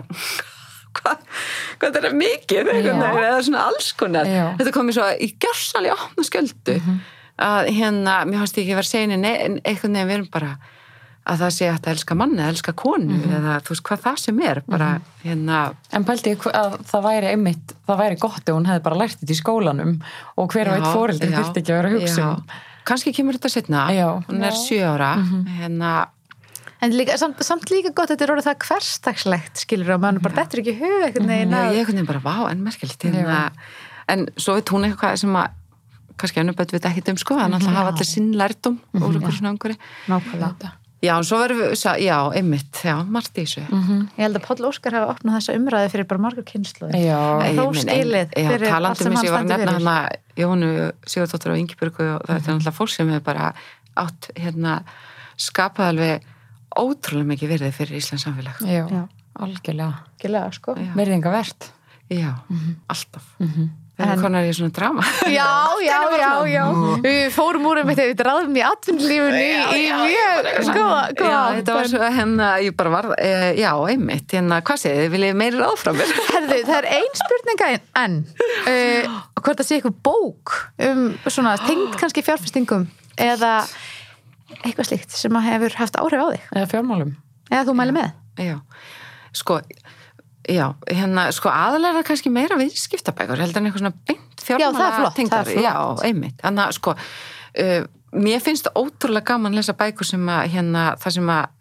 [1.00, 1.42] hvað
[1.80, 4.46] hvað þetta er mikið, eða svona alls konar, Já.
[4.62, 6.78] þetta komið svo í gjörsal í opna sköldu
[7.36, 10.54] að hérna, mér ég ekki verið að segja eitthvað nefn, við erum bara
[11.26, 14.62] að það sé að elska manni, elska konu eða þú veist hvað það sem er,
[14.70, 14.90] bara
[15.24, 15.62] hérna,
[15.98, 19.20] En pældi ég að það væri einmitt, það væri gott ef hún hefði bara lært
[19.22, 19.96] þetta í skólanum
[20.38, 22.56] og hver og eitt já, þurfti ekki að vera að hugsa um.
[22.86, 24.08] Kannski kemur þetta setna Já.
[24.28, 24.62] hún er Já.
[24.62, 25.16] sjö ára.
[25.60, 25.96] Hérna,
[26.84, 30.18] En líka, samt, samt líka gott að þetta er orðið það hversdagslegt, skilur, að mann
[30.22, 33.38] bara dettur ekki í hug einhvern veginn Já, ég veginn bara, vá, en merkilegt hérna,
[34.12, 35.56] en svo veit hún eitthvað sem að
[36.20, 39.38] kannski ennum bætt við ekkert um sko en alltaf hafa allir sinn lærdum úr einhverjum
[39.40, 39.80] svona umhverju
[40.12, 40.76] Nákvæmlega.
[41.06, 44.68] Já, en svo verðum við, já, einmitt já, margt í þessu Ég held að Páll
[44.70, 47.02] Óskar hafa opnað þessa umræði fyrir bara margur kynsluði.
[47.06, 47.20] Já,
[47.54, 49.76] hrós meina, skilið fyrir allt talandi sem um stendur nefna fyrir.
[49.76, 49.96] hana
[50.36, 50.72] Jónu
[51.06, 53.52] Sigurdóttur og Ingibjörgu og þetta er náttúrulega fólk sem hefur bara
[53.96, 54.80] átt hérna
[55.40, 56.26] skapað alveg
[56.76, 59.04] ótrúlega mikið virði fyrir Íslands samfélag já, Já.
[59.40, 59.94] algjörlega.
[60.20, 60.76] Skilja, sko.
[60.80, 60.92] Já.
[60.98, 61.70] Verðinga verðt.
[62.12, 62.34] Já,
[62.92, 63.70] alltaf Mhm.
[64.04, 65.48] En- konar í svona drama Já,
[65.86, 66.64] já, já, já.
[67.06, 69.46] Við fórum úr um þetta, við dráðum í atvinnlífunni
[69.80, 71.30] í mjög, sko, sko.
[71.32, 73.32] Já, þetta var svo hérna, ég bara var, e,
[73.62, 76.12] já, einmitt, hérna, hvað segið þið, viljið meiri ráð frá mér?
[76.34, 77.72] Herðu, það er ein spurninga
[78.04, 78.18] enn.
[78.68, 80.56] Uh, hvort það sé eitthvað bók
[80.90, 83.54] um svona tengd kannski fjárfestingum eða
[84.66, 86.46] eitthvað slíkt sem að hefur haft áhrif á þig.
[86.52, 87.16] Eða fjármálum.
[87.52, 88.12] Eða þú mæli með.
[88.44, 88.58] Já,
[89.40, 89.62] sko,
[90.50, 95.12] já, hérna, sko, aðalega kannski meira viðskiptabækur, heldur en eitthvað svona beint fjármála það er
[95.18, 95.46] tengdar.
[95.46, 95.66] það er.
[95.66, 95.76] Já,
[96.10, 96.96] einmitt, þannig að, sko,
[97.66, 97.86] uh,
[98.16, 101.54] mér finnst ótrúlega gaman að lesa bækur sem að, hérna, það sem að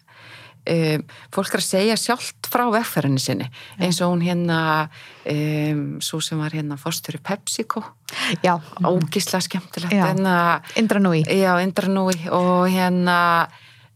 [0.64, 3.44] Um, fólk er að segja sjálft frá vegferðinni sinni
[3.84, 4.60] eins og hún hérna
[5.28, 7.82] um, svo sem var hérna fórstöru PepsiCo
[8.40, 10.06] Já, ógislega skemmtilegt Já.
[10.06, 11.20] hérna, Indra Núi.
[11.28, 13.18] já, Indra Núi og hérna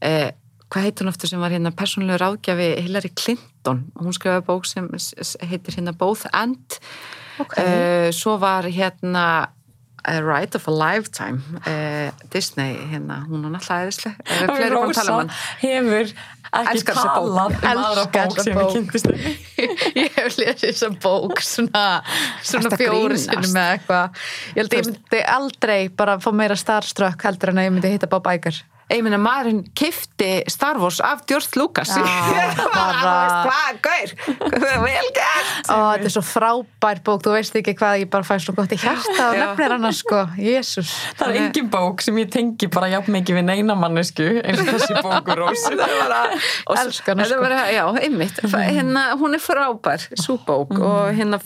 [0.05, 0.37] eh,
[0.69, 3.49] hvað heitir hún aftur sem var hérna persónulegu ráðgjafi Hillary Clinton
[3.99, 4.89] hún skrifaði bók sem
[5.51, 6.81] heitir hérna Both and
[7.39, 7.55] Ok.
[7.59, 9.49] Eh, svo var hérna
[10.09, 14.15] A Ride of a Lifetime uh, Disney hérna, hún er náttúrulega æðisleg.
[14.25, 16.13] Eh, tala um hefur
[16.49, 19.11] ekki talað um aðra bók sem við kynntist
[20.01, 21.85] ég hef lesið þessa bók svona,
[22.41, 23.27] svona grínast?
[23.27, 24.25] sinni með eitthvað.
[24.55, 27.95] Ég held að ég myndi aldrei bara fá meira starstruck heldur en að ég myndi
[27.99, 28.63] hitta Bob Iger
[28.97, 31.91] ég meina maðurinn kifti Star Wars af George Lucas.
[31.99, 34.15] Hvað, gaur?
[34.87, 35.69] Vel gert.
[35.69, 37.23] Og þetta er svo frábær bók.
[37.27, 40.23] Þú veist ekki hvað ég bara fæ svo gott í hjarta og nefnir hann sko,
[40.41, 44.65] jésús Það er engin bók sem ég tengi bara jafn mikið við neina mannesku eins
[44.65, 47.41] og þessi bókur er þetta sko.
[47.45, 48.43] bara, já, einmitt.
[48.57, 50.77] Hérna, hún er frábær, svo bók.
[50.79, 51.41] Og hérna,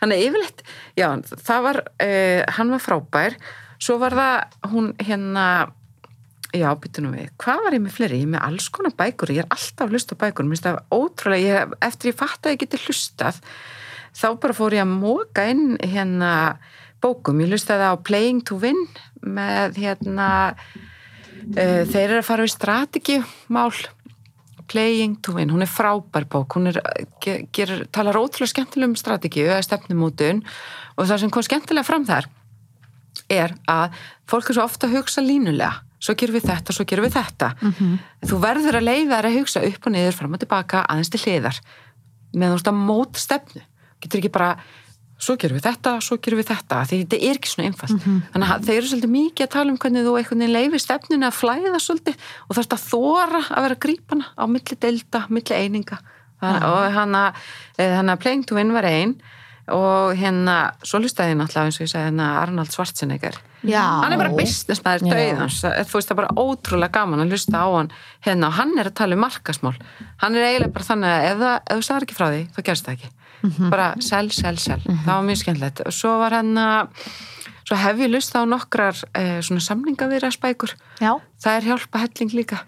[0.00, 0.64] hann er yfirleitt
[0.98, 3.38] já, það var, uh, hann var frábær.
[3.82, 5.46] Svo var það hún hérna
[6.54, 6.68] já,
[7.02, 8.18] nú við, hvað var ég með fleiri?
[8.20, 10.46] Ég er með alls konar bækur, ég er alltaf að hlusta bækur.
[10.46, 13.40] Mér finnst það ótrúlega, ég, eftir ég fatt að ég geti hlustað
[14.14, 16.30] þá bara fór ég að móka inn hérna
[17.02, 18.78] bókum, ég hlustaði á Playing to Win
[19.24, 23.72] með hérna uh, þeir eru að fara við strategimál
[24.70, 26.56] Playing to Win, hún er frábær bók.
[26.56, 26.78] Hún er,
[27.20, 30.40] ger, ger, talar ótrúlega skemmtilega um strategíu eða stefnumótun
[30.94, 32.30] og það sem kom skemmtilega fram þar
[33.32, 33.98] er að
[34.28, 37.50] fólk er svo ofta að hugsa línulega svo gerum við þetta, svo gerum við þetta.
[38.28, 41.20] Þú verður að leiða þær að hugsa upp og niður, fram og tilbaka, aðeins til
[41.24, 41.60] hliðar.
[42.34, 43.62] Með þú veist að mót stefnu.
[44.02, 44.48] Getur ekki bara,
[45.18, 48.08] svo gerum við þetta svo gerum við þetta, því þetta er ekki svona einfalt.
[48.34, 51.38] Þannig að þeir eru svolítið mikið að tala um hvernig þú veginn leifir stefnunni að
[51.38, 56.00] flæða svolítið og þarfst að þóra að vera grípana á milli deilda, milli eininga.
[56.44, 57.38] Þannig,
[57.78, 59.14] að, hann að Playing to Win var ein
[59.72, 63.38] og hérna, svo hlustaði ég náttúrulega eins og ég segi hérna Arnold Schwarzenegger.
[63.64, 63.80] Já.
[63.80, 65.14] hann er bara businessmaður Já.
[65.16, 67.92] döiðans þú veist það er bara ótrúlega gaman að hlusta á hann.
[68.26, 69.76] Hérna og hann er að tala um markasmál
[70.20, 72.88] hann er eiginlega bara þannig að ef, ef þú sagðir ekki frá því þá gerst
[72.88, 73.12] það ekki.
[73.72, 75.80] Bara sel, sel, sel, það var mjög skemmtilegt.
[75.84, 77.08] Og svo var hann að
[77.64, 82.60] svo hef ég lust á nokkrar eh, svona samningavirðarsbækur Já, það er hjálpa helling líka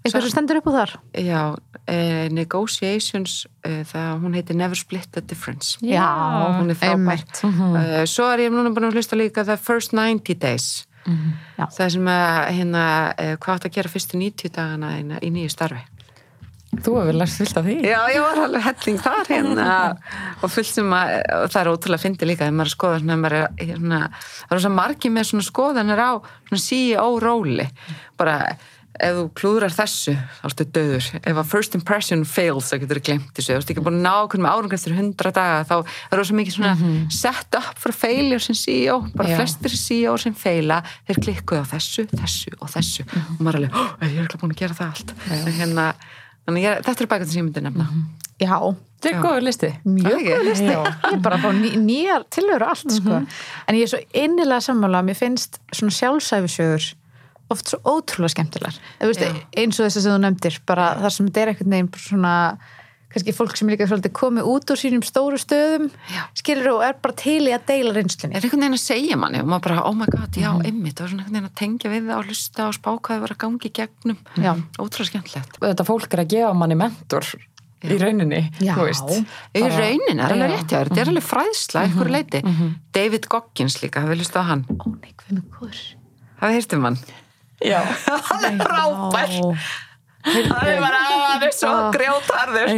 [0.00, 0.92] eitthvað sem stendur upp á þar?
[1.20, 1.40] Já,
[1.86, 5.76] eh, Negotiations eh, það, hún heitir Never Split the Difference.
[5.84, 6.06] Já,
[6.58, 6.94] hún er frábær.
[6.96, 7.42] einmitt.
[7.44, 10.86] uh, svo er ég núna búin að hlusta líka The First 90 Days.
[11.56, 11.64] Já.
[11.72, 12.82] það sem að hérna,
[13.16, 15.80] uh, hvað átt að gera fyrstu 90 dagana í, í nýju starfi.
[16.70, 17.76] Þú hefur lært fullt af því.
[17.82, 19.70] Já, ég var alveg helling þar hérna
[20.44, 22.76] og fullt sem að, og það er ótrúlega að fyndi líka þegar maður er að
[22.76, 23.98] skoða svona, maður er, hérna,
[24.44, 27.66] það er svo margir með svona skoðanir á svona CEO róli.
[28.20, 28.36] Bara
[29.00, 33.04] ef þú klúðrar þessu þá ertu döður, ef að first impression fails þá getur þú
[33.06, 35.74] glemt þessu, þú veist ekki búin að ná hvernig með árangur eftir hundra daga, þá
[35.78, 36.74] er það svo mikið svona
[37.20, 39.38] set up for failure sem CEO bara Já.
[39.40, 43.06] flestir CEO sem feila þeir klikkuðu á þessu, þessu og þessu.
[43.06, 45.14] Og maður er alveg, oh, ég er ekki búin að gera það allt?
[45.30, 45.88] En hérna,
[46.48, 47.88] þannig ég, þetta er bækandi sem ég myndi nefna.
[48.40, 48.56] Já,
[49.00, 49.68] Þetta er góður listi.
[49.88, 50.32] mjög Það ekki?
[50.34, 50.72] góð listi.
[50.76, 53.20] Ég er bara að fá ný, nýjar tilveru allt sko.
[53.64, 56.88] En ég er svo innilega sammála Mér finnst svona sjálfsæfisögur
[57.50, 58.76] oft svo ótrúlega skemmtilegar.
[59.00, 59.40] Já.
[59.60, 62.34] eins og þess að þú nefndir bara þar sem þetta er veginn bara svona
[63.10, 66.22] kannski fólk sem líka svolítið komið út úr sínum stóru stöðum Já.
[66.38, 68.36] skilur og er bara til í að deila reynslunni.
[68.38, 70.94] Er einhvern veginn að segja manni og maður bara, oh my god, já, einmitt.
[70.94, 73.24] Það var svona einhvern veginn að tengja við það og hlusta og spá hvað það
[73.24, 74.20] var að gangi gegnum.
[74.38, 74.52] Já.
[74.78, 75.58] ótrúlega skemmtilegt.
[75.64, 77.26] Þetta fólk er að gefa manni mentor
[77.80, 78.74] í rauninni, Já.
[78.76, 79.10] þú veist.
[79.56, 80.54] í Bara- raunin, er alveg Já.
[80.54, 82.42] rétt þetta er alveg fræðsla, einhver leiti
[82.92, 84.66] David Goggins líka, hafið hlusta á hann?
[84.68, 85.80] Ó nei, með góður
[87.60, 87.80] hann Já.
[88.30, 89.36] hann er frábær.
[90.20, 91.04] Hann er bara,
[91.46, 91.90] er svo Ah.
[91.94, 92.74] grjótarður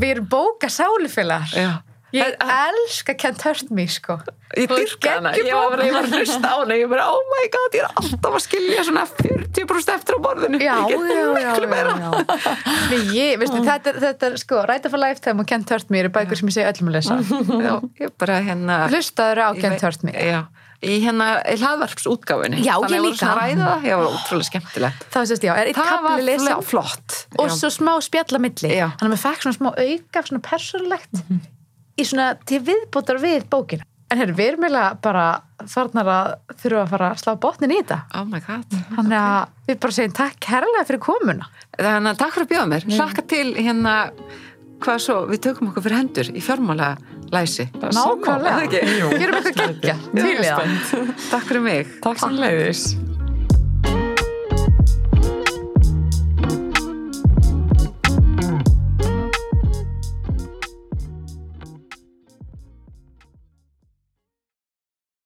[0.00, 1.52] við erum bóka sálufélagar.
[1.52, 1.72] Já.
[2.14, 4.20] Ég elska Kent Hurt me sko.
[4.54, 7.82] Ég dyrka hana, ég var, að hlusta á hana, ég bara, oh my god, ég
[7.82, 10.60] er alltaf að skilja svona 40% eftir á borðinu.
[10.62, 11.96] Já, já, get já, miklu já, meira.
[11.98, 12.10] já.
[12.92, 16.04] Nei, ég, veistu, þetta, er- þetta sko Right of a Lifetime og Kent Hurt me
[16.04, 17.18] eru bækur sem ég segi öllum að lesa.
[17.66, 17.74] Já,
[18.04, 18.78] ég bara hérna...
[18.94, 20.44] Hlustaður á Kent me Já,
[20.84, 22.60] í hérna, í hlaðvarpsútgáfunni.
[22.64, 23.30] Já, Þannig ég voru líka.
[23.30, 25.06] að ræða ég var ótrúlega skemmtilegt.
[25.14, 27.16] Það sést, já, er eitt Það var kapli lesin fl- flott.
[27.38, 27.54] og Já.
[27.60, 28.86] svo smá spjalla milli Já.
[28.98, 31.24] þannig að maður fekk svona smá auka svona persónulegt
[31.98, 35.22] í svona til viðbótar við bókina en herru, við erum eiginlega bara
[35.66, 36.26] farnar að
[36.60, 38.66] þurfa að fara að slá botnin í þetta Oh my god.
[38.94, 41.46] þannig að við bara segjum takk kærlega fyrir komuna
[41.78, 42.84] Þannig að takk fyrir að bjóða mér.
[42.94, 43.94] Hlakka til hérna,
[44.84, 46.90] hvað svo, við tökum okkur fyrir hendur í fjármála
[47.32, 47.68] læsi.
[47.74, 48.82] nákvæmlega, ekki?
[49.18, 51.96] gerum eitthvað geggja til í það Takk fyrir mig.
[52.04, 52.86] Takk sem leiðis.